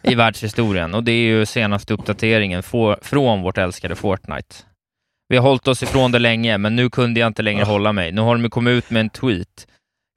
i 0.02 0.14
världshistorien. 0.14 0.94
Och 0.94 1.04
det 1.04 1.12
är 1.12 1.22
ju 1.22 1.46
senaste 1.46 1.94
uppdateringen 1.94 2.62
få- 2.62 2.96
från 3.02 3.42
vårt 3.42 3.58
älskade 3.58 3.94
Fortnite. 3.94 4.54
Vi 5.28 5.36
har 5.36 5.42
hållit 5.42 5.68
oss 5.68 5.82
ifrån 5.82 6.12
det 6.12 6.18
länge, 6.18 6.58
men 6.58 6.76
nu 6.76 6.90
kunde 6.90 7.20
jag 7.20 7.26
inte 7.26 7.42
längre 7.42 7.64
hålla 7.64 7.92
mig. 7.92 8.12
Nu 8.12 8.20
har 8.20 8.36
de 8.36 8.50
kommit 8.50 8.72
ut 8.72 8.90
med 8.90 9.00
en 9.00 9.10
tweet. 9.10 9.66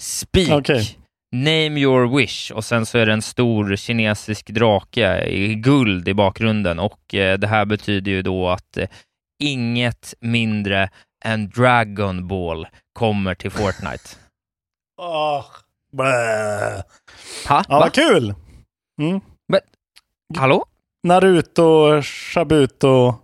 Speak, 0.04 0.50
Okej. 0.50 0.98
name 1.32 1.80
your 1.80 2.18
wish. 2.18 2.52
Och 2.52 2.66
sen 2.66 2.86
så 2.86 2.98
är 2.98 3.06
det 3.06 3.14
en 3.14 3.22
stor 3.22 3.76
kinesisk 3.76 4.50
drake 4.50 5.26
i 5.26 5.56
guld 5.56 6.08
i 6.08 6.14
bakgrunden. 6.14 6.80
Och 6.80 7.16
eh, 7.16 7.38
det 7.40 7.48
här 7.48 7.66
betyder 7.66 8.12
ju 8.12 8.22
då 8.22 8.50
att 8.50 8.78
eh, 8.78 8.88
inget 9.44 10.14
mindre 10.20 10.90
än 11.26 11.50
Dragon 11.50 12.28
Ball 12.28 12.68
kommer 12.94 13.36
till 13.36 13.52
Fortnite. 13.52 14.04
Oh, 15.02 15.46
blä. 15.98 16.84
Ha? 17.48 17.64
Ja, 17.64 17.64
Va? 17.70 17.80
vad 17.80 17.94
kul! 17.94 18.34
Mm. 19.02 19.22
Men, 19.48 19.60
hallå? 20.38 20.66
Naruto, 21.08 22.02
Shabuto, 22.02 23.16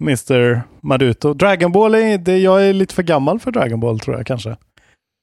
Mr. 0.00 0.62
Maruto. 0.80 1.34
Dragon 1.34 1.72
Ball, 1.72 1.94
är, 1.94 2.18
det, 2.18 2.38
jag 2.38 2.66
är 2.66 2.72
lite 2.72 2.94
för 2.94 3.02
gammal 3.02 3.40
för 3.40 3.50
Dragon 3.50 3.80
Ball 3.80 4.00
tror 4.00 4.16
jag 4.16 4.26
kanske. 4.26 4.56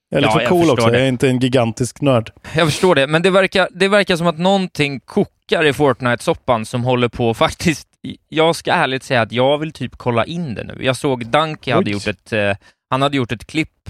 Jag 0.09 0.17
är 0.17 0.21
lite 0.21 0.33
Ja, 0.33 0.39
för 0.39 0.47
cool 0.49 0.69
också. 0.69 0.87
det. 0.87 0.97
Jag 0.97 1.01
är 1.05 1.09
inte 1.09 1.29
en 1.29 1.39
gigantisk 1.39 2.01
nörd. 2.01 2.31
Jag 2.55 2.67
förstår 2.67 2.95
det, 2.95 3.07
men 3.07 3.21
det 3.21 3.29
verkar, 3.29 3.67
det 3.71 3.87
verkar 3.87 4.15
som 4.15 4.27
att 4.27 4.37
någonting 4.37 4.99
kokar 4.99 5.65
i 5.65 5.73
Fortnite-soppan 5.73 6.65
som 6.65 6.83
håller 6.83 7.07
på 7.07 7.33
faktiskt... 7.43 7.87
Jag 8.29 8.55
ska 8.55 8.71
ärligt 8.71 9.03
säga 9.03 9.21
att 9.21 9.31
jag 9.31 9.57
vill 9.57 9.71
typ 9.73 9.97
kolla 9.97 10.25
in 10.25 10.55
det 10.55 10.63
nu. 10.63 10.77
Jag 10.81 10.95
såg 10.97 11.25
Dunky 11.25 11.71
hade 11.71 11.85
Oj. 11.89 11.91
gjort 11.93 12.07
ett, 12.07 12.33
eh, 12.33 12.55
Han 12.89 13.01
hade 13.01 13.17
gjort 13.17 13.31
ett 13.31 13.47
klipp 13.47 13.89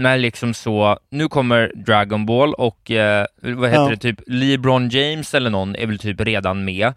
med 0.00 0.20
liksom 0.20 0.54
så, 0.54 0.98
nu 1.10 1.28
kommer 1.28 1.72
Dragon 1.74 2.26
Ball 2.26 2.54
och 2.54 2.90
eh, 2.90 3.26
vad 3.42 3.70
heter 3.70 3.82
Ja. 3.82 3.88
det, 3.90 3.96
typ 3.96 4.20
LeBron 4.26 4.88
James 4.88 5.34
eller 5.34 5.50
någon 5.50 5.76
är 5.76 5.86
väl 5.86 5.98
typ 5.98 6.20
redan 6.20 6.64
med. 6.64 6.92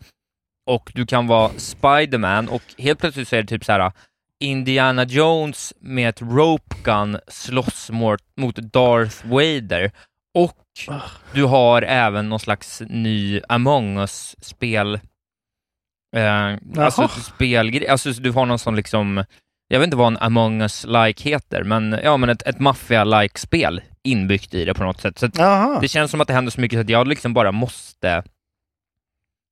Och 0.69 0.91
du 0.95 1.05
kan 1.05 1.27
vara 1.27 1.51
Spiderman 1.57 2.47
och 2.47 2.61
helt 2.77 2.99
plötsligt 2.99 3.27
så 3.27 3.35
är 3.35 3.41
det 3.41 3.47
typ 3.47 3.65
så 3.65 3.71
här 3.71 3.91
Indiana 4.39 5.03
Jones 5.03 5.73
med 5.79 6.09
ett 6.09 6.21
rope 6.21 6.75
gun 6.83 7.19
slåss 7.27 7.89
mot, 7.91 8.21
mot 8.37 8.55
Darth 8.55 9.27
Vader. 9.27 9.91
Och 10.33 10.57
du 11.33 11.43
har 11.43 11.81
även 11.81 12.29
någon 12.29 12.39
slags 12.39 12.81
ny 12.87 13.41
Among 13.49 13.97
Us-spel. 13.97 14.99
Eh, 16.15 16.57
alltså 16.77 17.07
spelgrej, 17.07 17.87
alltså 17.87 18.09
du 18.11 18.31
har 18.31 18.45
någon 18.45 18.59
sån 18.59 18.75
liksom, 18.75 19.23
jag 19.67 19.79
vet 19.79 19.87
inte 19.87 19.97
vad 19.97 20.07
en 20.07 20.17
Among 20.17 20.61
Us-like 20.61 21.23
heter, 21.23 21.63
men 21.63 21.99
ja, 22.03 22.17
men 22.17 22.29
ett, 22.29 22.41
ett 22.41 22.59
maffia-like 22.59 23.39
spel 23.39 23.81
inbyggt 24.03 24.53
i 24.53 24.65
det 24.65 24.73
på 24.73 24.83
något 24.83 25.01
sätt. 25.01 25.19
Så 25.19 25.27
det 25.81 25.87
känns 25.87 26.11
som 26.11 26.21
att 26.21 26.27
det 26.27 26.33
händer 26.33 26.51
så 26.51 26.61
mycket 26.61 26.77
så 26.77 26.81
att 26.81 26.89
jag 26.89 27.07
liksom 27.07 27.33
bara 27.33 27.51
måste 27.51 28.23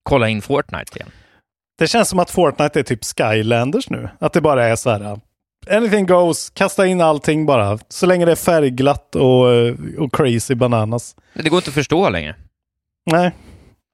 kolla 0.03 0.29
in 0.29 0.41
Fortnite 0.41 0.97
igen. 0.99 1.09
Det 1.77 1.87
känns 1.87 2.09
som 2.09 2.19
att 2.19 2.29
Fortnite 2.29 2.79
är 2.79 2.83
typ 2.83 2.99
Skylanders 3.03 3.89
nu. 3.89 4.09
Att 4.19 4.33
det 4.33 4.41
bara 4.41 4.65
är 4.65 4.75
så 4.75 4.89
här. 4.89 5.01
uh, 5.11 5.17
Anything 5.69 6.05
goes, 6.05 6.49
kasta 6.49 6.85
in 6.85 7.01
allting 7.01 7.45
bara. 7.45 7.79
Så 7.89 8.05
länge 8.05 8.25
det 8.25 8.31
är 8.31 8.35
färgglatt 8.35 9.15
och, 9.15 9.45
uh, 9.45 9.75
och 9.99 10.13
crazy 10.13 10.55
bananas. 10.55 11.15
Det 11.33 11.49
går 11.49 11.57
inte 11.57 11.69
att 11.69 11.73
förstå 11.73 12.09
längre. 12.09 12.35
Nej. 13.11 13.31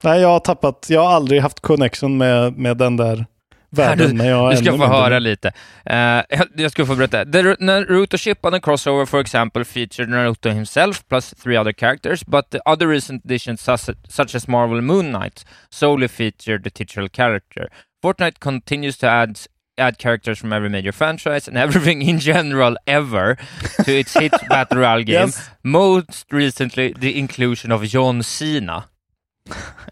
Nej, 0.04 0.22
jag 0.22 0.30
har 0.30 0.40
tappat. 0.40 0.86
Jag 0.90 1.02
har 1.02 1.12
aldrig 1.12 1.42
haft 1.42 1.60
connection 1.60 2.18
med, 2.18 2.58
med 2.58 2.78
den 2.78 2.98
där 2.98 3.26
världen. 3.72 4.18
Men 4.18 4.28
jag 4.28 4.52
du 4.52 4.58
ska 4.58 4.78
få 4.78 4.86
höra 4.88 5.20
lite. 5.20 5.52
Eh, 5.86 5.96
jag- 6.30 6.48
jag 6.56 6.72
ska 6.72 6.86
få 6.86 6.96
berätta. 6.96 7.26
The 7.26 7.42
Naruto 7.60 8.18
ship 8.18 8.46
on 8.46 8.52
the 8.54 8.60
crossover, 8.60 9.06
for 9.06 9.20
example, 9.22 9.66
featured 9.66 10.10
Naruto 10.10 10.50
himself 10.50 11.04
plus 11.10 11.34
three 11.44 11.58
other 11.58 11.72
characters, 11.74 12.26
but 12.26 12.50
the 12.50 12.60
other 12.66 12.88
recent 12.88 13.26
editions, 13.26 13.62
such, 13.62 13.90
such 14.08 14.36
as 14.36 14.48
Marvel 14.48 14.82
Moon 14.82 15.12
Knight, 15.12 15.46
solely 15.72 16.08
featured 16.08 16.64
the 16.64 16.70
titular 16.70 17.10
character. 17.10 17.68
Fortnite 18.04 18.40
continues 18.40 18.98
to 18.98 19.08
add 19.08 19.40
add 19.82 19.98
characters 19.98 20.38
from 20.40 20.52
every 20.54 20.70
major 20.70 20.92
franchise 20.92 21.48
and 21.48 21.58
everything 21.66 22.02
in 22.02 22.20
general 22.20 22.76
ever 22.86 23.38
to 23.86 23.92
its 24.00 24.14
hit 24.20 24.34
battle 24.50 24.78
royale 24.80 25.04
game. 25.04 25.28
Yes. 25.28 25.50
Most 25.64 26.26
recently, 26.34 26.94
the 27.00 27.18
inclusion 27.18 27.72
of 27.72 27.84
John 27.84 28.22
Cena. 28.24 28.88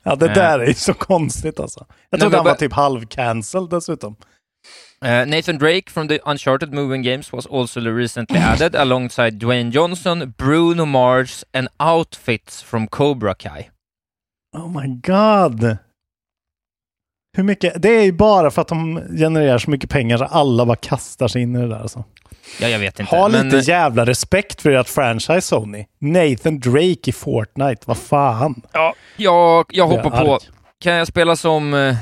Ja, 0.03 0.15
det 0.15 0.25
Eh. 0.27 0.33
där 0.33 0.59
är 0.59 0.65
ju 0.67 0.73
så 0.73 0.93
konstigt 0.93 1.59
alltså. 1.59 1.85
Jag 2.09 2.19
trodde 2.19 2.37
han 2.37 2.45
var 2.45 2.55
typ 2.55 2.73
halv-cancelled 2.73 3.69
dessutom. 3.69 4.15
Uh, 5.05 5.25
Nathan 5.27 5.57
Drake 5.57 5.91
from 5.91 6.07
the 6.07 6.19
Uncharted 6.25 6.73
moving 6.73 7.01
games 7.03 7.33
was 7.33 7.47
also 7.47 7.79
recently 7.79 8.39
added 8.39 8.75
alongside 8.81 9.39
Dwayne 9.39 9.71
Johnson, 9.71 10.33
Bruno 10.37 10.85
Mars 10.85 11.45
and 11.53 11.67
outfits 11.79 12.63
from 12.63 12.87
Cobra 12.87 13.33
Kai. 13.33 13.69
Oh 14.57 14.81
my 14.81 14.87
god. 14.87 15.77
Hur 17.37 17.43
mycket? 17.43 17.81
Det 17.81 17.89
är 17.89 18.03
ju 18.03 18.11
bara 18.11 18.51
för 18.51 18.61
att 18.61 18.67
de 18.67 19.03
genererar 19.17 19.57
så 19.57 19.69
mycket 19.71 19.89
pengar 19.89 20.17
så 20.17 20.23
alla 20.25 20.65
bara 20.65 20.75
kastar 20.75 21.27
sig 21.27 21.41
in 21.41 21.55
i 21.55 21.59
det 21.59 21.67
där. 21.67 21.79
Alltså. 21.79 22.03
Ja, 22.61 22.67
jag 22.67 22.79
vet 22.79 22.99
inte. 22.99 23.15
Ha 23.15 23.29
men, 23.29 23.49
lite 23.49 23.71
jävla 23.71 24.05
respekt 24.05 24.61
för 24.61 24.71
ert 24.71 24.89
franchise 24.89 25.41
Sony. 25.41 25.85
Nathan 25.99 26.59
Drake 26.59 27.09
i 27.09 27.11
Fortnite, 27.11 27.81
vad 27.85 27.97
fan. 27.97 28.61
ja, 28.73 28.93
jag, 29.17 29.65
jag 29.69 29.87
hoppar 29.87 30.09
på. 30.25 30.39
Kan 30.79 30.93
jag 30.93 31.07
spela 31.07 31.35
som 31.35 31.73
eh, 31.73 31.95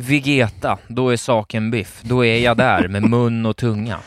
Vegeta, 0.00 0.78
då 0.88 1.08
är 1.08 1.16
saken 1.16 1.70
biff. 1.70 2.00
Då 2.02 2.24
är 2.24 2.38
jag 2.38 2.56
där 2.56 2.88
med 2.88 3.02
mun 3.02 3.46
och 3.46 3.56
tunga. 3.56 3.98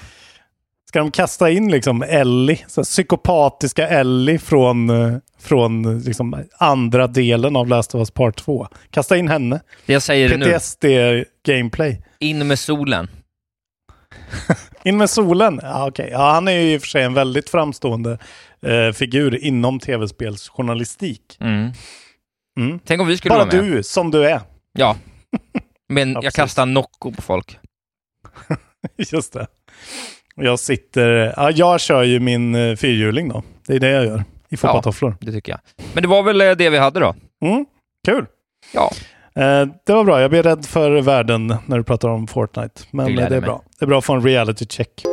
Ska 0.93 0.99
de 0.99 1.11
kasta 1.11 1.49
in 1.49 1.71
liksom 1.71 2.03
Ellie, 2.03 2.59
så 2.67 2.83
psykopatiska 2.83 3.87
Ellie 3.87 4.39
från, 4.39 4.89
eh, 4.89 5.17
från 5.39 5.85
eh, 5.85 6.05
liksom 6.05 6.43
andra 6.57 7.07
delen 7.07 7.55
av 7.55 7.67
Last 7.67 7.95
of 7.95 7.99
Us 7.99 8.11
Part 8.11 8.35
2? 8.35 8.67
Kasta 8.91 9.17
in 9.17 9.27
henne. 9.27 9.59
Det 9.85 9.93
jag 9.93 10.01
säger 10.01 10.29
det 10.29 10.37
nu. 10.37 10.45
PTSD-gameplay. 10.45 12.01
In 12.19 12.47
med 12.47 12.59
solen. 12.59 13.07
In 14.83 14.97
med 14.97 15.09
solen? 15.09 15.59
Ja, 15.63 15.87
okej. 15.87 16.09
Ja, 16.11 16.31
han 16.31 16.47
är 16.47 16.51
ju 16.51 16.73
i 16.73 16.77
och 16.77 16.81
för 16.81 16.87
sig 16.87 17.03
en 17.03 17.13
väldigt 17.13 17.49
framstående 17.49 18.17
eh, 18.61 18.91
figur 18.93 19.43
inom 19.43 19.79
tv-spelsjournalistik. 19.79 21.37
Mm. 21.39 21.71
Mm. 22.59 22.79
Tänk 22.85 23.01
om 23.01 23.07
vi 23.07 23.17
skulle 23.17 23.29
Bara 23.29 23.45
vara 23.45 23.55
med. 23.61 23.63
du, 23.71 23.83
som 23.83 24.11
du 24.11 24.25
är. 24.29 24.41
Ja. 24.73 24.95
Men 25.89 26.11
Ja, 26.13 26.19
jag 26.23 26.33
kastar 26.33 26.65
Nocco 26.65 27.11
på 27.11 27.21
folk. 27.21 27.57
Just 28.97 29.33
det. 29.33 29.47
Jag 30.35 30.59
sitter... 30.59 31.33
Ja, 31.37 31.51
jag 31.51 31.81
kör 31.81 32.03
ju 32.03 32.19
min 32.19 32.55
eh, 32.55 32.75
fyrhjuling 32.75 33.29
då. 33.29 33.43
Det 33.67 33.73
är 33.75 33.79
det 33.79 33.89
jag 33.89 34.05
gör. 34.05 34.23
I 34.49 34.57
foppatofflor. 34.57 35.15
Det 35.19 35.31
tycker 35.31 35.51
jag. 35.51 35.59
Men 35.93 36.01
det 36.03 36.09
var 36.09 36.23
väl 36.23 36.41
eh, 36.41 36.51
det 36.51 36.69
vi 36.69 36.77
hade 36.77 36.99
då? 36.99 37.15
Mm. 37.45 37.65
Kul! 38.05 38.25
Ja. 38.73 38.91
Eh, 39.35 39.65
det 39.85 39.93
var 39.93 40.03
bra. 40.03 40.21
Jag 40.21 40.29
blir 40.31 40.43
rädd 40.43 40.65
för 40.65 41.01
världen 41.01 41.55
när 41.65 41.77
du 41.77 41.83
pratar 41.83 42.09
om 42.09 42.27
Fortnite. 42.27 42.81
Men 42.91 43.15
Det 43.15 43.23
är 43.23 43.29
mig. 43.29 43.41
bra. 43.41 43.61
Det 43.79 43.85
är 43.85 43.87
bra 43.87 43.97
att 43.97 44.05
få 44.05 44.13
en 44.13 44.21
reality 44.23 44.65
check. 44.69 45.03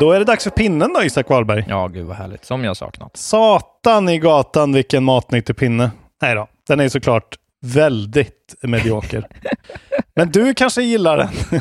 Då 0.00 0.12
är 0.12 0.18
det 0.18 0.24
dags 0.24 0.44
för 0.44 0.50
pinnen 0.50 0.92
då, 0.92 1.02
Isak 1.04 1.28
Wahlberg. 1.30 1.64
Ja, 1.68 1.86
gud 1.86 2.06
vad 2.06 2.16
härligt. 2.16 2.44
Som 2.44 2.64
jag 2.64 2.76
saknat. 2.76 3.16
Satan 3.16 4.08
i 4.08 4.18
gatan 4.18 4.72
vilken 4.72 5.04
matnyttig 5.04 5.56
pinne. 5.56 5.90
Nej 6.22 6.34
då, 6.34 6.46
den 6.68 6.80
är 6.80 6.88
såklart 6.88 7.36
väldigt 7.62 8.54
medioker. 8.62 9.26
Men 10.14 10.30
du 10.30 10.54
kanske 10.54 10.82
gillar 10.82 11.16
den. 11.18 11.28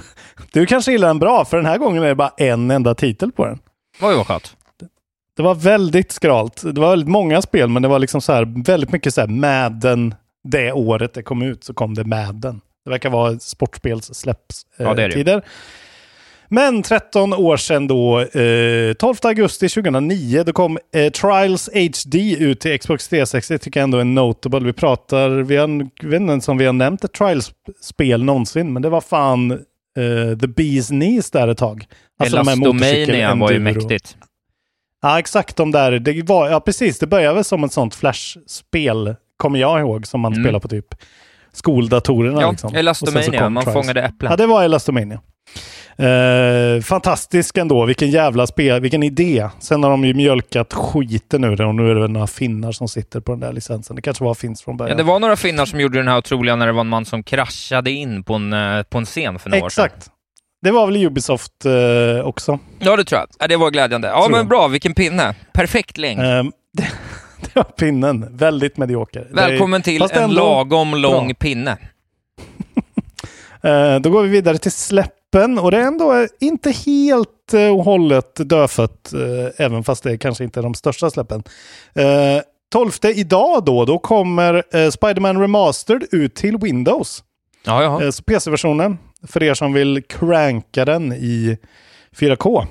Du 0.53 0.65
kanske 0.65 0.91
gillar 0.91 1.07
den 1.07 1.19
bra, 1.19 1.45
för 1.45 1.57
den 1.57 1.65
här 1.65 1.77
gången 1.77 2.03
är 2.03 2.07
det 2.07 2.15
bara 2.15 2.31
en 2.37 2.71
enda 2.71 2.95
titel 2.95 3.31
på 3.31 3.45
den. 3.45 3.59
Oj, 4.01 4.15
vad 4.15 4.27
skönt. 4.27 4.55
Det 5.37 5.43
var 5.43 5.55
väldigt 5.55 6.11
skralt. 6.11 6.61
Det 6.73 6.81
var 6.81 6.89
väldigt 6.89 7.09
många 7.09 7.41
spel, 7.41 7.69
men 7.69 7.81
det 7.81 7.87
var 7.87 7.99
liksom 7.99 8.21
så 8.21 8.33
här, 8.33 8.63
väldigt 8.65 8.91
mycket 8.91 9.13
så 9.13 9.21
här 9.21 9.27
Madden. 9.27 10.15
Det 10.49 10.71
året 10.71 11.13
det 11.13 11.23
kom 11.23 11.41
ut 11.41 11.63
så 11.63 11.73
kom 11.73 11.93
det 11.93 12.05
Madden. 12.05 12.61
Det 12.85 12.89
verkar 12.89 13.09
vara 13.09 13.39
sportspels 13.39 14.13
släppstider. 14.13 15.33
Ja. 15.33 15.41
Men 16.49 16.83
13 16.83 17.33
år 17.33 17.57
sedan 17.57 17.87
då, 17.87 18.19
eh, 18.19 18.93
12 18.93 19.15
augusti 19.23 19.69
2009, 19.69 20.43
då 20.43 20.53
kom 20.53 20.77
eh, 20.93 21.11
Trials 21.11 21.69
HD 21.73 22.35
ut 22.39 22.59
till 22.59 22.79
Xbox 22.79 23.07
360. 23.07 23.53
Det 23.53 23.57
tycker 23.57 23.79
jag 23.79 23.83
ändå 23.83 23.97
är 23.97 24.03
notable. 24.03 24.59
Vi 24.59 24.73
pratar, 24.73 25.29
vi 25.29 25.55
har, 25.55 25.87
jag 26.01 26.09
vet 26.09 26.21
inte 26.21 26.51
om 26.51 26.57
vi 26.57 26.65
har 26.65 26.73
nämnt 26.73 27.03
ett 27.03 27.13
Trials-spel 27.13 28.23
någonsin, 28.23 28.73
men 28.73 28.81
det 28.81 28.89
var 28.89 29.01
fan 29.01 29.51
eh, 29.51 30.37
The 30.39 30.47
Bees 30.47 30.87
Knees 30.87 31.31
där 31.31 31.47
ett 31.47 31.57
tag. 31.57 31.85
Alltså 32.19 32.37
här 32.37 32.43
Elastomania 32.43 33.35
var 33.35 33.51
ju 33.51 33.59
mäktigt. 33.59 34.17
Ja, 35.01 35.19
exakt 35.19 35.55
de 35.55 35.71
där. 35.71 35.91
Det 35.91 36.21
var, 36.21 36.49
ja, 36.49 36.59
precis. 36.59 36.99
Det 36.99 37.07
började 37.07 37.35
väl 37.35 37.43
som 37.43 37.63
ett 37.63 37.73
sånt 37.73 37.95
Flash-spel, 37.95 39.15
kommer 39.37 39.59
jag 39.59 39.79
ihåg, 39.79 40.07
som 40.07 40.21
man 40.21 40.33
Mm. 40.33 40.43
spelar 40.43 40.59
på 40.59 40.67
typ 40.67 40.85
skoldatorerna. 41.53 42.41
Ja, 42.41 42.51
liksom. 42.51 42.75
Elastomania. 42.75 43.49
Man 43.49 43.63
fångade 43.63 44.01
äpplen. 44.01 44.31
Ja, 44.31 44.35
det 44.37 44.45
var 44.47 44.63
Elastomania. 44.63 45.19
Eh, 45.97 46.81
fantastisk 46.81 47.57
ändå. 47.57 47.85
Vilken 47.85 48.09
jävla 48.09 48.47
spel, 48.47 48.81
vilken 48.81 49.03
idé. 49.03 49.49
Sen 49.59 49.83
har 49.83 49.91
de 49.91 50.05
ju 50.05 50.13
mjölkat 50.13 50.73
skiten 50.73 51.43
ur 51.43 51.55
det 51.55 51.65
och 51.65 51.75
nu 51.75 51.89
är 51.91 51.95
det 51.95 52.01
väl 52.01 52.11
några 52.11 52.27
finnar 52.27 52.71
som 52.71 52.87
sitter 52.87 53.19
på 53.19 53.31
den 53.31 53.39
där 53.39 53.53
licensen. 53.53 53.95
Det 53.95 54.01
kanske 54.01 54.23
var 54.23 54.33
finns 54.33 54.61
från 54.61 54.73
Ja, 54.73 54.77
början. 54.77 54.97
det 54.97 55.03
var 55.03 55.19
några 55.19 55.35
finnar 55.35 55.65
som 55.65 55.79
gjorde 55.79 55.97
den 55.97 56.07
här 56.07 56.17
otroliga 56.17 56.55
när 56.55 56.65
det 56.67 56.71
var 56.73 56.81
en 56.81 56.87
man 56.87 57.05
som 57.05 57.23
kraschade 57.23 57.91
in 57.91 58.23
på 58.23 58.33
en, 58.33 58.53
eh, 58.53 58.83
på 58.83 58.97
en 58.97 59.05
scen 59.05 59.39
för 59.39 59.49
några 59.49 59.65
år 59.65 59.69
sedan. 59.69 59.85
Exakt. 59.85 60.09
Det 60.61 60.71
var 60.71 60.85
väl 60.87 61.05
Ubisoft 61.05 61.65
eh, 61.65 62.25
också. 62.25 62.59
Ja, 62.79 62.95
det 62.95 63.03
tror 63.03 63.19
jag. 63.19 63.27
Ja, 63.39 63.47
det 63.47 63.55
var 63.57 63.71
glädjande. 63.71 64.07
Ja, 64.07 64.23
Tror 64.25 64.37
men 64.37 64.47
bra. 64.47 64.67
Vilken 64.67 64.93
pinne. 64.93 65.35
Perfekt 65.53 65.97
längd. 65.97 66.21
Ehm, 66.21 66.51
var 67.57 67.63
pinnen. 67.77 68.37
Väldigt 68.37 68.77
medioker. 68.77 69.27
Välkommen 69.31 69.81
till 69.81 69.99
fast 69.99 70.15
en 70.15 70.33
lagom 70.33 70.95
lång 70.95 71.27
bra. 71.27 71.35
pinne. 71.35 71.77
Eh, 73.61 73.99
då 73.99 74.09
går 74.09 74.23
vi 74.23 74.29
vidare 74.29 74.57
till 74.57 74.71
släppen 74.71 75.59
och 75.59 75.71
det 75.71 75.77
är 75.77 75.81
ändå 75.81 76.13
eh, 76.13 76.27
inte 76.39 76.71
helt 76.71 77.53
eh, 77.53 77.67
och 77.67 77.83
hållet 77.83 78.49
dödfött, 78.49 79.13
även 79.57 79.83
fast 79.83 80.03
det 80.03 80.17
kanske 80.17 80.43
inte 80.43 80.59
är 80.59 80.61
de 80.63 80.73
största 80.73 81.09
släppen. 81.09 81.43
Eh, 81.95 82.41
12 82.71 82.91
idag 83.15 83.65
då, 83.65 83.85
då 83.85 83.99
kommer 83.99 84.63
Spider-Man 84.91 85.41
Remastered 85.41 86.03
ut 86.11 86.35
till 86.35 86.57
Windows. 86.57 87.23
Ja, 87.65 88.01
PC-versionen, 88.27 88.97
för 89.27 89.43
er 89.43 89.53
som 89.53 89.73
vill 89.73 90.03
cranka 90.03 90.85
den 90.85 91.13
i 91.13 91.57
4K. 92.19 92.67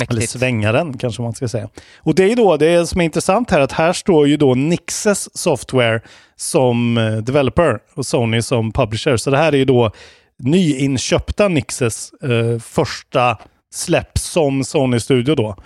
Eller 0.00 0.12
Mäktigt. 0.14 0.30
svänga 0.32 0.72
den 0.72 0.98
kanske 0.98 1.22
man 1.22 1.32
ska 1.32 1.48
säga. 1.48 1.68
Och 1.98 2.14
det 2.14 2.32
är 2.32 2.36
då 2.36 2.56
det 2.56 2.86
som 2.86 3.00
är 3.00 3.04
intressant 3.04 3.50
här 3.50 3.60
att 3.60 3.72
här 3.72 3.92
står 3.92 4.28
ju 4.28 4.36
då 4.36 4.54
Nixes 4.54 5.38
Software 5.38 6.00
som 6.36 6.98
eh, 6.98 7.16
developer 7.16 7.78
och 7.94 8.06
Sony 8.06 8.42
som 8.42 8.72
publisher. 8.72 9.16
Så 9.16 9.30
det 9.30 9.36
här 9.36 9.52
är 9.52 9.56
ju 9.56 9.64
då 9.64 9.90
nyinköpta 10.38 11.48
Nixes 11.48 12.12
eh, 12.22 12.58
första 12.60 13.38
släpp 13.74 14.18
som 14.18 14.64
Sony-studio 14.64 15.34
då. 15.34 15.56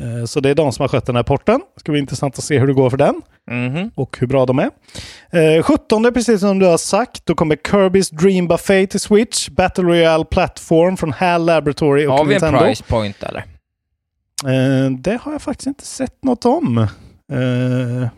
Eh, 0.00 0.24
Så 0.26 0.40
det 0.40 0.50
är 0.50 0.54
de 0.54 0.72
som 0.72 0.82
har 0.82 0.88
skött 0.88 1.06
den 1.06 1.16
här 1.16 1.22
porten. 1.22 1.60
Det 1.74 1.80
ska 1.80 1.92
bli 1.92 2.00
intressant 2.00 2.38
att 2.38 2.44
se 2.44 2.58
hur 2.58 2.66
det 2.66 2.72
går 2.72 2.90
för 2.90 2.96
den 2.96 3.22
Mhm. 3.50 3.90
och 3.94 4.16
hur 4.20 4.26
bra 4.26 4.46
de 4.46 4.58
är. 4.58 4.70
Eh, 5.56 5.62
17, 5.62 6.12
precis 6.14 6.40
som 6.40 6.58
du 6.58 6.66
har 6.66 6.78
sagt, 6.78 7.26
då 7.26 7.34
kommer 7.34 7.56
Kirby's 7.56 8.14
Dream 8.14 8.48
Buffet 8.48 8.90
till 8.90 9.00
Switch, 9.00 9.48
Battle 9.48 9.84
Royale 9.84 10.24
Platform 10.24 10.96
från 10.96 11.12
HAL 11.12 11.44
Laboratory 11.44 12.06
och 12.06 12.12
Har 12.12 12.24
vi 12.24 12.34
en 12.34 12.40
Nintendo. 12.40 12.58
price 12.60 12.84
point 12.88 13.22
eller? 13.22 13.44
Eh, 14.44 14.90
det 14.90 15.16
har 15.22 15.32
jag 15.32 15.42
faktiskt 15.42 15.66
inte 15.66 15.86
sett 15.86 16.24
något 16.24 16.44
om. 16.44 16.78
Eh, 17.32 18.08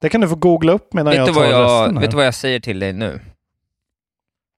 det 0.00 0.08
kan 0.08 0.20
du 0.20 0.28
få 0.28 0.34
googla 0.34 0.72
upp 0.72 0.92
medan 0.94 1.10
Vet 1.10 1.16
jag 1.16 1.26
tar 1.26 1.34
vad 1.34 1.50
jag, 1.50 1.64
resten 1.64 1.94
här. 1.96 2.00
vet 2.00 2.10
du 2.10 2.16
vad 2.16 2.26
jag 2.26 2.34
säger 2.34 2.60
till 2.60 2.78
dig 2.78 2.92
nu? 2.92 3.20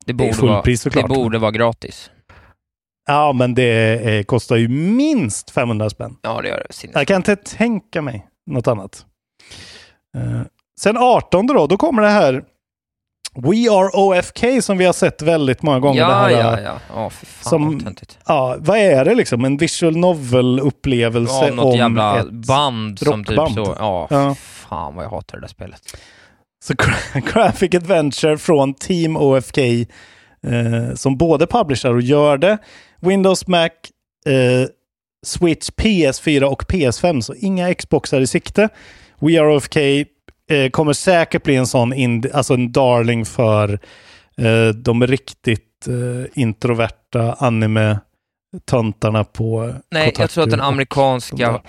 Det 0.07 0.13
borde, 0.13 0.33
fullpris 0.33 0.87
vara, 0.87 1.07
det 1.07 1.15
borde 1.15 1.39
vara 1.39 1.51
gratis. 1.51 2.11
Ja, 3.07 3.33
men 3.33 3.55
det 3.55 4.27
kostar 4.27 4.57
ju 4.57 4.69
minst 4.69 5.51
500 5.51 5.91
spänn. 5.91 6.17
Ja, 6.23 6.43
det 6.43 6.49
gör 6.49 6.65
det. 6.69 6.75
Sinnes. 6.75 6.97
Jag 6.97 7.07
kan 7.07 7.17
inte 7.17 7.37
tänka 7.37 8.03
mig 8.03 8.27
något 8.47 8.69
annat. 8.69 9.07
Eh, 10.17 10.43
sen 10.81 10.97
18 10.99 11.47
då, 11.47 11.67
då 11.67 11.77
kommer 11.77 12.03
det 12.03 12.09
här 12.09 12.45
We 13.43 13.71
Are 13.71 13.91
OFK 13.95 14.63
som 14.63 14.79
vi 14.79 14.85
har 14.85 14.93
sett 14.93 15.23
väldigt 15.23 15.63
många 15.63 15.79
gånger. 15.81 16.05
det 16.05 16.11
Ja, 16.11 16.15
här, 16.19 16.31
ja, 16.31 16.59
eh, 16.59 16.77
ja. 16.95 17.11
Fy 17.11 17.27
fan 17.27 17.51
som- 17.51 17.81
töntigt. 17.81 18.19
Ja, 18.27 18.57
vad 18.59 18.79
är 18.79 19.05
det 19.05 19.15
liksom? 19.15 19.45
En 19.45 19.57
visual 19.57 19.97
novel-upplevelse 19.97 21.47
Ja, 21.49 21.55
något 21.55 21.65
om 21.73 21.79
jävla 21.79 22.21
ett 22.21 22.31
band 22.31 22.99
som 22.99 23.25
typ 23.25 23.37
rockband. 23.39 23.55
så. 23.67 23.77
Ja, 23.79 24.07
Ja. 24.11 24.35
fan 24.35 24.95
vad 24.95 25.05
jag 25.05 25.11
hatar 25.11 25.37
det 25.37 25.41
där 25.41 25.49
spelet. 25.49 25.81
Så 26.65 26.73
gra- 26.75 27.33
Graphic 27.33 27.75
Adventure 27.75 28.39
från 28.39 28.75
Team 28.75 29.17
OFK 29.17 29.59
eh, 30.47 30.95
som 30.95 31.17
både 31.17 31.47
publicerar 31.47 31.95
och 31.95 32.03
gör 32.03 32.39
det. 32.39 32.59
Windows, 33.01 33.47
Mac, 33.47 33.67
eh, 34.27 34.69
Switch, 35.27 35.69
PS4 35.77 36.43
och 36.45 36.63
PS5. 36.69 37.21
Så 37.21 37.35
inga 37.35 37.75
Xboxar 37.75 38.21
i 38.21 38.27
sikte. 38.27 38.69
We 39.21 39.41
Are 39.41 39.57
OFK 39.57 39.77
eh, 40.49 40.71
kommer 40.71 40.93
säkert 40.93 41.43
bli 41.43 41.57
en 41.57 41.67
sån, 41.67 41.93
ind- 41.93 42.31
alltså 42.35 42.55
en 42.55 42.73
darling 42.73 43.25
för 43.25 43.73
eh, 44.39 44.69
de 44.75 45.07
riktigt 45.07 45.87
eh, 45.89 46.41
introverta 46.43 47.33
anime-töntarna 47.39 49.25
på 49.25 49.75
Nej, 49.91 50.05
jag 50.05 50.15
Kotaku 50.15 50.29
tror 50.29 50.45
att 50.45 50.51
den 50.51 50.59
de 50.59 50.65
amerikanska 50.65 51.37
där. 51.53 51.61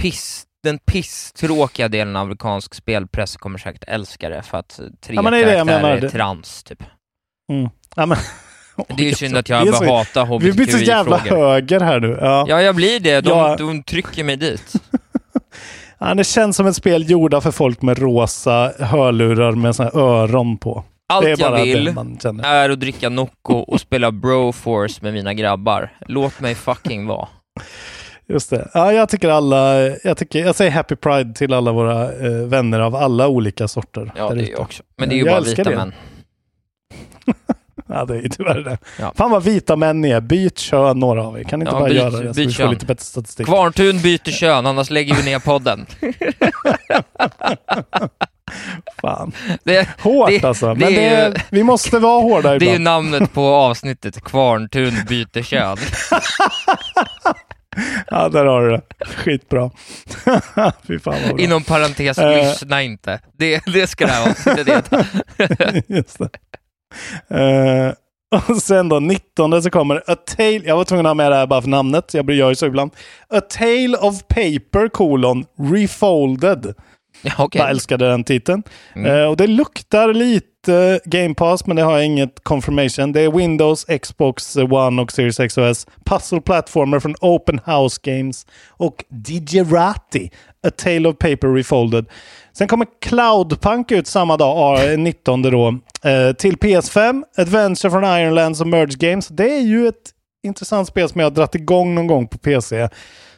piss, 0.00 0.44
den 0.62 0.78
pisstråkiga 0.78 1.88
delen 1.88 2.16
av 2.16 2.22
amerikansk 2.22 2.74
spelpress 2.74 3.36
kommer 3.36 3.58
säkert 3.58 3.84
älska 3.86 4.28
det 4.28 4.42
för 4.42 4.58
att 4.58 4.80
tre 5.00 5.14
Ja, 5.16 5.22
men 5.22 5.32
det 5.32 5.38
är 5.38 5.46
det 5.46 5.56
jag 5.56 5.66
menar. 5.66 5.90
är 5.90 6.08
trans, 6.08 6.62
typ. 6.64 6.82
Mm. 7.52 7.70
Ja, 7.96 8.06
men, 8.06 8.18
Det 8.96 9.02
är 9.02 9.08
ju 9.08 9.14
synd 9.14 9.36
att 9.36 9.48
jag 9.48 9.66
börjar 9.66 9.92
hata 9.98 10.38
Vi 10.38 10.52
blir 10.52 10.66
så 10.66 10.78
jävla 10.78 11.16
hbtqi-frågor. 11.16 11.46
höger 11.52 11.80
här 11.80 12.00
nu. 12.00 12.18
Ja. 12.20 12.44
Ja, 12.48 12.62
jag 12.62 12.74
blir 12.76 13.00
det. 13.00 13.20
De, 13.20 13.28
Ja. 13.30 13.56
de 13.56 13.82
trycker 13.82 14.24
mig 14.24 14.36
dit. 14.36 14.72
Ja, 16.04 16.14
det 16.14 16.24
känns 16.24 16.56
som 16.56 16.66
ett 16.66 16.76
spel 16.76 17.10
gjorda 17.10 17.40
för 17.40 17.50
folk 17.50 17.82
med 17.82 17.98
rosa 17.98 18.72
hörlurar 18.78 19.52
med 19.52 19.76
såna 19.76 19.90
här 19.90 20.00
öron 20.00 20.58
på. 20.58 20.84
Allt 21.08 21.38
jag 21.38 21.62
vill 21.62 21.94
är 22.44 22.70
att 22.70 22.80
dricka 22.80 23.08
Nocco 23.08 23.54
och 23.54 23.80
spela 23.80 24.12
Broforce 24.12 24.98
med 25.02 25.12
mina 25.12 25.34
grabbar. 25.34 25.92
Låt 26.06 26.40
mig 26.40 26.54
fucking 26.54 27.06
vara. 27.06 27.28
Just 28.26 28.50
det. 28.50 28.70
Ja, 28.74 28.92
jag 28.92 29.08
tycker 29.08 29.28
alla, 29.28 29.80
jag, 30.04 30.16
tycker, 30.16 30.38
jag 30.38 30.54
säger 30.54 30.70
happy 30.70 30.96
pride 30.96 31.34
till 31.34 31.52
alla 31.52 31.72
våra 31.72 32.02
eh, 32.12 32.46
vänner 32.46 32.80
av 32.80 32.96
alla 32.96 33.28
olika 33.28 33.68
sorter. 33.68 34.12
Ja, 34.16 34.30
det 34.30 34.42
är 34.42 34.50
jag 34.50 34.60
också. 34.60 34.82
Men 34.96 35.08
det 35.08 35.14
är 35.14 35.16
ju 35.16 35.24
Jag 35.24 35.42
bara 35.42 35.50
vita 35.50 35.70
män. 35.70 35.92
Ja, 37.92 38.04
det 38.04 38.14
är 38.14 38.22
ju 38.22 38.28
tyvärr 38.28 38.60
det. 38.60 38.78
Ja. 38.98 39.12
Fan 39.16 39.30
vad 39.30 39.42
vita 39.44 39.76
män 39.76 40.00
ni 40.00 40.10
är. 40.10 40.20
Byt 40.20 40.58
kön 40.58 40.98
några 40.98 41.22
av 41.26 41.38
er. 41.38 41.44
Kan 41.44 41.58
ni 41.58 41.62
inte 41.62 41.74
Ja, 41.76 41.80
bara 41.80 41.88
byt- 41.88 41.96
göra 41.96 42.10
det 42.10 42.34
så 42.34 42.40
vi 42.40 42.44
får 42.44 42.52
kön. 42.52 42.70
lite 42.70 42.86
bättre 42.86 43.04
statistik? 43.04 43.46
Kvarntun 43.46 44.00
byter 44.00 44.30
kön, 44.30 44.66
annars 44.66 44.90
lägger 44.90 45.14
vi 45.14 45.22
ner 45.22 45.38
podden. 45.38 45.86
Fan. 49.00 49.32
Det, 49.64 49.88
Hårt 50.00 50.28
det- 50.30 50.44
alltså. 50.44 50.66
Men 50.66 50.78
det 50.78 50.86
det 50.90 51.04
är 51.04 51.28
ju- 51.28 51.34
vi 51.50 51.62
måste 51.62 51.98
vara 51.98 52.20
hårda 52.22 52.48
det 52.58 52.64
är 52.66 52.68
ju 52.70 52.76
ibland. 52.76 52.84
namnet 52.84 53.32
på 53.32 53.46
avsnittet, 53.46 54.24
Kvarntun 54.24 54.94
byter 55.08 55.42
kön. 55.42 55.76
Ja, 58.10 58.28
där 58.28 58.44
har 58.44 58.62
du 58.62 58.70
det. 58.70 58.82
Skitbra. 59.06 59.70
Fy 60.88 60.98
fan 60.98 61.14
vad 61.26 61.34
bra. 61.36 61.44
Inom 61.44 61.62
parentes, 61.64 62.18
Eh. 62.18 62.36
lyssna 62.50 62.82
inte. 62.82 63.20
Det, 63.38 63.62
det 63.66 63.86
ska 63.86 64.06
det 64.06 64.12
här 64.12 64.30
avsnittet 64.30 64.68
heta. 64.68 65.04
Just 65.86 66.18
det. 66.18 66.28
Eh, 67.28 67.92
och 68.48 68.56
sen 68.56 68.88
då 68.88 69.00
19 69.00 69.62
så 69.62 69.70
kommer 69.70 70.02
A 70.06 70.14
Tale, 70.14 70.60
jag 70.64 70.76
var 70.76 70.84
tvungen 70.84 71.06
att 71.06 71.10
ha 71.10 71.14
med 71.14 71.32
det 71.32 71.36
här 71.36 71.46
bara 71.46 71.62
för 71.62 71.68
namnet, 71.68 72.14
jag 72.14 72.30
gör 72.30 72.48
ju 72.48 72.54
så 72.54 72.66
ibland. 72.66 72.90
A 73.28 73.40
Tale 73.40 73.96
of 73.96 74.22
Paper 74.28 74.88
colon 74.88 75.44
Refolded. 75.58 76.74
Ja, 77.22 77.32
okej. 77.38 77.60
Jag 77.60 77.70
älskade 77.70 78.08
den 78.08 78.24
titeln. 78.24 78.62
Mm. 78.94 79.20
Eh, 79.20 79.26
och 79.26 79.36
det 79.36 79.46
luktar 79.46 80.14
lite 80.14 81.00
Game 81.04 81.34
Pass, 81.34 81.66
men 81.66 81.76
det 81.76 81.82
har 81.82 81.92
jag 81.92 82.06
inget 82.06 82.44
confirmation. 82.44 83.12
Det 83.12 83.20
är 83.20 83.30
Windows, 83.30 83.84
Xbox 83.84 84.56
One 84.56 85.02
och 85.02 85.12
Series 85.12 85.40
X 85.40 85.58
och 85.58 85.66
S. 85.66 85.86
Puzzle 86.04 86.40
Platformer 86.40 87.00
från 87.00 87.14
Open 87.20 87.60
House 87.64 88.00
Games 88.02 88.46
och 88.68 89.04
Digerati. 89.08 90.30
A 90.66 90.70
Tale 90.76 91.08
of 91.08 91.18
Paper 91.18 91.54
Refolded. 91.54 92.06
Sen 92.52 92.68
kommer 92.68 92.86
Cloudpunk 93.00 93.90
ut 93.90 94.06
samma 94.06 94.36
dag, 94.36 94.92
eh, 94.92 94.98
19 94.98 95.42
då, 95.42 95.68
eh, 96.04 96.32
till 96.32 96.56
PS5. 96.56 97.24
Adventure 97.36 97.90
från 97.90 98.04
Ironlands 98.04 98.60
och 98.60 98.66
Merge 98.66 98.96
Games. 99.10 99.28
Det 99.28 99.56
är 99.56 99.60
ju 99.60 99.88
ett 99.88 100.10
intressant 100.44 100.88
spel 100.88 101.08
som 101.08 101.20
jag 101.20 101.26
har 101.26 101.30
dragit 101.30 101.54
igång 101.54 101.94
någon 101.94 102.06
gång 102.06 102.26
på 102.28 102.38
PC. 102.38 102.88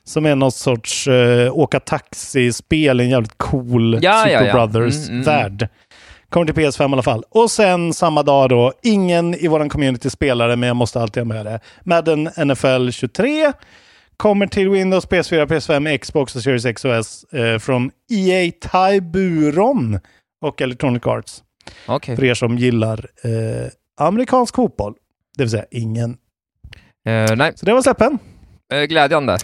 Som 0.04 0.26
är 0.26 0.34
något 0.34 0.54
sorts 0.54 1.08
eh, 1.08 1.52
åka 1.58 1.80
taxi-spel 1.80 3.00
i 3.00 3.04
en 3.04 3.10
jävligt 3.10 3.38
cool 3.38 3.98
Ja, 4.02 4.22
Super 4.24 4.32
ja, 4.32 4.44
ja. 4.44 4.50
Mm, 4.50 4.52
Brothers-värld. 4.52 5.68
Kommer 6.28 6.46
till 6.46 6.54
PS5 6.54 6.90
i 6.90 6.92
alla 6.92 7.02
fall. 7.02 7.24
Och 7.30 7.50
sen 7.50 7.92
samma 7.94 8.22
dag 8.22 8.48
då, 8.48 8.72
ingen 8.82 9.34
i 9.34 9.48
våran 9.48 9.68
community 9.68 10.10
spelare, 10.10 10.56
men 10.56 10.66
jag 10.66 10.76
måste 10.76 11.00
alltid 11.00 11.20
ha 11.20 11.24
med 11.34 11.46
det. 11.46 11.60
Madden 11.82 12.30
NFL 12.36 12.90
23 12.90 13.52
kommer 14.16 14.46
till 14.46 14.68
Windows, 14.70 15.08
PS4, 15.08 15.46
PS5, 15.46 15.98
Xbox 15.98 16.36
och 16.36 16.42
Series 16.42 16.64
X 16.64 16.84
och 16.84 16.94
S 16.94 17.24
eh, 17.32 17.58
från 17.58 17.90
EA 18.10 18.52
Taiburon 18.60 20.00
och 20.44 20.62
Electronic 20.62 21.06
Arts. 21.06 21.42
Okej. 21.86 22.16
För 22.16 22.24
er 22.24 22.34
som 22.34 22.58
gillar 22.58 23.06
eh, 23.22 23.68
amerikansk 24.00 24.54
fotboll. 24.56 24.94
Det 25.36 25.42
vill 25.42 25.50
säga 25.50 25.64
ingen. 25.70 26.10
Eh, 27.06 27.36
nej, 27.36 27.52
Så 27.56 27.66
det 27.66 27.72
var 27.74 27.82
släppen. 27.82 28.18
eh, 28.72 28.82
glädjande. 28.82 29.38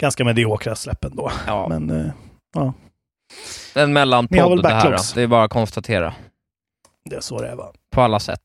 Ganska 0.00 0.24
mediokra 0.24 0.74
släppen 0.74 1.16
då. 1.16 1.32
Ja. 1.46 1.68
Men 1.68 1.90
eh, 1.90 2.12
ja, 2.54 2.72
En 3.74 3.92
mellanpodd 3.92 4.62
det 4.62 4.68
här. 4.68 4.90
Då. 4.90 4.98
Det 5.14 5.22
är 5.22 5.26
bara 5.26 5.44
att 5.44 5.50
konstatera. 5.50 6.14
det 7.10 7.16
är 7.16 7.20
så 7.20 7.40
det 7.42 7.48
är 7.48 7.56
va. 7.56 7.72
På 7.90 8.00
alla 8.02 8.20
sätt. 8.20 8.40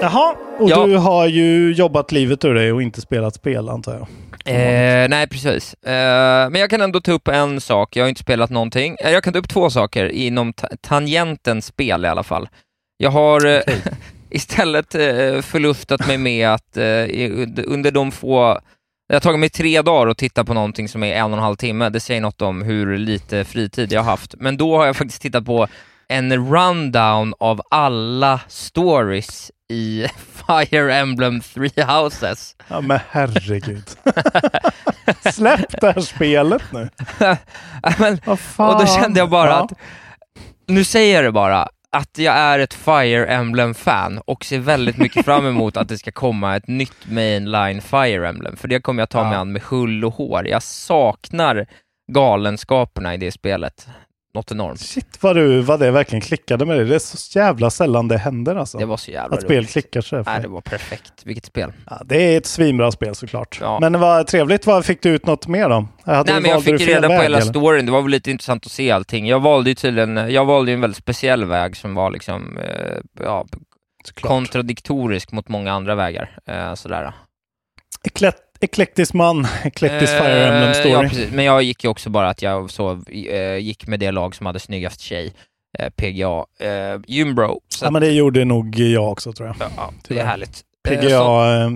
Jaha, 0.00 0.34
och 0.58 0.70
Ja. 0.70 0.86
du 0.86 0.96
har 0.96 1.26
ju 1.26 1.72
jobbat 1.72 2.12
livet 2.12 2.44
ur 2.44 2.54
dig 2.54 2.72
och 2.72 2.82
inte 2.82 3.00
spelat 3.00 3.34
spel 3.34 3.68
antar 3.68 3.92
jag. 3.92 4.06
Eh, 4.46 5.08
nej, 5.08 5.26
precis. 5.28 5.74
Eh, 5.74 6.50
men 6.50 6.54
jag 6.54 6.70
kan 6.70 6.80
ändå 6.80 7.00
ta 7.00 7.12
upp 7.12 7.28
en 7.28 7.60
sak. 7.60 7.96
Jag 7.96 8.04
har 8.04 8.08
inte 8.08 8.20
spelat 8.20 8.50
någonting. 8.50 8.96
Eh, 9.00 9.10
jag 9.10 9.24
kan 9.24 9.32
ta 9.32 9.38
upp 9.38 9.48
två 9.48 9.70
saker 9.70 10.06
inom 10.08 10.52
ta- 10.52 10.68
tangentens 10.80 11.66
spel 11.66 12.04
i 12.04 12.08
alla 12.08 12.22
fall. 12.22 12.48
Jag 12.96 13.10
har 13.10 13.46
eh, 13.46 13.60
istället 14.30 14.94
eh, 14.94 15.40
förlustat 15.42 16.06
mig 16.06 16.18
med 16.18 16.48
att 16.48 16.76
under 17.66 17.90
de 17.90 18.12
få 18.12 18.60
det 19.08 19.14
har 19.14 19.20
tagit 19.20 19.40
mig 19.40 19.48
tre 19.50 19.82
dagar 19.82 20.06
att 20.10 20.18
titta 20.18 20.44
på 20.44 20.54
någonting 20.54 20.88
som 20.88 21.02
är 21.02 21.14
en 21.14 21.24
och 21.24 21.32
en 21.38 21.42
halv 21.44 21.56
timme. 21.56 21.88
Det 21.88 22.00
säger 22.00 22.20
något 22.20 22.42
om 22.42 22.62
hur 22.62 22.98
lite 22.98 23.44
fritid 23.44 23.92
jag 23.92 24.00
har 24.02 24.10
haft. 24.10 24.34
Men 24.38 24.56
då 24.56 24.76
har 24.76 24.86
jag 24.86 24.96
faktiskt 24.96 25.22
tittat 25.22 25.44
på 25.44 25.66
en 26.10 26.54
rundown 26.54 27.34
av 27.40 27.60
alla 27.70 28.40
stories 28.48 29.50
i 29.68 30.06
Fire 30.46 30.94
Emblem 30.94 31.40
Three 31.40 31.82
Houses. 31.82 32.56
Ja 32.68 32.80
men 32.80 32.98
herregud. 33.10 33.84
Släpp 35.32 35.80
det 35.80 35.92
här 35.92 36.00
spelet 36.00 36.62
nu. 36.72 36.88
Men, 37.98 38.18
och 38.56 38.80
då 38.80 38.86
kände 38.86 39.20
jag 39.20 39.30
bara 39.30 39.50
Ja. 39.50 39.64
att, 39.64 39.72
nu 40.66 40.84
säger 40.84 41.14
jag 41.14 41.24
det 41.24 41.32
bara, 41.32 41.68
att 41.96 42.18
jag 42.18 42.34
är 42.34 42.58
ett 42.58 42.74
Fire 42.74 43.26
Emblem-fan 43.26 44.18
och 44.24 44.44
ser 44.44 44.58
väldigt 44.58 44.96
mycket 44.96 45.24
fram 45.24 45.46
emot 45.46 45.76
att 45.76 45.88
det 45.88 45.98
ska 45.98 46.12
komma 46.12 46.56
ett 46.56 46.68
nytt 46.68 47.06
mainline 47.10 47.80
Fire 47.80 48.28
Emblem, 48.28 48.56
för 48.56 48.68
det 48.68 48.80
kommer 48.80 49.02
jag 49.02 49.10
ta 49.10 49.24
mig 49.24 49.36
an 49.38 49.52
med 49.52 49.62
hull 49.62 50.04
och 50.04 50.14
hår. 50.14 50.46
Jag 50.48 50.62
saknar 50.62 51.66
galenskaperna 52.12 53.14
i 53.14 53.16
det 53.16 53.32
spelet. 53.32 53.88
Något 54.34 54.50
enormt. 54.52 54.80
Shit 54.80 55.18
vad, 55.22 55.36
du, 55.36 55.60
vad 55.60 55.80
det 55.80 55.90
verkligen 55.90 56.20
klickade 56.20 56.66
med 56.66 56.76
dig. 56.76 56.86
Det 56.86 56.94
är 56.94 56.98
så 56.98 57.38
jävla 57.38 57.70
sällan 57.70 58.08
det 58.08 58.18
händer 58.18 58.56
alltså. 58.56 58.78
Det 58.78 58.84
var 58.86 58.96
så 58.96 59.10
jävla 59.10 59.36
Att 59.36 59.42
spel 59.42 59.56
roligt. 59.56 59.70
klickar 59.70 60.00
så 60.00 60.22
Nej, 60.22 60.40
det 60.42 60.48
var 60.48 60.60
perfekt. 60.60 61.12
Vilket 61.24 61.44
spel. 61.46 61.72
ja, 61.90 62.02
Det 62.04 62.16
är 62.16 62.38
ett 62.38 62.46
svinbra 62.46 62.92
spel 62.92 63.14
såklart. 63.14 63.58
Ja. 63.60 63.78
Men 63.80 64.00
vad 64.00 64.26
trevligt. 64.26 64.66
Vad 64.66 64.84
fick 64.84 65.02
du 65.02 65.08
ut 65.10 65.26
något 65.26 65.46
mer 65.46 65.68
då? 65.68 65.88
Hade, 66.04 66.32
Nej 66.32 66.42
men 66.42 66.50
jag 66.50 66.64
fick 66.64 66.80
reda 66.80 67.00
på 67.02 67.08
väg, 67.08 67.22
hela 67.22 67.36
eller? 67.38 67.46
storyn, 67.50 67.86
det 67.86 67.92
var 67.92 68.02
väl 68.02 68.10
lite 68.10 68.30
intressant 68.30 68.66
att 68.66 68.72
se 68.72 68.90
allting. 68.90 69.26
Jag 69.26 69.40
valde 69.40 69.70
ju 69.70 69.74
tydligen, 69.74 70.16
jag 70.32 70.44
valde 70.44 70.72
en 70.72 70.80
väldigt 70.80 70.96
speciell 70.98 71.44
väg 71.44 71.76
som 71.76 71.94
var 71.94 72.10
liksom, 72.10 72.58
eh, 72.58 72.96
ja, 73.20 73.46
Såklart. 74.04 74.28
kontradiktorisk 74.30 75.32
mot 75.32 75.48
många 75.48 75.72
andra 75.72 75.94
vägar. 75.94 76.38
Eh, 76.46 76.74
sådär. 76.74 77.12
Eklet 78.04 78.36
eklektisk 78.60 79.14
man, 79.14 79.46
eklektisk 79.64 80.12
Eh, 80.12 80.18
Fire 80.22 80.46
Emblem 80.48 80.74
story. 80.74 80.90
Ja, 80.92 81.02
precis. 81.02 81.30
Men 81.32 81.44
jag 81.44 81.62
gick 81.62 81.84
ju 81.84 81.90
också 81.90 82.10
bara 82.10 82.28
att 82.28 82.42
jag 82.42 82.70
så, 82.70 83.02
eh, 83.30 83.56
gick 83.56 83.86
med 83.86 84.00
det 84.00 84.10
lag 84.10 84.34
som 84.34 84.46
hade 84.46 84.58
snyggast 84.60 85.00
tjej, 85.00 85.32
eh, 85.78 85.90
PGA, 85.90 86.44
eh, 86.60 87.00
Gymbro. 87.06 87.60
Så 87.68 87.84
ja, 87.84 87.90
men 87.90 88.02
det 88.02 88.10
gjorde 88.10 88.44
nog 88.44 88.78
jag 88.78 89.12
också 89.12 89.32
tror 89.32 89.46
jag. 89.48 89.56
Ja, 89.60 89.70
ja, 89.76 89.92
det 90.08 90.18
är 90.18 90.24
härligt. 90.24 90.60
PGA, 90.88 91.10
så- 91.10 91.70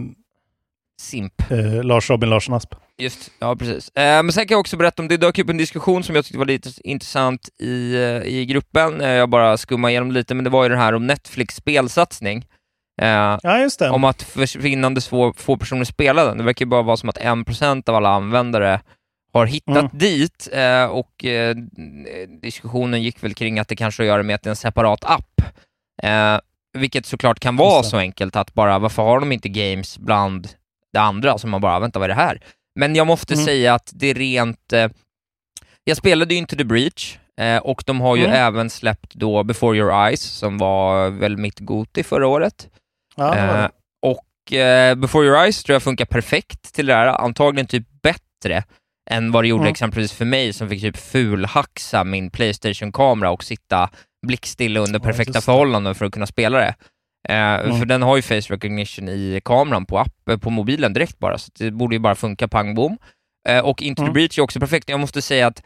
Simp. 1.00 1.50
eh, 1.50 1.84
Lars 1.84 2.10
Robin 2.10 2.30
Larsson 2.30 2.54
Asp. 2.54 2.74
Just, 2.98 3.30
ja 3.38 3.56
precis. 3.56 3.88
Eh, 3.88 4.22
men 4.22 4.32
sen 4.32 4.46
kan 4.46 4.54
jag 4.54 4.60
också 4.60 4.76
berätta 4.76 5.02
om, 5.02 5.08
det 5.08 5.16
dök 5.16 5.38
upp 5.38 5.50
en 5.50 5.56
diskussion 5.56 6.02
som 6.02 6.14
jag 6.16 6.24
tyckte 6.24 6.38
var 6.38 6.46
lite 6.46 6.70
intressant 6.84 7.48
i, 7.62 7.96
i 8.24 8.46
gruppen, 8.46 9.00
eh, 9.00 9.08
jag 9.10 9.28
bara 9.30 9.56
skummar 9.56 9.88
igenom 9.88 10.12
lite, 10.12 10.34
men 10.34 10.44
det 10.44 10.50
var 10.50 10.62
ju 10.62 10.68
det 10.68 10.76
här 10.76 10.94
om 10.94 11.06
Netflix 11.06 11.54
spelsatsning. 11.54 12.44
Eh, 13.02 13.38
Ja. 13.42 13.92
Om 13.92 14.04
att 14.04 14.22
försvinnande 14.22 15.00
få, 15.00 15.32
få 15.36 15.56
personer 15.56 15.84
spelar 15.84 16.26
den. 16.26 16.38
Det 16.38 16.44
verkar 16.44 16.64
ju 16.64 16.68
bara 16.70 16.82
vara 16.82 16.96
som 16.96 17.08
att 17.08 17.18
1% 17.18 17.88
av 17.88 17.94
alla 17.94 18.08
användare 18.08 18.80
har 19.32 19.46
hittat 19.46 19.76
Mm. 19.76 19.90
dit 19.92 20.48
eh, 20.52 20.84
och 20.84 21.24
eh, 21.24 21.56
diskussionen 22.42 23.02
gick 23.02 23.22
väl 23.24 23.34
kring 23.34 23.58
att 23.58 23.68
det 23.68 23.76
kanske 23.76 24.02
har 24.02 24.04
att 24.04 24.08
göra 24.08 24.22
med 24.22 24.34
att 24.34 24.42
det 24.42 24.48
är 24.48 24.50
en 24.50 24.56
separat 24.56 25.04
app. 25.04 25.40
Eh, 26.02 26.38
vilket 26.78 27.06
såklart 27.06 27.40
kan 27.40 27.56
vara 27.56 27.82
så 27.82 27.96
enkelt 27.96 28.36
att 28.36 28.54
bara, 28.54 28.78
varför 28.78 29.02
har 29.02 29.20
de 29.20 29.32
inte 29.32 29.48
games 29.48 29.98
bland 29.98 30.48
det 30.92 31.00
andra? 31.00 31.38
Så 31.38 31.46
man 31.46 31.60
bara, 31.60 31.78
vänta 31.78 31.98
vad 31.98 32.10
är 32.10 32.14
det 32.14 32.20
här? 32.22 32.40
Men 32.74 32.94
jag 32.96 33.06
måste 33.06 33.34
Mm. 33.34 33.46
säga 33.46 33.74
att 33.74 33.90
det 33.94 34.06
är 34.06 34.14
rent... 34.14 34.72
Eh, 34.72 34.88
jag 35.84 35.96
spelade 35.96 36.34
ju 36.34 36.38
inte 36.40 36.56
The 36.56 36.64
Breach 36.64 37.16
eh, 37.40 37.56
och 37.58 37.82
de 37.86 38.00
har 38.00 38.16
ju 38.16 38.24
Mm. 38.24 38.36
även 38.36 38.70
släppt 38.70 39.14
då 39.14 39.42
Before 39.42 39.78
Your 39.78 40.06
Eyes 40.06 40.22
som 40.22 40.58
var 40.58 41.10
väl 41.10 41.36
mitt 41.36 41.58
Goti 41.60 42.02
förra 42.02 42.26
året. 42.26 42.68
Ja. 43.16 43.36
Eh, 43.64 43.68
och 44.02 44.52
eh, 44.52 44.94
Before 44.94 45.26
Your 45.26 45.38
Eyes 45.38 45.62
tror 45.64 45.74
jag 45.74 45.82
funkar 45.82 46.04
perfekt 46.04 46.74
till 46.74 46.86
det 46.86 46.94
här, 46.94 47.06
antagligen 47.06 47.66
typ 47.66 47.86
bättre 48.02 48.64
än 49.10 49.32
vad 49.32 49.44
det 49.44 49.48
gjorde 49.48 49.62
Mm. 49.62 49.70
exempelvis 49.70 50.12
för 50.12 50.24
mig 50.24 50.52
som 50.52 50.68
fick 50.68 50.80
typ 50.80 50.96
fulhaxa 50.96 52.04
min 52.04 52.30
Playstation-kamera 52.30 53.30
och 53.30 53.44
sitta 53.44 53.90
blickstilla 54.26 54.80
under 54.80 55.00
Ja, 55.00 55.04
perfekta 55.04 55.32
det. 55.32 55.40
förhållanden 55.40 55.94
för 55.94 56.04
att 56.06 56.12
kunna 56.12 56.26
spela 56.26 56.58
det. 56.58 56.74
Eh, 57.28 57.78
För 57.78 57.84
den 57.84 58.02
har 58.02 58.16
ju 58.16 58.22
face 58.22 58.34
recognition 58.54 59.08
i 59.08 59.40
kameran 59.44 59.86
på, 59.86 59.98
app, 59.98 60.28
eh, 60.28 60.36
på 60.38 60.50
mobilen 60.50 60.92
direkt 60.92 61.18
bara, 61.18 61.38
så 61.38 61.50
det 61.58 61.70
borde 61.70 61.94
ju 61.94 61.98
bara 61.98 62.14
funka 62.14 62.48
pang 62.48 62.74
bom. 62.74 62.98
Eh, 63.48 63.64
och 63.64 63.82
Into 63.82 64.00
the 64.00 64.04
Mm. 64.04 64.12
Breach 64.12 64.38
är 64.38 64.42
också 64.42 64.60
perfekt. 64.60 64.88
Jag 64.88 65.00
måste 65.00 65.22
säga 65.22 65.46
att 65.46 65.62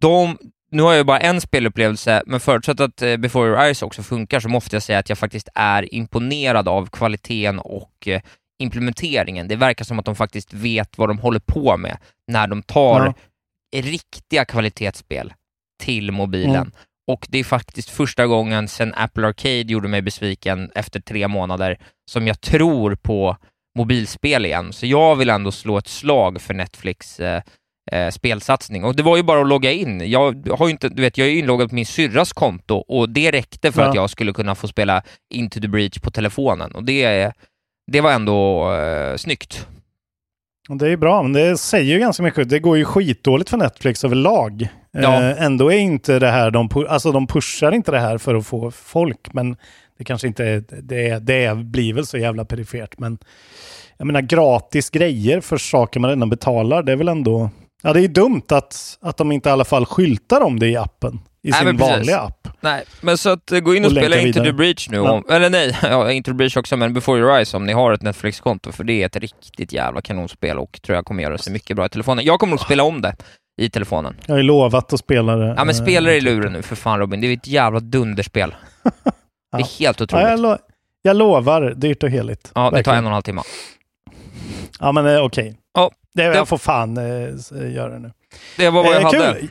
de, 0.00 0.38
nu 0.76 0.82
har 0.82 0.90
jag 0.90 0.98
ju 0.98 1.04
bara 1.04 1.18
en 1.18 1.40
spelupplevelse, 1.40 2.22
men 2.26 2.40
förutsatt 2.40 2.80
att 2.80 3.02
eh, 3.02 3.16
Before 3.16 3.48
Your 3.48 3.60
Eyes 3.60 3.82
också 3.82 4.02
funkar 4.02 4.40
så 4.40 4.48
måste 4.48 4.76
jag 4.76 4.82
säga 4.82 4.98
att 4.98 5.08
jag 5.08 5.18
faktiskt 5.18 5.48
är 5.54 5.94
imponerad 5.94 6.68
av 6.68 6.86
kvaliteten 6.86 7.58
och 7.58 8.08
eh, 8.08 8.20
implementeringen. 8.58 9.48
Det 9.48 9.56
verkar 9.56 9.84
som 9.84 9.98
att 9.98 10.04
de 10.04 10.16
faktiskt 10.16 10.52
vet 10.52 10.98
vad 10.98 11.08
de 11.08 11.18
håller 11.18 11.40
på 11.40 11.76
med 11.76 11.98
när 12.32 12.46
de 12.46 12.62
tar 12.62 13.14
riktiga 13.76 14.44
kvalitetsspel 14.44 15.32
till 15.82 16.12
mobilen. 16.12 16.56
Mm. 16.56 16.72
Och 17.10 17.26
det 17.28 17.38
är 17.38 17.44
faktiskt 17.44 17.90
första 17.90 18.26
gången 18.26 18.68
sedan 18.68 18.94
Apple 18.96 19.26
Arcade 19.26 19.72
gjorde 19.72 19.88
mig 19.88 20.02
besviken 20.02 20.70
efter 20.74 21.00
tre 21.00 21.28
månader 21.28 21.78
som 22.10 22.26
jag 22.26 22.40
tror 22.40 22.94
på 22.94 23.36
mobilspel 23.78 24.46
igen. 24.46 24.72
Så 24.72 24.86
jag 24.86 25.16
vill 25.16 25.30
ändå 25.30 25.52
slå 25.52 25.78
ett 25.78 25.88
slag 25.88 26.40
för 26.40 26.54
Netflix 26.54 27.20
eh, 27.92 28.10
spelsatsning. 28.10 28.84
Och 28.84 28.96
det 28.96 29.02
var 29.02 29.16
ju 29.16 29.22
bara 29.22 29.40
att 29.40 29.48
logga 29.48 29.72
in. 29.72 30.10
Jag 30.10 30.48
har 30.58 30.66
ju 30.66 30.70
inte, 30.72 30.88
du 30.88 31.02
vet, 31.02 31.18
jag 31.18 31.28
är 31.28 31.32
inloggad 31.32 31.68
på 31.68 31.74
min 31.74 31.86
syrras 31.86 32.32
konto 32.32 32.74
och 32.76 33.10
det 33.10 33.30
räckte 33.30 33.72
för 33.72 33.82
Ja. 33.82 33.88
att 33.88 33.94
jag 33.94 34.10
skulle 34.10 34.32
kunna 34.32 34.54
få 34.54 34.68
spela 34.68 35.02
Into 35.34 35.60
the 35.60 35.68
Breach 35.68 35.98
på 35.98 36.10
telefonen. 36.10 36.72
Och 36.72 36.84
det, 36.84 37.32
det 37.92 38.00
var 38.00 38.12
ändå 38.12 38.72
eh, 38.74 39.16
snyggt. 39.16 39.66
Det 40.68 40.88
är 40.90 40.96
bra, 40.96 41.22
men 41.22 41.32
det 41.32 41.56
säger 41.58 41.92
ju 41.94 41.98
ganska 41.98 42.22
mycket. 42.22 42.48
Det 42.48 42.58
går 42.58 42.76
ju 42.78 42.84
skitdåligt 42.84 43.50
för 43.50 43.56
Netflix 43.56 44.04
överlag. 44.04 44.68
Ja. 44.92 45.22
Eh, 45.22 45.42
ändå 45.42 45.72
är 45.72 45.78
inte 45.78 46.18
det 46.18 46.30
här, 46.30 46.50
de, 46.50 46.68
alltså 46.88 47.12
de 47.12 47.26
pushar 47.26 47.72
inte 47.72 47.90
det 47.90 47.98
här 48.00 48.18
för 48.18 48.34
att 48.34 48.46
få 48.46 48.70
folk, 48.70 49.32
men 49.32 49.56
det 49.98 50.04
kanske 50.04 50.26
inte 50.26 50.44
är, 50.44 50.64
det, 50.82 51.18
det 51.18 51.56
blir 51.56 51.92
väl 51.92 52.06
så 52.06 52.18
jävla 52.18 52.44
perifert. 52.44 52.98
Men 52.98 53.18
jag 53.96 54.06
menar 54.06 54.20
gratis 54.20 54.90
grejer 54.90 55.40
för 55.40 55.56
saker 55.58 56.00
man 56.00 56.10
redan 56.10 56.30
betalar, 56.30 56.82
det 56.82 56.92
är 56.92 56.96
väl 56.96 57.08
ändå, 57.08 57.50
ja 57.82 57.92
det 57.92 58.00
är 58.00 58.08
dumt 58.08 58.42
att, 58.48 58.98
att 59.00 59.16
de 59.16 59.32
inte 59.32 59.48
i 59.48 59.52
alla 59.52 59.64
fall 59.64 59.86
skyltar 59.86 60.40
om 60.40 60.58
det 60.58 60.68
i 60.68 60.76
appen, 60.76 61.20
i 61.42 61.50
Nej, 61.50 61.60
sin 61.64 61.76
vanliga 61.76 62.20
app. 62.20 62.48
Nej, 62.60 62.84
men 63.00 63.18
så 63.18 63.30
att 63.30 63.52
eh, 63.52 63.60
gå 63.60 63.74
in 63.74 63.84
och, 63.84 63.90
Och 63.90 63.96
spela 63.96 64.16
Into 64.18 64.44
the 64.44 64.52
Breach 64.52 64.88
nu. 64.90 64.96
Ja. 64.96 65.10
Om, 65.12 65.24
eller 65.30 65.50
nej, 65.50 65.76
ja, 65.82 66.10
Into 66.12 66.30
the 66.30 66.34
Breach 66.34 66.56
också, 66.56 66.76
men 66.76 66.94
Before 66.94 67.18
Your 67.20 67.32
Eyes 67.32 67.54
om 67.54 67.66
ni 67.66 67.72
har 67.72 67.92
ett 67.92 68.02
Netflix-konto, 68.02 68.72
för 68.72 68.84
det 68.84 69.02
är 69.02 69.06
ett 69.06 69.16
riktigt 69.16 69.72
jävla 69.72 70.00
kanonspel 70.00 70.58
och 70.58 70.78
tror 70.82 70.96
jag 70.96 71.04
kommer 71.04 71.22
göra 71.22 71.38
sig 71.38 71.52
mycket 71.52 71.76
bra 71.76 71.86
i 71.86 71.88
telefonen. 71.88 72.24
Jag 72.24 72.40
kommer 72.40 72.50
nog 72.50 72.60
spela 72.60 72.82
om 72.82 73.02
det 73.02 73.16
i 73.62 73.70
telefonen. 73.70 74.16
Jag 74.26 74.34
har 74.34 74.38
ju 74.38 74.42
lovat 74.42 74.92
att 74.92 75.00
spela 75.00 75.36
det. 75.36 75.46
Ja 75.46 75.54
men 75.64 75.68
eh, 75.68 75.74
spela 75.74 76.10
det 76.10 76.16
i 76.16 76.20
luren 76.20 76.52
nu 76.52 76.62
för 76.62 76.76
fan 76.76 76.98
Robin, 76.98 77.20
det 77.20 77.26
är 77.26 77.32
ett 77.32 77.46
jävla 77.46 77.80
dunderspel. 77.80 78.54
Det 79.52 79.62
är 79.62 79.78
helt 79.78 80.00
Ja, 80.00 80.04
otroligt. 80.04 80.26
jag, 80.28 80.40
lo- 80.40 80.56
jag 81.02 81.16
lovar, 81.16 81.74
dyrt 81.76 82.02
och 82.02 82.10
heligt. 82.10 82.50
Ja, 82.54 82.70
det 82.70 82.82
tar 82.82 82.92
en 82.94 83.04
och 83.04 83.08
en 83.08 83.12
halv 83.12 83.22
timme. 83.22 83.42
Ja, 84.80 84.92
men 84.92 85.06
eh, 85.06 85.24
okej. 85.24 85.46
Ja, 85.48 85.56
det, 86.16 86.28
det- 86.28 86.36
jag 86.36 86.48
får 86.48 86.58
fan 86.58 86.96
eh, 86.96 87.22
s- 87.34 87.52
göra 87.74 87.98
nu. 87.98 88.12
Det 88.56 88.70
var 88.70 88.82
vad 88.82 88.94
jag 88.94 89.00
Eh, 89.00 89.06
hade. 89.06 89.34
kul. 89.40 89.48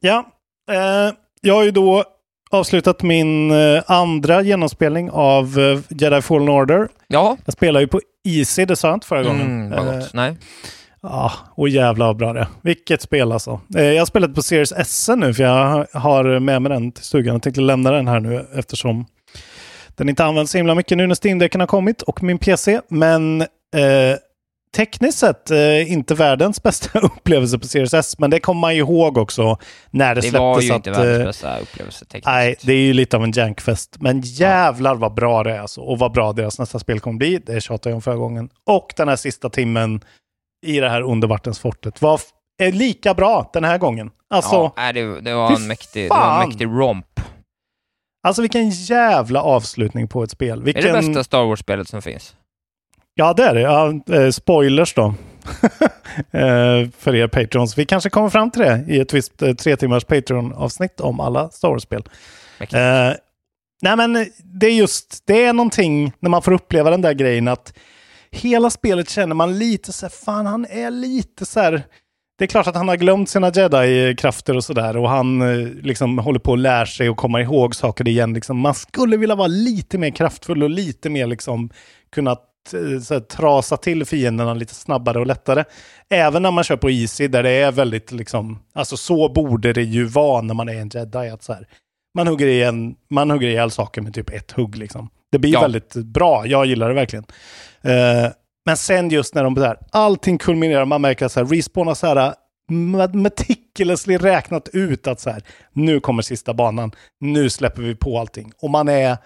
Ja, 0.00 0.26
eh, 0.70 1.14
jag 1.40 1.54
har 1.54 1.64
ju 1.64 1.70
då 1.70 2.04
avslutat 2.50 3.02
min 3.02 3.50
eh, 3.50 3.82
andra 3.86 4.42
genomspelning 4.42 5.10
av 5.10 5.58
eh, 5.58 5.80
Jedi 5.88 6.22
Fallen 6.22 6.48
Order. 6.48 6.88
Ja. 7.06 7.36
Jag 7.44 7.52
spelar 7.52 7.80
ju 7.80 7.86
på 7.86 8.00
Easy, 8.28 8.64
det 8.64 8.76
sa 8.76 8.88
jag 8.88 8.96
inte 8.96 9.06
förra 9.06 9.22
gången. 9.22 9.72
Mm, 9.72 9.72
Eh. 9.98 10.04
Nej. 10.14 10.36
Ja, 11.02 11.32
och 11.54 11.68
jävla 11.68 12.06
vad 12.06 12.16
bra 12.16 12.32
det. 12.32 12.48
Vilket 12.62 13.02
spel 13.02 13.32
alltså. 13.32 13.60
Eh, 13.76 13.84
Jag 13.84 14.00
har 14.00 14.06
spelat 14.06 14.34
på 14.34 14.42
Series 14.42 14.72
S 14.72 15.08
nu 15.16 15.34
för 15.34 15.42
jag 15.42 15.86
har 15.92 16.38
med 16.38 16.62
mig 16.62 16.70
den 16.72 16.92
till 16.92 17.04
stugan 17.04 17.36
och 17.36 17.42
tänkte 17.42 17.60
lämna 17.60 17.90
den 17.90 18.08
här 18.08 18.20
nu 18.20 18.46
eftersom 18.54 19.06
den 19.96 20.08
inte 20.08 20.24
används 20.24 20.52
så 20.52 20.58
himla 20.58 20.74
mycket 20.74 20.98
nu 20.98 21.06
när 21.06 21.14
Steam-däcken 21.14 21.60
har 21.60 21.66
kommit 21.66 22.02
och 22.02 22.22
min 22.22 22.38
PC. 22.38 22.80
Men 22.88 23.40
eh, 23.40 23.46
tekniskt 24.78 25.18
sett 25.18 25.50
eh, 25.50 25.92
inte 25.92 26.14
världens 26.14 26.62
bästa 26.62 26.98
upplevelse 27.02 27.58
på 27.58 27.66
Series 27.66 27.94
S, 27.94 28.18
men 28.18 28.30
det 28.30 28.40
kommer 28.40 28.60
man 28.60 28.74
ju 28.74 28.80
ihåg 28.80 29.18
också 29.18 29.58
när 29.90 30.14
det, 30.14 30.20
Det 30.20 30.22
släpptes. 30.22 30.40
var 30.40 30.60
ju 30.60 30.70
att, 30.70 30.76
inte 30.76 30.90
världens 30.90 31.18
eh, 31.20 31.26
bästa 31.26 31.58
upplevelse 31.58 32.04
tekniskt. 32.04 32.26
Nej, 32.26 32.56
det 32.62 32.72
är 32.72 32.80
ju 32.80 32.92
lite 32.92 33.16
av 33.16 33.24
en 33.24 33.32
jankfest. 33.32 33.96
Men 34.00 34.20
jävlar 34.20 34.94
vad 34.94 35.14
bra 35.14 35.42
det 35.42 35.52
är 35.52 35.60
alltså. 35.60 35.80
Och 35.80 35.98
vad 35.98 36.12
bra 36.12 36.32
deras 36.32 36.58
nästa 36.58 36.78
spel 36.78 37.00
kommer 37.00 37.18
bli. 37.18 37.38
Det 37.38 37.60
tjatade 37.60 37.90
jag 37.90 37.94
om 37.96 38.02
förra 38.02 38.16
gången. 38.16 38.50
Och 38.66 38.92
den 38.96 39.08
här 39.08 39.16
sista 39.16 39.50
timmen 39.50 40.00
i 40.66 40.80
det 40.80 40.88
här 40.88 41.02
undervattensfortet 41.02 42.02
var 42.02 42.20
är 42.62 42.72
lika 42.72 43.14
bra 43.14 43.50
den 43.52 43.64
här 43.64 43.78
gången. 43.78 44.10
Alltså, 44.30 44.72
ja, 44.76 44.92
det, 44.92 45.20
det, 45.20 45.34
var 45.34 45.56
en 45.56 45.66
mäktig, 45.66 46.04
det 46.04 46.08
var 46.08 46.42
en 46.42 46.48
mäktig 46.48 46.66
romp. 46.66 47.20
alltså 48.26 48.42
vilken 48.42 48.70
jävla 48.70 49.42
avslutning 49.42 50.08
på 50.08 50.22
ett 50.22 50.30
spel. 50.30 50.62
Vilken... 50.62 50.84
Är 50.84 51.02
det 51.02 51.08
bästa 51.08 51.24
Star 51.24 51.44
Wars-spelet 51.44 51.88
som 51.88 52.02
finns? 52.02 52.34
Ja, 53.18 53.32
det 53.32 53.42
är 53.42 53.54
det. 53.54 53.60
Ja, 53.60 54.00
eh, 54.14 54.30
spoilers 54.30 54.94
då. 54.94 55.14
Eh, 56.30 56.88
för 56.98 57.14
er 57.14 57.26
patrons. 57.26 57.78
Vi 57.78 57.86
kanske 57.86 58.10
kommer 58.10 58.28
fram 58.28 58.50
till 58.50 58.62
det 58.62 58.84
i 58.88 59.00
ett 59.00 59.14
visst 59.14 59.42
eh, 59.42 59.54
tre 59.54 59.76
timmars 59.76 60.04
Patreon-avsnitt 60.04 61.00
om 61.00 61.20
alla 61.20 61.50
Star 61.50 61.68
Wars-spel. 61.68 62.02
Eh, 62.60 63.14
nej, 63.82 63.96
men 63.96 64.26
det 64.42 64.66
är 64.66 64.74
just, 64.74 65.22
det 65.26 65.44
är 65.44 65.52
någonting 65.52 66.12
när 66.20 66.30
man 66.30 66.42
får 66.42 66.52
uppleva 66.52 66.90
den 66.90 67.02
där 67.02 67.12
grejen 67.12 67.48
att 67.48 67.74
hela 68.30 68.70
spelet 68.70 69.10
känner 69.10 69.34
man 69.34 69.58
lite 69.58 69.92
så 69.92 70.06
här, 70.06 70.10
fan 70.10 70.46
han 70.46 70.66
är 70.70 70.90
lite 70.90 71.46
så 71.46 71.60
här, 71.60 71.82
det 72.38 72.44
är 72.44 72.48
klart 72.48 72.66
att 72.66 72.76
han 72.76 72.88
har 72.88 72.96
glömt 72.96 73.28
sina 73.28 73.50
jedi-krafter 73.50 74.56
och 74.56 74.64
sådär 74.64 74.96
och 74.96 75.10
han 75.10 75.64
liksom 75.82 76.18
håller 76.18 76.40
på 76.40 76.52
att 76.52 76.58
lära 76.58 76.86
sig 76.86 77.10
och 77.10 77.16
komma 77.16 77.40
ihåg 77.40 77.74
saker 77.74 78.08
igen. 78.08 78.34
Liksom, 78.34 78.58
man 78.58 78.74
skulle 78.74 79.16
vilja 79.16 79.34
vara 79.34 79.48
lite 79.48 79.98
mer 79.98 80.10
kraftfull 80.10 80.62
och 80.62 80.70
lite 80.70 81.10
mer 81.10 81.26
liksom 81.26 81.70
kunna 82.10 82.36
här, 82.72 83.20
trasa 83.20 83.76
till 83.76 84.04
fienderna 84.04 84.54
lite 84.54 84.74
snabbare 84.74 85.18
och 85.20 85.26
lättare. 85.26 85.64
Även 86.10 86.42
när 86.42 86.50
man 86.50 86.64
kör 86.64 86.76
på 86.76 86.90
Easy 86.90 87.28
där 87.28 87.42
det 87.42 87.50
är 87.50 87.72
väldigt 87.72 88.12
liksom, 88.12 88.58
alltså 88.74 88.96
så 88.96 89.28
borde 89.32 89.72
det 89.72 89.82
ju 89.82 90.04
vara 90.04 90.42
när 90.42 90.54
man 90.54 90.68
är 90.68 90.74
en 90.80 90.90
jedi. 90.94 91.28
Att 91.30 91.42
så 91.42 91.52
här, 91.52 91.66
man 92.14 92.26
hugger, 92.26 92.46
igen, 92.46 92.94
man 93.10 93.30
hugger 93.30 93.48
ihjäl 93.48 93.70
saker 93.70 94.02
med 94.02 94.14
typ 94.14 94.30
ett 94.30 94.52
hugg 94.52 94.76
liksom. 94.76 95.08
Det 95.32 95.38
blir 95.38 95.52
Ja. 95.52 95.60
väldigt 95.60 95.94
bra, 95.94 96.46
jag 96.46 96.66
gillar 96.66 96.88
det 96.88 96.94
verkligen. 96.94 97.24
Eh, 97.82 98.30
men 98.66 98.76
sen 98.76 99.08
just 99.10 99.34
när 99.34 99.44
de 99.44 99.54
där, 99.54 99.78
allting 99.92 100.38
kulminerar, 100.38 100.84
man 100.84 101.00
märker 101.00 101.26
att 101.26 101.32
så 101.32 101.40
här, 101.40 101.46
Respawn 101.46 101.86
har 101.86 101.94
så 101.94 102.06
här 102.06 102.34
met- 102.70 103.14
meticulously 103.14 104.16
räknat 104.16 104.68
ut 104.72 105.06
att 105.06 105.20
så 105.20 105.30
här, 105.30 105.42
nu 105.72 106.00
kommer 106.00 106.22
sista 106.22 106.54
banan, 106.54 106.92
nu 107.20 107.50
släpper 107.50 107.82
vi 107.82 107.94
på 107.94 108.18
allting. 108.18 108.52
Och 108.62 108.70
man 108.70 108.88
är, 108.88 109.16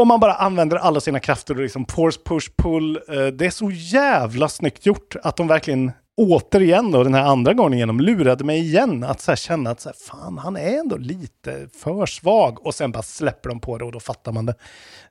om 0.00 0.08
man 0.08 0.20
bara 0.20 0.34
använder 0.34 0.76
alla 0.76 1.00
sina 1.00 1.20
krafter 1.20 1.54
och 1.54 1.62
liksom 1.62 1.86
force, 1.86 2.20
push, 2.24 2.50
pull. 2.56 2.96
eh, 3.08 3.26
det 3.26 3.46
är 3.46 3.50
så 3.50 3.70
jävla 3.70 4.48
snyggt 4.48 4.86
gjort 4.86 5.16
att 5.22 5.36
de 5.36 5.48
verkligen 5.48 5.92
återigen 6.16 6.90
då 6.90 7.04
den 7.04 7.14
här 7.14 7.22
andra 7.24 7.54
gången 7.54 7.74
igenom 7.74 8.00
lurade 8.00 8.44
mig 8.44 8.58
igen 8.58 9.04
att 9.04 9.20
så 9.20 9.30
här 9.30 9.36
känna 9.36 9.70
att 9.70 9.80
så 9.80 9.88
här, 9.88 9.96
fan 10.08 10.38
han 10.38 10.56
är 10.56 10.78
ändå 10.78 10.96
lite 10.96 11.68
för 11.82 12.06
svag 12.06 12.66
och 12.66 12.74
sen 12.74 12.92
bara 12.92 13.02
släpper 13.02 13.48
de 13.48 13.60
på 13.60 13.78
det 13.78 13.84
och 13.84 13.92
då 13.92 14.00
fattar 14.00 14.32
man 14.32 14.46
det. 14.46 14.54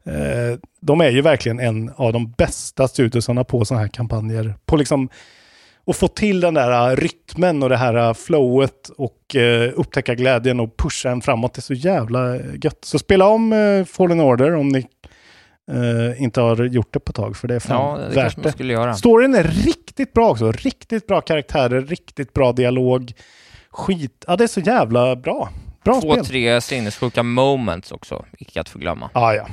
Eh, 0.04 0.60
de 0.82 1.02
är 1.02 1.10
ju 1.10 1.22
verkligen 1.22 1.60
en 1.60 1.92
av 1.96 2.14
de 2.14 2.32
bästa 2.32 2.88
studiosarna 2.88 3.44
på 3.44 3.66
sådana 3.66 3.82
här 3.82 3.90
kampanjer. 3.90 4.56
På 4.66 4.76
liksom 4.76 5.10
att 5.88 5.98
få 5.98 6.08
till 6.08 6.40
den 6.40 6.54
där 6.54 6.96
rytmen 6.96 7.64
och 7.64 7.70
det 7.70 7.78
här 7.78 8.14
flowet 8.14 8.90
och 8.98 9.36
uh, 9.36 9.72
upptäcka 9.76 10.16
glädjen 10.16 10.60
och 10.60 10.78
pusha 10.78 11.10
en 11.10 11.22
framåt. 11.22 11.54
Det 11.54 11.60
är 11.60 11.62
så 11.62 11.74
jävla 11.74 12.36
gött. 12.38 12.80
Så 12.82 13.00
spela 13.00 13.28
om 13.28 13.54
uh, 13.54 13.86
Fallen 13.86 14.20
Order 14.20 14.56
om 14.56 14.70
ni 14.70 14.88
uh, 15.72 16.22
inte 16.22 16.42
har 16.42 16.64
gjort 16.64 16.94
det 16.94 17.00
på 17.00 17.10
ett 17.10 17.16
tag, 17.16 17.38
för 17.38 17.48
det 17.48 17.56
är 17.56 17.60
fan 17.60 18.02
Ja, 18.02 18.08
det 18.08 18.16
värt 18.16 18.38
man 18.38 18.52
skulle 18.52 18.74
göra. 18.74 18.94
Storyn 18.94 19.36
är 19.36 19.44
riktigt 19.44 20.14
bra 20.14 20.30
också. 20.30 20.52
Riktigt 20.52 21.08
bra 21.08 21.22
karaktärer, 21.22 21.82
riktigt 21.82 22.34
bra 22.34 22.52
dialog. 22.52 23.14
Skit. 23.72 24.26
Ja, 24.28 24.36
det 24.36 24.44
är 24.44 24.48
så 24.48 24.60
jävla 24.60 25.16
bra. 25.16 25.50
Bra 25.84 26.02
Två, 26.02 26.12
spel. 26.12 26.26
tre 26.26 26.62
sinnessjuka 26.62 27.24
moments 27.24 27.92
också, 27.92 28.26
icke 28.38 28.62
att 28.62 28.70
förglömma. 28.70 29.10
Ja, 29.14 29.36
ja. 29.36 29.48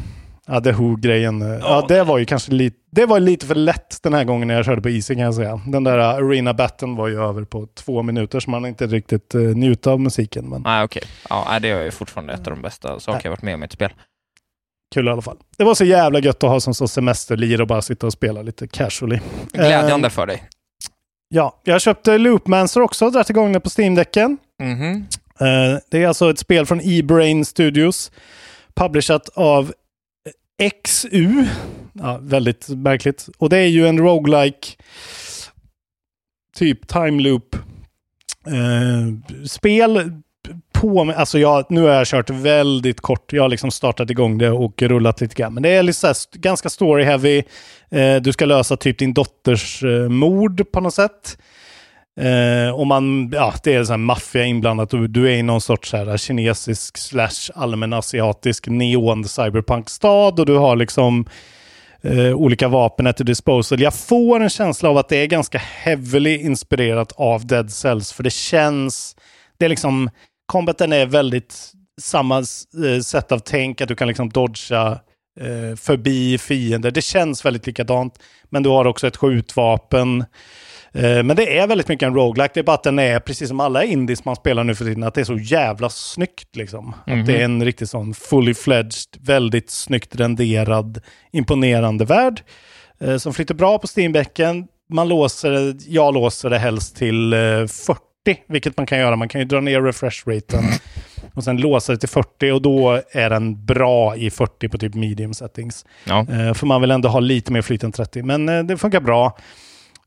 Ja, 0.46 0.60
The 0.60 0.72
Who-grejen. 0.72 1.42
eh, 1.42 1.58
Ja, 1.60 1.84
det 1.88 2.02
var 2.04 2.18
ju 2.18 2.24
kanske 2.24 2.52
lite, 2.52 2.76
det 2.90 3.06
var 3.06 3.20
lite 3.20 3.46
för 3.46 3.54
lätt 3.54 4.02
den 4.02 4.14
här 4.14 4.24
gången 4.24 4.48
när 4.48 4.54
jag 4.54 4.64
körde 4.64 4.82
på 4.82 4.88
Easy 4.88 5.14
kan 5.14 5.22
jag 5.24 5.34
säga. 5.34 5.60
Den 5.66 5.84
där 5.84 5.98
arena 5.98 6.54
batten 6.54 6.96
var 6.96 7.08
ju 7.08 7.22
över 7.22 7.44
på 7.44 7.66
två 7.74 8.02
minuter 8.02 8.40
så 8.40 8.50
man 8.50 8.66
inte 8.66 8.86
riktigt 8.86 9.34
uh, 9.34 9.56
njuta 9.56 9.90
av 9.90 10.00
musiken. 10.00 10.48
Men 10.48 10.62
Nej, 10.62 10.84
okej. 10.84 11.02
Ja, 11.28 11.46
nej, 11.50 11.60
det 11.60 11.68
är 11.70 11.84
ju 11.84 11.90
fortfarande 11.90 12.32
ett 12.32 12.46
av 12.46 12.52
de 12.52 12.62
bästa 12.62 13.00
saker 13.00 13.20
jag 13.24 13.30
varit 13.30 13.42
med 13.42 13.54
om 13.54 13.62
i 13.62 13.66
ett 13.66 13.72
spel. 13.72 13.92
kul 14.94 15.06
i 15.08 15.10
alla 15.10 15.22
fall. 15.22 15.36
Det 15.56 15.64
var 15.64 15.74
så 15.74 15.84
jävla 15.84 16.18
gött 16.18 16.44
att 16.44 16.50
ha 16.50 16.60
som 16.60 16.74
så 16.74 16.88
semesterlir 16.88 17.60
och 17.60 17.66
bara 17.66 17.82
sitta 17.82 18.06
och 18.06 18.12
spela 18.12 18.42
lite 18.42 18.66
casually. 18.68 19.20
Glädjande 19.52 20.06
Eh, 20.06 20.10
för 20.10 20.26
dig. 20.26 20.42
Ja, 21.28 21.60
jag 21.64 21.80
köpte 21.80 22.18
Loopmancer 22.18 22.80
också, 22.80 23.10
dragit 23.10 23.30
igång 23.30 23.52
det 23.52 23.60
på 23.60 23.68
Steam-däcken. 23.78 24.38
Mhm. 24.62 25.06
Eh, 25.40 25.78
det 25.90 26.02
är 26.02 26.08
alltså 26.08 26.30
ett 26.30 26.38
spel 26.38 26.66
från 26.66 26.80
E-Brain 26.80 27.44
Studios. 27.44 28.12
Publishat 28.76 29.28
av 29.34 29.72
XU. 30.84 31.44
Ja, 31.92 32.18
väldigt 32.22 32.68
märkligt. 32.68 33.28
Och 33.38 33.48
det 33.48 33.58
är 33.58 33.66
ju 33.66 33.86
en 33.88 33.98
roguelike 33.98 34.68
typ 36.56 36.88
time 36.88 37.22
loop 37.22 37.56
eh, 38.46 39.44
spel 39.46 40.12
på 40.72 41.12
alltså 41.16 41.38
jag, 41.38 41.66
nu 41.70 41.80
har 41.82 41.88
jag 41.88 42.06
kört 42.06 42.30
väldigt 42.30 43.00
kort. 43.00 43.32
Jag 43.32 43.42
har 43.42 43.48
liksom 43.48 43.70
startat 43.70 44.10
igång 44.10 44.38
det 44.38 44.50
och 44.50 44.82
rullat 44.82 45.20
lite 45.20 45.34
grann. 45.34 45.54
Men 45.54 45.62
det 45.62 45.68
är 45.68 45.82
liksom 45.82 46.10
st- 46.10 46.38
ganska 46.38 46.68
story 46.68 47.04
heavy. 47.04 47.42
Eh, 47.90 48.16
du 48.16 48.32
ska 48.32 48.44
lösa 48.46 48.76
typ 48.76 48.98
din 48.98 49.14
dotters 49.14 49.82
eh, 49.84 50.08
mord 50.08 50.72
på 50.72 50.80
något 50.80 50.94
sätt. 50.94 51.38
Eh, 52.20 52.74
och 52.74 52.86
man, 52.86 53.30
ja, 53.32 53.54
det 53.62 53.74
är 53.74 53.84
så 53.84 53.92
här 53.92 53.98
maffia 53.98 54.44
inblandat. 54.44 54.94
och 54.94 55.10
du 55.10 55.32
är 55.32 55.36
i 55.36 55.42
någon 55.42 55.60
sorts 55.60 55.90
så 55.90 55.96
här 55.96 56.16
kinesisk 56.16 56.98
slash 56.98 57.50
allmänasiatisk 57.54 58.66
neon 58.66 59.24
cyberpunk-stad 59.24 60.40
och 60.40 60.46
du 60.46 60.56
har 60.56 60.76
liksom 60.76 61.26
eh, 62.02 62.34
olika 62.34 62.68
vapen 62.68 63.06
at 63.06 63.16
disposal. 63.16 63.80
Jag 63.80 63.94
får 63.94 64.40
en 64.40 64.50
känsla 64.50 64.88
av 64.88 64.98
att 64.98 65.08
det 65.08 65.16
är 65.16 65.26
ganska 65.26 65.58
heavily 65.58 66.38
inspirerat 66.38 67.12
av 67.12 67.46
Dead 67.46 67.70
Cells, 67.70 68.12
för 68.12 68.22
det 68.22 68.32
känns, 68.32 69.16
det 69.58 69.64
är 69.64 69.68
liksom, 69.68 70.10
combaten 70.46 70.92
är 70.92 71.06
väldigt 71.06 71.72
samma 72.00 72.38
eh, 72.38 73.00
sätt 73.04 73.32
av 73.32 73.38
tänk, 73.38 73.80
att 73.80 73.88
du 73.88 73.94
kan 73.94 74.08
liksom 74.08 74.28
dodga 74.28 75.00
eh, 75.40 75.76
förbi 75.76 76.38
fiender. 76.38 76.90
Det 76.90 77.02
känns 77.02 77.44
väldigt 77.44 77.66
likadant, 77.66 78.18
men 78.50 78.62
du 78.62 78.68
har 78.68 78.84
också 78.84 79.06
ett 79.06 79.16
skjutvapen. 79.16 80.24
Eh, 80.94 81.22
Men 81.22 81.36
det 81.36 81.58
är 81.58 81.66
väldigt 81.66 81.88
mycket 81.88 82.06
en 82.06 82.14
roguelike. 82.14 82.50
Det 82.54 82.60
är 82.60 82.64
bara 82.64 82.74
att 82.74 82.82
den 82.82 82.98
är, 82.98 83.20
precis 83.20 83.48
som 83.48 83.60
alla 83.60 83.84
indies 83.84 84.24
man 84.24 84.36
spelar 84.36 84.64
nu 84.64 84.74
för 84.74 84.84
tiden, 84.84 85.02
att 85.02 85.14
det 85.14 85.20
är 85.20 85.24
så 85.24 85.36
jävla 85.38 85.88
snyggt 85.88 86.56
liksom. 86.56 86.94
Mhm. 87.06 87.20
Att 87.20 87.26
det 87.26 87.36
är 87.40 87.44
en 87.44 87.64
riktigt 87.64 87.90
sån 87.90 88.14
fully 88.14 88.54
fledged, 88.54 89.16
väldigt 89.20 89.70
snyggt 89.70 90.16
renderad, 90.16 91.00
imponerande 91.32 92.04
värld. 92.04 92.42
eh, 93.00 93.16
Som 93.16 93.34
flyter 93.34 93.54
bra 93.54 93.78
på 93.78 93.86
Steambäcken. 93.86 94.66
Man 94.88 95.08
låser, 95.08 95.74
jag 95.88 96.14
låser 96.14 96.50
det 96.50 96.58
helst 96.58 96.96
till 96.96 97.32
eh, 97.32 97.38
40, 97.38 97.98
vilket 98.48 98.76
man 98.76 98.86
kan 98.86 98.98
göra. 98.98 99.16
Man 99.16 99.28
kan 99.28 99.40
ju 99.40 99.44
dra 99.44 99.60
ner 99.60 99.80
refresh-raten 99.80 100.64
och 101.34 101.44
sen 101.44 101.56
låsa 101.56 101.92
det 101.92 101.98
till 101.98 102.08
40 102.08 102.50
och 102.50 102.62
då 102.62 103.00
är 103.10 103.30
den 103.30 103.64
bra 103.64 104.16
i 104.16 104.30
40 104.30 104.68
på 104.68 104.78
typ 104.78 104.94
medium 104.94 105.34
settings. 105.34 105.84
Ja. 106.04 106.18
Eh, 106.30 106.54
För 106.54 106.66
man 106.66 106.80
vill 106.80 106.90
ändå 106.90 107.08
ha 107.08 107.20
lite 107.20 107.52
mer 107.52 107.62
flyt 107.62 107.84
än 107.84 107.92
30, 107.92 108.22
men 108.22 108.48
eh, 108.48 108.62
det 108.64 108.76
funkar 108.76 109.00
bra. 109.00 109.36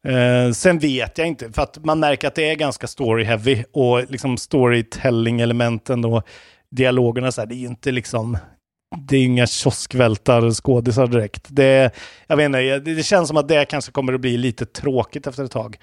Eh, 0.03 0.51
sen 0.51 0.79
vet 0.79 1.17
jag 1.17 1.27
inte, 1.27 1.51
för 1.51 1.61
att 1.61 1.85
man 1.85 1.99
märker 1.99 2.27
att 2.27 2.35
det 2.35 2.49
är 2.49 2.55
ganska 2.55 2.87
story-heavy 2.87 3.63
och 3.71 4.11
liksom 4.11 4.37
storytelling-elementen 4.37 6.05
och 6.05 6.27
dialogerna 6.71 7.31
så 7.31 7.41
här, 7.41 7.47
det 7.47 7.55
är 7.55 7.57
ju 7.57 7.67
inte 7.67 7.91
liksom, 7.91 8.37
det 8.97 9.17
är 9.17 9.23
inga 9.23 9.47
kioskvältar 9.47 10.51
skådisar 10.51 11.07
direkt. 11.07 11.47
Det, 11.49 11.91
jag 12.27 12.37
vet 12.37 12.45
inte, 12.45 12.59
det, 12.59 12.95
det 12.95 13.03
känns 13.03 13.27
som 13.27 13.37
att 13.37 13.47
det 13.47 13.65
kanske 13.65 13.91
kommer 13.91 14.13
att 14.13 14.21
bli 14.21 14.37
lite 14.37 14.65
tråkigt 14.65 15.27
efter 15.27 15.43
ett 15.43 15.51
tag. 15.51 15.77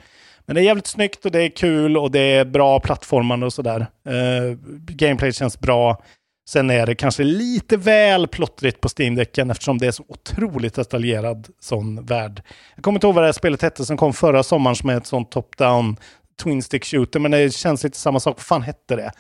Men 0.47 0.55
det 0.55 0.63
är 0.63 0.65
jävligt 0.65 0.87
snyggt 0.87 1.25
och 1.25 1.31
det 1.31 1.43
är 1.43 1.49
kul 1.49 1.97
och 1.97 2.11
det 2.11 2.21
är 2.21 2.45
bra 2.45 2.81
plattformande 2.81 3.47
och 3.47 3.53
sådär. 3.53 3.81
Uh, 3.81 4.59
gameplay 4.89 5.33
känns 5.33 5.61
bra. 5.61 6.03
Sen 6.49 6.71
är 6.71 6.87
det 6.87 6.95
kanske 6.95 7.23
lite 7.23 7.77
väl 7.77 8.29
plottrigt 8.29 8.81
på 8.81 8.89
Steam-däcken 8.89 9.51
eftersom 9.51 9.79
det 9.79 9.87
är 9.87 9.91
så 9.91 10.05
otroligt 10.09 10.75
detaljerad 10.75 11.49
sån 11.61 12.07
värld. 12.07 12.43
Jag 12.75 12.85
kommer 12.85 12.97
inte 12.97 13.07
ihåg 13.07 13.15
vad 13.15 13.25
det 13.25 13.29
här 13.29 13.33
spelet 13.33 13.63
hette 13.63 13.85
som 13.85 13.97
kom 13.97 14.13
förra 14.13 14.43
sommaren 14.43 14.77
som 14.77 14.91
är 14.91 14.97
ett 14.97 15.07
sånt 15.07 15.31
top-down 15.31 15.97
twin 16.43 16.63
stick 16.63 16.85
shooter, 16.85 17.21
men 17.21 17.31
det 17.31 17.55
känns 17.55 17.85
lite 17.85 17.99
samma 17.99 18.21
sak. 18.21 18.37
Vad 18.37 18.47
fan 18.47 18.63
hette 18.63 18.97
det? 18.97 19.13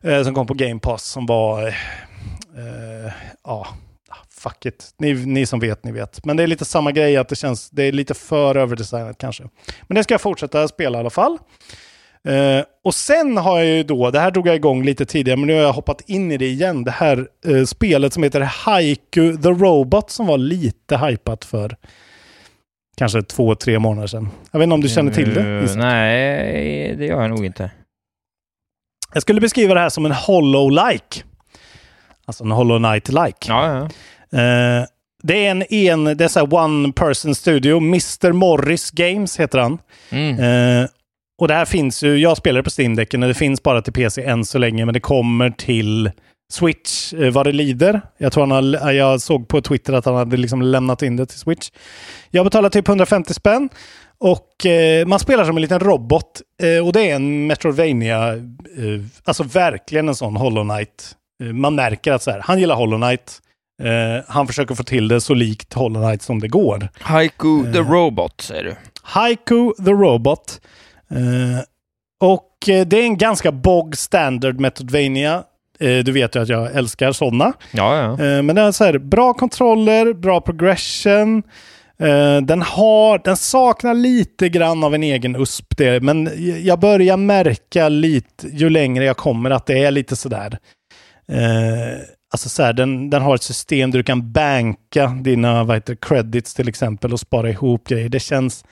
Eh, 0.00 0.24
som 0.24 0.34
kom 0.34 0.46
på 0.46 0.54
Game 0.54 0.80
Pass 0.80 1.04
som 1.04 1.26
var... 1.26 1.68
eh, 1.68 3.12
ja, 3.44 3.66
ah, 4.08 4.16
fuck 4.30 4.66
it. 4.66 4.94
Ni, 4.98 5.14
ni 5.14 5.46
som 5.46 5.60
vet, 5.60 5.84
ni 5.84 5.92
vet. 5.92 6.24
Men 6.24 6.36
det 6.36 6.42
är 6.42 6.46
lite 6.46 6.64
samma 6.64 6.92
grej, 6.92 7.16
att 7.16 7.28
det 7.28 7.36
känns... 7.36 7.70
Det 7.70 7.82
är 7.82 7.92
lite 7.92 8.14
för 8.14 8.56
överdesignat 8.56 9.18
kanske. 9.18 9.42
Men 9.82 9.94
det 9.94 10.04
ska 10.04 10.14
jag 10.14 10.20
fortsätta 10.20 10.68
spela 10.68 10.98
i 10.98 11.00
alla 11.00 11.10
fall. 11.10 11.38
Eh, 12.26 12.64
och 12.84 12.94
sen 12.94 13.36
har 13.36 13.58
jag 13.58 13.66
ju 13.66 13.82
då, 13.82 14.10
det 14.10 14.20
här 14.20 14.30
drog 14.30 14.48
jag 14.48 14.56
igång 14.56 14.84
lite 14.84 15.06
tidigare, 15.06 15.36
men 15.36 15.46
nu 15.46 15.54
har 15.54 15.60
jag 15.60 15.72
hoppat 15.72 16.00
in 16.06 16.32
i 16.32 16.36
det 16.36 16.46
igen. 16.46 16.84
Det 16.84 16.90
här 16.90 17.28
eh, 17.46 17.64
spelet 17.64 18.12
som 18.12 18.22
heter 18.22 18.40
Haiku 18.40 19.36
the 19.36 19.48
Robot 19.48 20.10
som 20.10 20.26
var 20.26 20.38
lite 20.38 20.96
hypat 20.96 21.44
för 21.44 21.76
kanske 22.96 23.22
två, 23.22 23.54
tre 23.54 23.78
månader 23.78 24.08
sedan. 24.08 24.28
Jag 24.50 24.58
vet 24.58 24.64
inte 24.64 24.74
om 24.74 24.80
du 24.80 24.88
känner 24.88 25.12
till 25.12 25.34
det? 25.34 25.40
Eh, 25.40 25.64
Isak? 25.64 25.76
nej, 25.76 26.96
det 26.96 27.06
gör 27.06 27.20
jag 27.20 27.30
nog 27.30 27.46
inte. 27.46 27.70
Jag 29.12 29.22
skulle 29.22 29.40
beskriva 29.40 29.74
det 29.74 29.80
här 29.80 29.88
som 29.88 30.06
en 30.06 30.12
Hollow-like. 30.12 31.24
Alltså 32.24 32.44
en 32.44 32.50
Hollow 32.50 32.78
Knight-like. 32.78 33.46
Ja, 33.48 33.88
ja. 34.30 34.38
Eh, 34.38 34.84
det 35.22 35.46
är 35.46 35.50
en, 35.50 35.62
en 35.72 36.04
det 36.04 36.24
är 36.24 36.28
så 36.28 36.42
one 36.42 36.92
person 36.92 37.34
studio. 37.34 37.76
Mr. 37.76 38.32
Morris 38.32 38.90
Games 38.90 39.40
heter 39.40 39.58
han. 39.58 39.78
Mm. 40.10 40.38
Eh, 40.38 40.88
och 41.38 41.48
det 41.48 41.54
här 41.54 41.64
finns 41.64 42.02
ju, 42.02 42.16
jag 42.16 42.36
spelar 42.36 42.62
på 42.62 42.70
Steam-däcken 42.70 43.22
och 43.22 43.28
det 43.28 43.34
finns 43.34 43.62
bara 43.62 43.82
till 43.82 43.92
PC 43.92 44.24
än 44.24 44.44
så 44.44 44.58
länge, 44.58 44.84
men 44.84 44.94
det 44.94 45.00
kommer 45.00 45.50
till 45.50 46.10
Switch 46.52 47.12
eh, 47.14 47.30
vad 47.32 47.46
det 47.46 47.52
lider. 47.52 48.00
Jag 48.18 48.32
tror 48.32 48.46
han 48.46 48.74
har, 48.74 48.92
jag 48.92 49.20
såg 49.20 49.48
på 49.48 49.60
Twitter 49.60 49.92
att 49.92 50.04
han 50.04 50.14
hade 50.14 50.36
liksom 50.36 50.62
lämnat 50.62 51.02
in 51.02 51.16
det 51.16 51.26
till 51.26 51.38
Switch. 51.38 51.70
Jag 52.30 52.46
betalar 52.46 52.68
typ 52.68 52.88
150 52.88 53.34
spänn 53.34 53.68
och 54.18 54.66
eh, 54.66 55.06
man 55.06 55.18
spelar 55.18 55.44
som 55.44 55.56
en 55.56 55.62
liten 55.62 55.80
robot 55.80 56.42
eh, 56.62 56.86
och 56.86 56.92
det 56.92 57.10
är 57.10 57.14
en 57.14 57.46
Metroidvania, 57.46 58.34
eh, 58.34 59.02
alltså 59.24 59.42
verkligen 59.42 60.08
en 60.08 60.14
sån 60.14 60.36
Hollow 60.36 60.64
Knight. 60.64 61.12
Eh, 61.42 61.52
man 61.52 61.74
märker 61.74 62.12
att 62.12 62.22
så 62.22 62.30
här, 62.30 62.40
han 62.40 62.58
gillar 62.58 62.74
Hollow 62.74 63.00
Knight. 63.00 63.38
Eh, 63.82 64.24
han 64.28 64.46
försöker 64.46 64.74
få 64.74 64.84
till 64.84 65.08
det 65.08 65.20
så 65.20 65.34
likt 65.34 65.74
Hollow 65.74 66.02
Knight 66.02 66.22
som 66.22 66.40
det 66.40 66.48
går. 66.48 66.88
Haiku 67.00 67.72
the 67.72 67.78
Robot, 67.78 68.40
säger 68.40 68.64
du. 68.64 68.76
Haiku 69.02 69.72
the 69.84 69.90
Robot. 69.90 70.60
Eh, 71.10 71.62
och 72.20 72.68
eh, 72.68 72.86
det 72.86 72.96
är 72.96 73.02
en 73.02 73.18
ganska 73.18 73.52
bog 73.52 73.96
standard 73.96 74.60
Metroidvania. 74.60 75.42
Eh, 75.80 75.98
du 75.98 76.12
vet 76.12 76.36
ju 76.36 76.42
att 76.42 76.48
jag 76.48 76.76
älskar 76.76 77.12
sådana. 77.12 77.52
Ja, 77.72 77.96
ja. 77.96 78.42
Men 78.42 78.56
det 78.56 78.62
är 78.62 78.72
så 78.72 78.84
här, 78.84 78.98
bra 78.98 79.34
kontroller, 79.34 80.12
bra 80.12 80.40
progression. 80.40 81.42
Den, 82.42 82.62
har, 82.62 83.20
den 83.24 83.36
saknar 83.36 83.94
lite 83.94 84.48
grann 84.48 84.84
av 84.84 84.94
en 84.94 85.02
egen 85.02 85.36
USP, 85.36 85.76
det, 85.76 86.02
men 86.02 86.30
jag 86.62 86.80
börjar 86.80 87.16
märka 87.16 87.88
lite 87.88 88.48
ju 88.48 88.70
längre 88.70 89.04
jag 89.04 89.16
kommer 89.16 89.50
att 89.50 89.66
det 89.66 89.84
är 89.84 89.90
lite 89.90 90.16
sådär. 90.16 90.58
Eh, 91.28 92.00
alltså 92.32 92.48
så 92.48 92.62
här, 92.62 92.72
den, 92.72 93.10
den 93.10 93.22
har 93.22 93.34
ett 93.34 93.42
system 93.42 93.90
där 93.90 93.98
du 93.98 94.02
kan 94.02 94.32
banka 94.32 95.06
dina 95.06 95.64
vad 95.64 95.76
heter, 95.76 95.94
credits 95.94 96.54
till 96.54 96.68
exempel 96.68 97.12
och 97.12 97.20
spara 97.20 97.50
ihop 97.50 97.88
grejer. 97.88 98.08
Det 98.08 98.20
känns, 98.20 98.64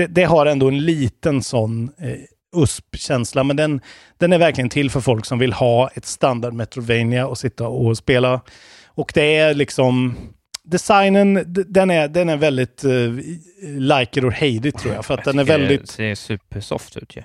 det, 0.00 0.06
det 0.06 0.24
har 0.24 0.46
ändå 0.46 0.68
en 0.68 0.84
liten 0.84 1.42
sån 1.42 1.90
eh, 1.98 2.16
USP-känsla, 2.56 3.44
men 3.44 3.56
den, 3.56 3.80
den 4.18 4.32
är 4.32 4.38
verkligen 4.38 4.70
till 4.70 4.90
för 4.90 5.00
folk 5.00 5.26
som 5.26 5.38
vill 5.38 5.52
ha 5.52 5.88
ett 5.94 6.06
standard 6.06 6.54
Metrovania 6.54 7.26
och 7.26 7.38
sitta 7.38 7.68
och 7.68 7.98
spela. 7.98 8.40
Och 8.86 9.12
det 9.14 9.36
är 9.36 9.54
liksom, 9.54 10.16
designen, 10.62 11.54
den 11.68 11.90
är, 11.90 12.08
den 12.08 12.28
är 12.28 12.36
väldigt 12.36 12.84
uh, 12.84 13.20
like 13.62 14.18
it 14.18 14.24
or 14.24 14.30
hate 14.30 14.68
it 14.68 14.78
tror 14.78 14.94
jag. 14.94 15.04
För 15.04 15.14
att 15.14 15.24
den 15.24 15.38
är 15.38 15.44
väldigt... 15.44 15.80
Det 15.80 15.86
ser 15.86 16.14
supersoft 16.14 16.96
ut 16.96 17.16
ju. 17.16 17.22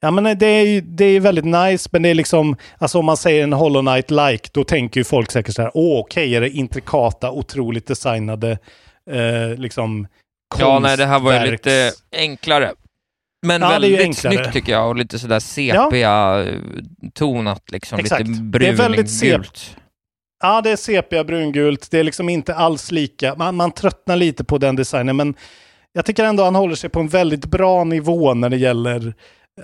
Ja 0.00 0.10
men 0.10 0.38
det 0.38 0.46
är 0.46 0.80
det 0.80 1.04
är 1.04 1.20
väldigt 1.20 1.44
nice, 1.44 1.88
men 1.92 2.02
det 2.02 2.08
är 2.08 2.14
liksom, 2.14 2.56
alltså 2.78 2.98
om 2.98 3.04
man 3.04 3.16
säger 3.16 3.42
en 3.42 3.52
Hollow 3.52 3.82
Knight-like, 3.82 4.50
då 4.52 4.64
tänker 4.64 5.00
ju 5.00 5.04
folk 5.04 5.30
säkert 5.30 5.54
så 5.54 5.62
här, 5.62 5.70
åh 5.74 6.00
okej, 6.00 6.34
är 6.34 6.40
det 6.40 6.50
intrikata, 6.50 7.30
otroligt 7.30 7.86
designade, 7.86 8.58
eh, 9.10 9.58
liksom 9.58 10.06
Ja, 10.58 10.78
nej, 10.78 10.96
det 10.96 11.06
här 11.06 11.20
var 11.20 11.44
ju 11.44 11.50
lite 11.50 11.92
enklare. 12.12 12.72
Men 13.46 13.62
Ja, 13.62 13.68
väldigt 13.68 14.16
snyggt 14.18 14.52
tycker 14.52 14.72
jag 14.72 14.88
och 14.88 14.96
lite 14.96 15.18
sådär 15.18 15.40
sepia-tonat 15.40 17.70
liksom. 17.72 17.98
Exakt. 17.98 18.28
Lite 18.28 18.58
Det 18.58 18.68
är 18.68 18.72
väldigt 18.72 19.06
sep- 19.06 19.20
brungult. 19.28 19.76
Ja, 20.42 20.60
det 20.60 20.70
är 20.70 20.76
sepia, 20.76 21.24
brungult. 21.24 21.90
Det 21.90 21.98
är 21.98 22.04
liksom 22.04 22.28
inte 22.28 22.54
alls 22.54 22.90
lika. 22.92 23.34
Man, 23.34 23.56
man 23.56 23.72
tröttnar 23.72 24.16
lite 24.16 24.44
på 24.44 24.58
den 24.58 24.76
designen, 24.76 25.16
men 25.16 25.34
jag 25.92 26.04
tycker 26.04 26.24
ändå 26.24 26.44
han 26.44 26.54
håller 26.54 26.74
sig 26.74 26.90
på 26.90 27.00
en 27.00 27.08
väldigt 27.08 27.44
bra 27.44 27.84
nivå 27.84 28.34
när 28.34 28.48
det 28.50 28.56
gäller 28.56 29.14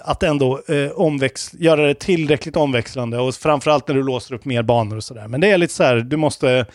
att 0.04 0.22
ändå 0.22 0.60
eh, 0.68 0.74
omväx- 0.96 1.56
göra 1.58 1.86
det 1.86 1.94
tillräckligt 1.94 2.56
omväxlande 2.56 3.18
och 3.18 3.34
framförallt 3.34 3.88
när 3.88 3.94
du 3.94 4.02
låser 4.02 4.34
upp 4.34 4.44
mer 4.44 4.62
banor 4.62 4.96
och 4.96 5.04
sådär. 5.04 5.28
Men 5.28 5.40
det 5.40 5.50
är 5.50 5.58
lite 5.58 5.74
så 5.74 5.84
här, 5.84 5.96
du 5.96 6.16
måste, 6.16 6.66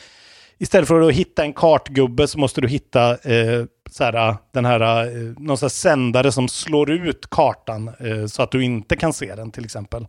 istället 0.60 0.88
för 0.88 1.02
att 1.02 1.14
hitta 1.14 1.44
en 1.44 1.54
kartgubbe 1.54 2.28
så 2.28 2.40
måste 2.40 2.62
du 2.62 2.68
hitta 2.68 3.10
eh, 3.12 3.64
så 3.90 4.04
här, 4.04 4.30
äh, 4.30 4.38
den 4.54 4.66
här, 4.66 5.06
äh, 5.06 5.34
någon 5.38 5.58
så 5.58 5.66
här 5.66 5.70
sändare 5.70 6.32
som 6.32 6.48
slår 6.48 6.92
ut 6.92 7.30
kartan 7.30 7.88
eh, 8.00 8.26
så 8.26 8.44
att 8.44 8.52
du 8.52 8.64
inte 8.64 8.96
kan 8.96 9.14
se 9.14 9.36
den 9.36 9.52
till 9.52 9.66
exempel. 9.66 10.08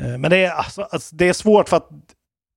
Eh, 0.00 0.18
men 0.18 0.30
det 0.30 0.44
är, 0.44 0.50
alltså, 0.50 0.82
alltså, 0.82 1.16
det 1.16 1.28
är 1.28 1.32
svårt 1.32 1.68
för 1.68 1.76
att 1.76 1.88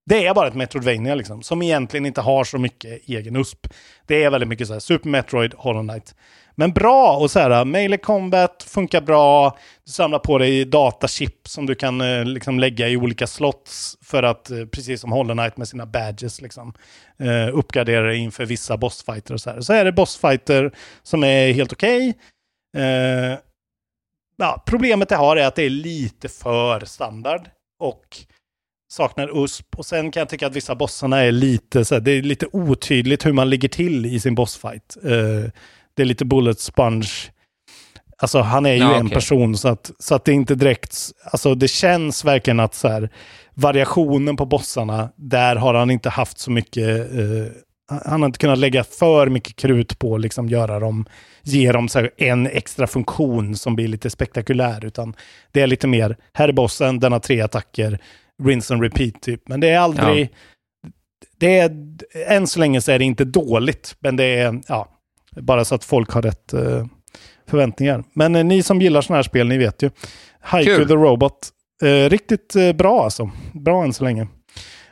det 0.06 0.26
är 0.26 0.34
bara 0.34 0.48
ett 0.48 0.56
Metroidvania 0.56 1.16
liksom, 1.16 1.42
som 1.42 1.62
egentligen 1.62 2.06
inte 2.06 2.22
har 2.22 2.44
så 2.44 2.58
mycket 2.58 3.10
egen 3.10 3.36
USP. 3.36 3.68
Det 4.08 4.24
är 4.24 4.30
väldigt 4.32 4.50
mycket 4.50 4.68
så 4.68 4.74
här 4.74 4.80
Super 4.80 5.10
Metroid, 5.10 5.54
Hollow 5.58 5.88
Knight. 5.88 6.16
Men 6.56 6.72
bra 6.72 7.18
och 7.18 7.32
så 7.32 7.40
här, 7.40 7.50
äh, 7.50 7.66
melee 7.66 7.98
combat 7.98 8.64
funkar 8.68 9.02
bra. 9.02 9.58
Du 9.86 9.92
samlar 9.92 10.20
på 10.20 10.38
dig 10.38 10.66
datachip 10.66 11.48
som 11.48 11.66
du 11.66 11.76
kan 11.76 12.02
eh, 12.02 12.26
liksom 12.26 12.60
lägga 12.60 12.90
i 12.90 12.98
olika 12.98 13.28
slots 13.28 13.98
för 14.02 14.24
att, 14.24 14.52
eh, 14.52 14.66
precis 14.66 15.02
som 15.02 15.12
Hollow 15.12 15.36
Knight 15.36 15.58
med 15.58 15.68
sina 15.68 15.86
badges, 15.86 16.42
liksom, 16.42 16.74
eh, 17.20 17.58
uppgradera 17.58 18.08
dig 18.08 18.18
inför 18.18 18.46
vissa 18.46 18.78
bossfighter 18.78 19.34
och 19.34 19.42
så 19.42 19.50
här. 19.50 19.62
Så 19.62 19.74
är 19.74 19.86
det 19.86 19.92
bossfighter 19.92 20.72
som 21.04 21.24
är 21.24 21.54
helt 21.54 21.74
okej. 21.74 22.14
Eh, 22.78 23.38
ja, 24.38 24.64
problemet 24.66 25.12
jag 25.12 25.18
har 25.18 25.38
är 25.38 25.48
att 25.48 25.56
det 25.56 25.64
är 25.64 25.70
lite 25.70 26.30
för 26.30 26.86
standard 26.86 27.50
och 27.80 28.18
saknar 28.94 29.44
USP. 29.44 29.76
Och 29.76 29.86
sen 29.86 30.12
kan 30.12 30.22
jag 30.22 30.30
tycka 30.30 30.48
att 30.48 30.56
vissa 30.56 30.76
bossarna 30.76 31.20
är 31.20 31.32
lite, 31.32 31.86
så 31.86 31.96
här, 31.96 32.02
det 32.02 32.12
är 32.12 32.22
lite 32.22 32.48
otydligt 32.52 33.26
hur 33.26 33.34
man 33.34 33.50
ligger 33.50 33.70
till 33.70 34.06
i 34.06 34.20
sin 34.20 34.36
bossfight. 34.36 34.98
Det 35.96 36.02
är 36.04 36.06
lite 36.06 36.26
bullet 36.26 36.60
sponge. 36.60 37.08
Alltså 38.18 38.40
han 38.42 38.66
är 38.66 38.74
ju 38.74 38.80
Ja, 38.80 38.96
en 38.96 39.06
okej. 39.06 39.16
person 39.16 39.58
så 39.58 39.68
att, 39.68 39.92
så 40.00 40.16
att 40.16 40.26
det 40.26 40.34
inte 40.34 40.56
direkt, 40.56 40.98
alltså 41.32 41.56
det 41.56 41.68
känns 41.68 42.26
verkligen 42.26 42.60
att 42.60 42.74
så 42.76 42.88
här, 42.88 43.10
variationen 43.54 44.36
på 44.36 44.46
bossarna, 44.46 45.10
där 45.16 45.56
har 45.56 45.74
han 45.74 45.92
inte 45.92 46.10
haft 46.10 46.38
så 46.40 46.52
mycket, 46.52 47.00
eh, 47.00 47.46
han 48.06 48.22
har 48.22 48.26
inte 48.26 48.40
kunnat 48.40 48.58
lägga 48.60 48.84
för 48.84 49.28
mycket 49.30 49.56
krut 49.56 50.00
på 50.00 50.18
liksom 50.18 50.50
göra 50.50 50.80
dem, 50.80 51.06
ge 51.44 51.72
dem 51.72 51.88
så 51.90 52.00
här, 52.00 52.12
en 52.18 52.48
extra 52.48 52.88
funktion 52.88 53.56
som 53.56 53.76
blir 53.76 53.88
lite 53.88 54.10
spektakulär, 54.10 54.86
utan 54.86 55.14
det 55.52 55.62
är 55.62 55.68
lite 55.68 55.88
mer, 55.88 56.18
här 56.34 56.50
är 56.50 56.54
bossen, 56.54 57.00
den 57.00 57.12
har 57.12 57.20
tre 57.20 57.42
attacker, 57.42 58.00
rinse 58.44 58.74
and 58.74 58.84
repeat 58.84 59.22
typ. 59.22 59.48
Men 59.48 59.60
det 59.60 59.70
är 59.70 59.80
aldrig, 59.80 60.30
det 61.38 61.58
är, 61.58 61.72
än 62.28 62.48
så 62.48 62.60
länge 62.60 62.82
så 62.82 62.92
är 62.92 63.00
det 63.00 63.06
inte 63.06 63.26
dåligt, 63.26 63.96
men 64.00 64.16
det 64.16 64.24
är, 64.40 64.62
ja, 64.68 64.90
bara 65.36 65.66
så 65.66 65.76
att 65.76 65.84
folk 65.84 66.12
har 66.12 66.22
rätt 66.22 66.54
eh, 66.54 66.86
förväntningar. 67.50 68.04
Men 68.14 68.36
eh, 68.36 68.44
ni 68.44 68.64
som 68.64 68.82
gillar 68.82 69.02
sådana 69.02 69.18
här 69.18 69.24
spel, 69.24 69.48
ni 69.48 69.58
vet 69.58 69.82
ju. 69.84 69.90
Haiku 70.42 70.76
Kul. 70.76 70.88
the 70.88 70.94
Robot, 70.94 71.50
eh, 71.84 72.10
riktigt 72.10 72.56
eh, 72.56 72.74
bra 72.74 73.04
alltså. 73.04 73.30
Bra 73.54 73.84
än 73.84 73.94
så 73.94 74.04
länge. 74.04 74.22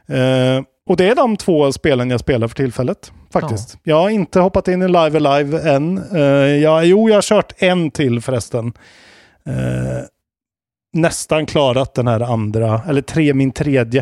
Eh, 0.07 0.61
och 0.89 0.97
det 0.97 1.09
är 1.09 1.15
de 1.15 1.37
två 1.37 1.71
spelen 1.71 2.09
jag 2.09 2.19
spelar 2.19 2.47
för 2.47 2.55
tillfället, 2.55 3.11
faktiskt. 3.33 3.77
Jag 3.83 3.95
har 3.95 4.09
inte 4.09 4.39
hoppat 4.39 4.67
in 4.67 4.81
i 4.81 4.87
Live 4.87 5.29
Alive 5.29 5.71
än. 5.71 6.03
Eh, 6.15 6.21
jag, 6.61 6.85
jo, 6.85 7.09
jag 7.09 7.15
har 7.17 7.21
kört 7.21 7.53
en 7.57 7.91
till 7.91 8.21
förresten. 8.21 8.73
Nästan 10.93 11.45
klarat 11.45 11.93
den 11.93 12.07
här 12.07 12.19
andra, 12.19 12.81
eller 12.87 13.01
tre, 13.01 13.33
min 13.33 13.51
tredje. 13.51 14.01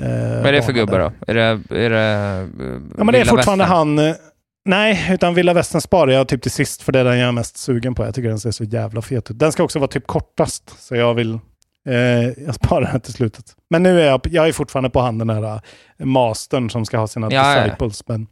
Eh, 0.00 0.36
Vad 0.42 0.46
är 0.46 0.52
det 0.52 0.62
för 0.62 0.72
där. 0.72 0.86
då? 0.98 1.12
Är 1.26 1.34
det, 1.34 1.42
är 1.84 1.90
det 1.90 2.48
Ja, 2.98 3.04
men 3.04 3.12
det 3.12 3.20
är 3.20 3.24
fortfarande 3.24 3.64
Västern? 3.64 3.98
han... 3.98 4.14
Nej, 4.64 5.08
utan 5.10 5.34
Vilda 5.34 5.52
Västern 5.52 5.80
sparar 5.80 6.12
jag 6.12 6.28
typ 6.28 6.42
till 6.42 6.50
sist 6.50 6.82
för 6.82 6.92
det 6.92 7.00
är 7.00 7.04
den 7.04 7.18
jag 7.18 7.28
är 7.28 7.32
mest 7.32 7.56
sugen 7.56 7.94
på. 7.94 8.04
Jag 8.04 8.14
tycker 8.14 8.28
den 8.28 8.38
ser 8.40 8.50
så 8.50 8.64
jävla 8.64 9.02
fet 9.02 9.30
ut. 9.30 9.38
Den 9.38 9.52
ska 9.52 9.62
också 9.62 9.78
vara 9.78 9.88
typ 9.88 10.06
kortast, 10.06 10.74
så 10.78 10.96
jag 10.96 11.14
vill... 11.14 11.38
Eh, 11.88 11.96
jag 12.44 12.54
sparar 12.54 12.92
den 12.92 13.00
till 13.00 13.12
slutet. 13.12 13.44
Men 13.70 13.82
nu 13.82 14.00
är 14.00 14.06
jag, 14.06 14.20
jag 14.30 14.48
är 14.48 14.52
fortfarande 14.52 14.90
på 14.90 15.00
han 15.00 15.18
den 15.18 15.30
här 15.30 15.60
eh, 15.98 16.06
mastern 16.06 16.70
som 16.70 16.84
ska 16.84 16.98
ha 16.98 17.06
sina 17.06 17.28
Ja, 17.30 17.56
ja. 17.56 17.64
disciples. 17.64 18.08
Men 18.08 18.26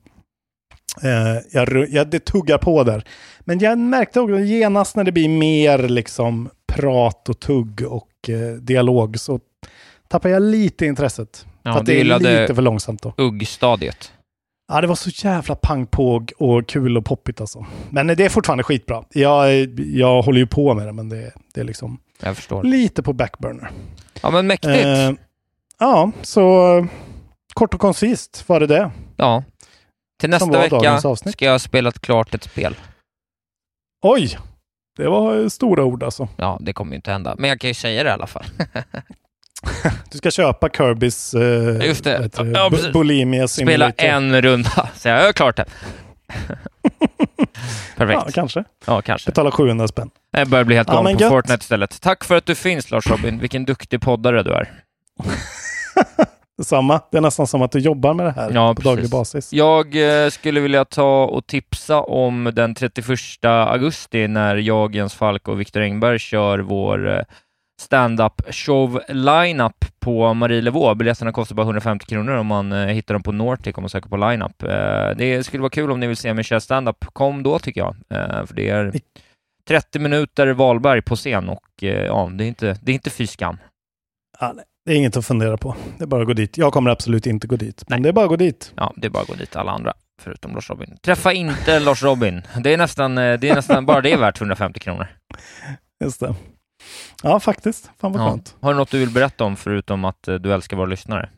eh, 1.02 1.42
jag, 1.52 1.88
jag, 1.88 2.10
det 2.10 2.24
tuggar 2.24 2.58
på 2.58 2.84
där. 2.84 3.04
Men 3.40 3.58
jag 3.58 3.78
märkte 3.78 4.20
också 4.20 4.38
genast 4.38 4.96
när 4.96 5.04
det 5.04 5.12
blir 5.12 5.28
mer 5.28 5.78
liksom 5.78 6.50
prat 6.72 7.28
och 7.28 7.40
tugg 7.40 7.82
och 7.88 8.28
eh, 8.28 8.54
dialog 8.54 9.18
så 9.18 9.40
tappar 10.08 10.28
jag 10.28 10.42
lite 10.42 10.86
intresset. 10.86 11.46
Ja, 11.62 11.72
för 11.72 11.80
att 11.80 11.86
det 11.86 12.00
är 12.00 12.04
lite 12.04 12.54
för 12.54 12.62
långsamt 12.62 13.02
då. 13.02 13.14
Ugg-stadiet. 13.16 14.12
Ja, 14.68 14.80
det 14.80 14.86
var 14.86 14.94
så 14.94 15.10
jävla 15.26 15.54
pang 15.54 15.86
på 15.86 16.24
och 16.38 16.68
kul 16.68 16.96
och 16.96 17.04
poppigt 17.04 17.40
alltså. 17.40 17.66
Men 17.90 18.06
det 18.06 18.20
är 18.24 18.28
fortfarande 18.28 18.64
skitbra. 18.64 19.04
Jag, 19.12 19.50
jag 19.80 20.22
håller 20.22 20.38
ju 20.38 20.46
på 20.46 20.74
med 20.74 20.86
det, 20.86 20.92
men 20.92 21.08
det, 21.08 21.32
det 21.54 21.60
är 21.60 21.64
liksom 21.64 22.00
Jag 22.22 22.36
förstår. 22.36 22.62
lite 22.62 23.02
på 23.02 23.12
backburner. 23.12 23.70
Ja, 24.22 24.30
men 24.30 24.46
mäktigt. 24.46 24.86
Eh, 24.86 25.12
ja, 25.78 26.12
så 26.22 26.86
kort 27.54 27.74
och 27.74 27.80
koncist 27.80 28.44
var 28.48 28.60
det 28.60 28.66
det. 28.66 28.90
ja. 29.16 29.44
Till 30.20 30.30
nästa 30.30 30.60
vecka 30.60 31.00
ska 31.16 31.44
jag 31.44 31.52
ha 31.52 31.58
spelat 31.58 32.00
klart 32.00 32.34
ett 32.34 32.44
spel. 32.44 32.76
Oj, 34.02 34.38
det 34.96 35.08
var 35.08 35.48
stora 35.48 35.84
ord 35.84 36.02
alltså. 36.02 36.28
Ja, 36.36 36.58
det 36.60 36.72
kommer 36.72 36.92
ju 36.92 36.96
inte 36.96 37.10
hända. 37.10 37.34
Men 37.38 37.50
jag 37.50 37.60
kan 37.60 37.70
ju 37.70 37.74
säga 37.74 38.02
det 38.02 38.08
i 38.08 38.12
alla 38.12 38.26
fall. 38.26 38.44
Du 40.10 40.18
ska 40.18 40.30
köpa 40.30 40.68
Kirbys 40.68 41.34
eh, 41.34 41.86
Just 41.86 42.04
det. 42.04 42.28
det, 42.36 42.50
Ja. 42.54 42.70
Bulimia 42.92 43.48
Spela 43.48 43.68
Simulator. 43.70 44.04
en 44.06 44.42
runda, 44.42 44.88
så 44.96 45.08
jag 45.08 45.24
har 45.24 45.32
klart 45.32 45.56
det. 45.56 45.64
Perfekt. 47.96 48.20
Ja, 48.26 48.30
kanske. 48.34 48.64
Ja, 48.86 49.02
kanske. 49.02 49.30
Betala 49.30 49.50
700 49.50 49.88
spänn. 49.88 50.10
Jag 50.30 50.48
börjar 50.48 50.64
bli 50.64 50.76
helt 50.76 50.88
Ja, 50.88 50.94
galen 50.94 51.16
men 51.18 51.28
på. 51.28 51.34
Fortnite 51.34 51.62
istället. 51.62 52.00
Tack 52.00 52.24
för 52.24 52.36
att 52.36 52.46
du 52.46 52.54
finns 52.54 52.90
Lars 52.90 53.06
Robin. 53.06 53.38
Vilken 53.38 53.64
duktig 53.64 54.00
poddare 54.00 54.42
du 54.42 54.52
är. 54.52 54.70
Samma. 56.62 57.00
Det 57.10 57.16
är 57.16 57.20
nästan 57.20 57.46
som 57.46 57.62
att 57.62 57.72
du 57.72 57.78
jobbar 57.78 58.14
med 58.14 58.26
det 58.26 58.30
här 58.32 58.50
Ja, 58.54 58.74
på 58.74 58.82
daglig 58.82 58.96
precis. 59.02 59.10
basis. 59.10 59.52
Jag 59.52 59.96
eh, 60.24 60.30
skulle 60.30 60.60
vilja 60.60 60.84
ta 60.84 61.24
och 61.24 61.46
tipsa 61.46 62.00
om 62.00 62.50
den 62.54 62.74
31 62.74 63.08
augusti 63.44 64.28
när 64.28 64.56
jag, 64.56 64.94
Jens 64.96 65.14
Falk 65.14 65.48
och 65.48 65.60
Viktor 65.60 65.80
Engberg 65.82 66.18
kör 66.18 66.58
vår 66.58 67.08
eh, 67.16 67.22
stand-up 67.80 68.42
show 68.50 69.00
lineup 69.08 69.84
på 70.00 70.34
Marielevå. 70.34 70.94
Biljetterna 70.94 71.32
kostar 71.32 71.56
bara 71.56 71.62
150 71.62 72.06
kronor 72.06 72.32
om 72.32 72.46
man 72.46 72.72
eh, 72.72 72.86
hittar 72.86 73.14
dem 73.14 73.22
på 73.22 73.32
Nortic 73.32 73.76
om 73.76 73.82
man 73.82 73.90
söker 73.90 74.08
på 74.08 74.16
lineup. 74.16 74.62
Eh, 74.62 75.10
det 75.16 75.46
skulle 75.46 75.60
vara 75.60 75.70
kul 75.70 75.90
om 75.90 76.00
ni 76.00 76.06
vill 76.06 76.16
se 76.16 76.34
mig 76.34 76.44
köra 76.44 76.60
stand-up. 76.60 77.04
Kom 77.12 77.42
då 77.42 77.58
tycker 77.58 77.80
jag. 77.80 77.96
Eh, 78.10 78.46
för 78.46 78.54
det 78.54 78.68
är 78.68 78.92
30 79.68 79.98
minuter 79.98 80.46
Wahlberg 80.46 81.02
på 81.02 81.16
scen 81.16 81.48
och 81.48 81.64
ja, 81.80 82.30
det 82.32 82.44
är 82.44 82.48
inte, 82.48 82.78
det 82.82 82.92
är 82.92 82.94
inte 82.94 83.10
fy 83.10 83.26
skam. 83.26 83.58
Ja, 84.40 84.52
nej, 84.56 84.64
det 84.86 84.92
är 84.92 84.96
inget 84.96 85.16
att 85.16 85.26
fundera 85.26 85.56
på. 85.56 85.76
Det 85.98 86.04
är 86.04 86.08
bara 86.08 86.20
att 86.20 86.26
gå 86.26 86.32
dit. 86.32 86.58
Jag 86.58 86.72
kommer 86.72 86.90
absolut 86.90 87.26
inte 87.26 87.46
gå 87.46 87.56
dit, 87.56 87.84
men 87.88 88.02
det 88.02 88.08
är 88.08 88.12
bara 88.12 88.24
att 88.24 88.30
gå 88.30 88.36
dit. 88.36 88.72
Ja, 88.76 88.92
det 88.96 89.06
är 89.06 89.10
bara 89.10 89.22
att 89.22 89.28
gå 89.28 89.34
dit 89.34 89.56
alla 89.56 89.72
andra, 89.72 89.92
förutom 90.20 90.54
Lars 90.54 90.70
Robin. 90.70 90.96
Träffa 91.02 91.32
inte 91.32 91.80
Lars 91.80 92.02
Robin. 92.02 92.42
Det 92.64 92.72
är 92.72 92.76
nästan, 92.76 93.14
det 93.14 93.22
är 93.44 93.54
nästan 93.54 93.86
bara 93.86 94.00
det 94.00 94.12
är 94.12 94.18
värt 94.18 94.40
150 94.40 94.80
kronor. 94.80 95.06
Just 96.04 96.20
det. 96.20 96.34
Ja, 97.22 97.40
faktiskt. 97.40 97.90
Fan 98.00 98.12
vad 98.12 98.22
Ja. 98.22 98.30
skönt. 98.30 98.56
Har 98.60 98.72
du 98.72 98.76
något 98.78 98.90
du 98.90 98.98
vill 98.98 99.10
berätta 99.10 99.44
om 99.44 99.56
förutom 99.56 100.04
att 100.04 100.28
eh, 100.28 100.34
du 100.34 100.52
älskar 100.54 100.76
våra 100.76 100.86
lyssnare? 100.86 101.28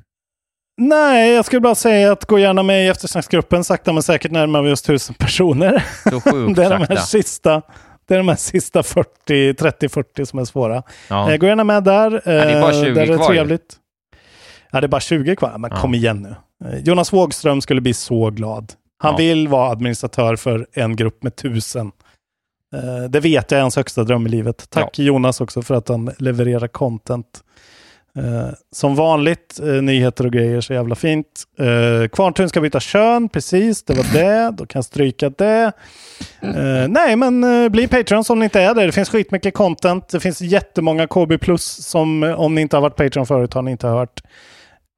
Nej, 0.80 1.32
jag 1.32 1.44
skulle 1.44 1.60
bara 1.60 1.74
säga 1.74 2.12
att 2.12 2.24
gå 2.24 2.38
gärna 2.38 2.62
med 2.62 2.84
i 2.84 2.88
eftersnacksgruppen. 2.88 3.64
Sakta 3.64 3.92
men 3.92 4.02
säkert 4.02 4.30
närmar 4.32 4.62
vi 4.62 4.72
oss 4.72 4.82
tusen 4.82 5.14
personer. 5.14 5.84
Så 6.10 6.20
sjukt 6.20 6.56
det 6.56 6.64
är 6.64 6.70
de 6.70 6.86
här 6.88 6.96
sista 6.96 7.62
det 8.08 8.14
är 8.14 8.18
de 8.18 8.28
här 8.28 8.36
sista 8.36 8.82
40, 8.82 9.52
30-40 9.52 10.24
som 10.24 10.38
är 10.38 10.44
svåra. 10.44 10.82
Ja. 11.08 11.30
Eh, 11.32 11.36
gå 11.36 11.46
gärna 11.46 11.64
med 11.64 11.84
där. 11.84 12.14
Eh, 12.14 12.20
det 12.24 12.32
är 12.52 12.60
bara 12.60 12.72
20 12.72 12.90
där 12.94 13.02
är 13.02 13.06
det 13.06 13.14
kvar 13.16 13.30
ju. 13.32 13.36
trevligt. 13.38 13.76
Ja, 14.70 14.80
det 14.80 14.86
är 14.86 14.88
bara 14.88 15.00
20 15.00 15.36
kvar. 15.36 15.58
Men 15.58 15.70
Ja. 15.74 15.80
kom 15.80 15.94
igen 15.94 16.22
nu. 16.22 16.68
Eh, 16.68 16.78
Jonas 16.78 17.12
Wågström 17.12 17.60
skulle 17.60 17.80
bli 17.80 17.94
så 17.94 18.30
glad. 18.30 18.72
Han 18.98 19.12
Ja. 19.12 19.16
vill 19.16 19.48
vara 19.48 19.70
administratör 19.70 20.36
för 20.36 20.66
en 20.72 20.96
grupp 20.96 21.22
med 21.22 21.36
tusen. 21.36 21.92
Eh, 22.74 23.10
det 23.10 23.20
vet 23.20 23.50
jag 23.50 23.58
är 23.58 23.62
hans 23.62 23.76
högsta 23.76 24.04
dröm 24.04 24.26
i 24.26 24.30
livet. 24.30 24.66
Tack 24.70 24.98
Jonas 24.98 25.40
också 25.40 25.62
för 25.62 25.74
att 25.74 25.88
han 25.88 26.10
levererar 26.18 26.68
content 26.68 27.42
Eh, 28.16 28.48
som 28.72 28.94
vanligt, 28.94 29.60
eh, 29.62 29.82
nyheter 29.82 30.26
och 30.26 30.32
grejer, 30.32 30.60
så 30.60 30.72
jävla 30.72 30.94
fint. 30.94 31.44
Eh, 31.58 32.08
Kvarntun 32.08 32.48
ska 32.48 32.60
byta 32.60 32.80
kön, 32.80 33.28
precis, 33.28 33.82
det 33.82 33.94
var 33.94 34.06
det. 34.12 34.50
Då 34.56 34.66
kan 34.66 34.78
jag 34.78 34.84
stryka 34.84 35.30
det. 35.30 35.72
Eh, 36.40 36.88
nej, 36.88 37.16
men 37.16 37.40
bli 37.72 37.88
Patreon 37.88 38.24
om 38.28 38.38
ni 38.38 38.44
inte 38.44 38.60
är 38.60 38.74
det. 38.74 38.86
Det 38.86 38.92
finns 38.92 39.10
skitmycket 39.10 39.54
content. 39.54 40.08
Det 40.08 40.20
finns 40.20 40.40
jättemånga 40.40 41.06
KB+, 41.06 41.58
som 41.58 42.22
om 42.22 42.54
ni 42.54 42.60
inte 42.60 42.76
har 42.76 42.82
varit 42.82 42.96
Patreon 42.96 43.26
förut 43.26 43.54
har 43.54 43.62
ni 43.62 43.70
inte 43.70 43.86
hört 43.86 44.22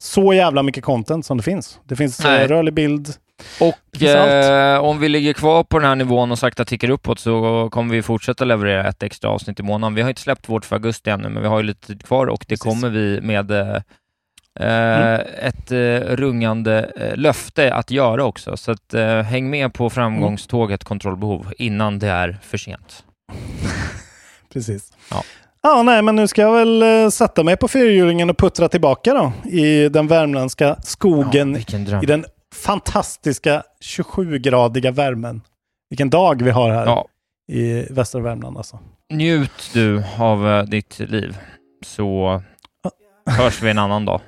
så 0.03 0.33
jävla 0.33 0.63
mycket 0.63 0.85
content 0.85 1.27
som 1.27 1.37
det 1.37 1.43
finns. 1.43 1.79
Det 1.85 1.97
finns 1.97 2.25
Nej. 2.25 2.47
rörlig 2.47 2.75
bild. 2.75 3.15
Och 3.61 4.03
eh, 4.03 4.79
om 4.85 4.99
vi 5.01 5.09
ligger 5.09 5.33
kvar 5.33 5.65
på 5.65 5.79
den 5.79 5.89
här 5.89 5.97
nivån 5.97 6.31
och 6.31 6.39
sakta 6.39 6.65
tickar 6.65 6.91
uppåt 6.91 7.19
så 7.19 7.69
kommer 7.73 7.95
vi 7.95 8.03
fortsätta 8.03 8.45
leverera 8.45 8.89
ett 8.89 9.03
extra 9.03 9.31
avsnitt 9.31 9.61
i 9.61 9.63
månaden. 9.63 9.95
Vi 9.95 10.03
har 10.03 10.09
inte 10.09 10.21
släppt 10.21 10.49
vårt 10.49 10.65
för 10.65 10.77
augusti 10.77 11.11
ännu, 11.11 11.29
men 11.29 11.43
vi 11.43 11.49
har 11.49 11.59
ju 11.59 11.63
lite 11.63 11.87
tid 11.87 12.05
kvar 12.07 12.27
och 12.27 12.45
det 12.49 12.57
kommer 12.57 12.89
vi 12.89 13.21
med 13.21 13.51
eh, 13.51 13.77
Mm. 14.61 15.21
ett 15.43 15.73
eh, 15.73 16.17
rungande 16.17 16.93
eh, 16.97 17.17
löfte 17.17 17.75
att 17.75 17.91
göra 17.91 18.25
också. 18.25 18.57
Så 18.57 18.71
att, 18.73 18.95
eh, 18.95 19.21
häng 19.23 19.51
med 19.51 19.75
på 19.75 19.91
framgångståget 19.91 20.85
kontrollbehov 20.85 21.53
innan 21.59 21.99
det 21.99 22.09
är 22.09 22.39
för 22.43 22.59
sent. 22.59 23.05
Precis. 24.53 24.93
Ja. 25.11 25.23
Ja, 25.63 25.83
nej, 25.83 26.03
men 26.03 26.17
nu 26.17 26.29
ska 26.29 26.43
jag 26.43 26.53
väl 26.53 26.83
eh, 26.83 27.09
sätta 27.09 27.43
mig 27.43 27.57
på 27.57 27.69
fyrhjulingen 27.69 28.31
och 28.31 28.39
puttra 28.39 28.69
tillbaka 28.69 29.15
då 29.15 29.33
i 29.51 29.89
den 29.89 30.07
värmländska 30.07 30.77
skogen 30.83 31.53
dröm. 31.71 32.03
i 32.03 32.07
den 32.07 32.25
fantastiska 32.53 33.63
27-gradiga 33.85 34.91
värmen. 34.91 35.41
Vilken 35.91 36.11
dag 36.11 36.43
vi 36.43 36.51
har 36.51 36.71
här 36.71 36.87
Ja. 36.87 37.07
i 37.53 37.93
västra 37.93 38.21
Värmland 38.21 38.57
alltså. 38.57 38.79
Njut 39.13 39.71
du 39.75 40.03
av 40.19 40.49
eh, 40.49 40.63
ditt 40.63 40.99
liv, 40.99 41.39
så 41.87 42.43
hörs 43.31 43.63
vi 43.63 43.71
en 43.71 43.79
annan 43.79 44.05
dag. 44.05 44.21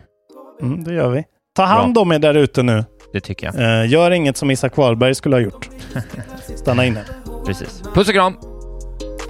Mm, 0.62 0.84
det 0.84 0.94
gör 0.94 1.10
vi. 1.10 1.24
Ta 1.56 1.62
hand 1.64 1.98
om 1.98 2.12
er 2.12 2.18
där 2.18 2.34
ute 2.34 2.62
nu. 2.62 2.84
Det 3.12 3.20
tycker 3.20 3.46
jag. 3.46 3.82
Eh, 3.82 3.90
gör 3.90 4.10
inget 4.10 4.36
som 4.36 4.50
Isak 4.50 4.76
Wahlberg 4.76 5.14
skulle 5.14 5.36
ha 5.36 5.40
gjort. 5.40 5.68
Stanna 6.56 6.84
inne. 6.84 7.04
Precis. 7.46 7.82
Puss 7.94 8.08
och 8.08 8.14
kram! 8.14 8.36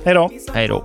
Hej 0.05 0.15
då! 0.15 0.31
Hej 0.55 0.69
då! 0.69 0.85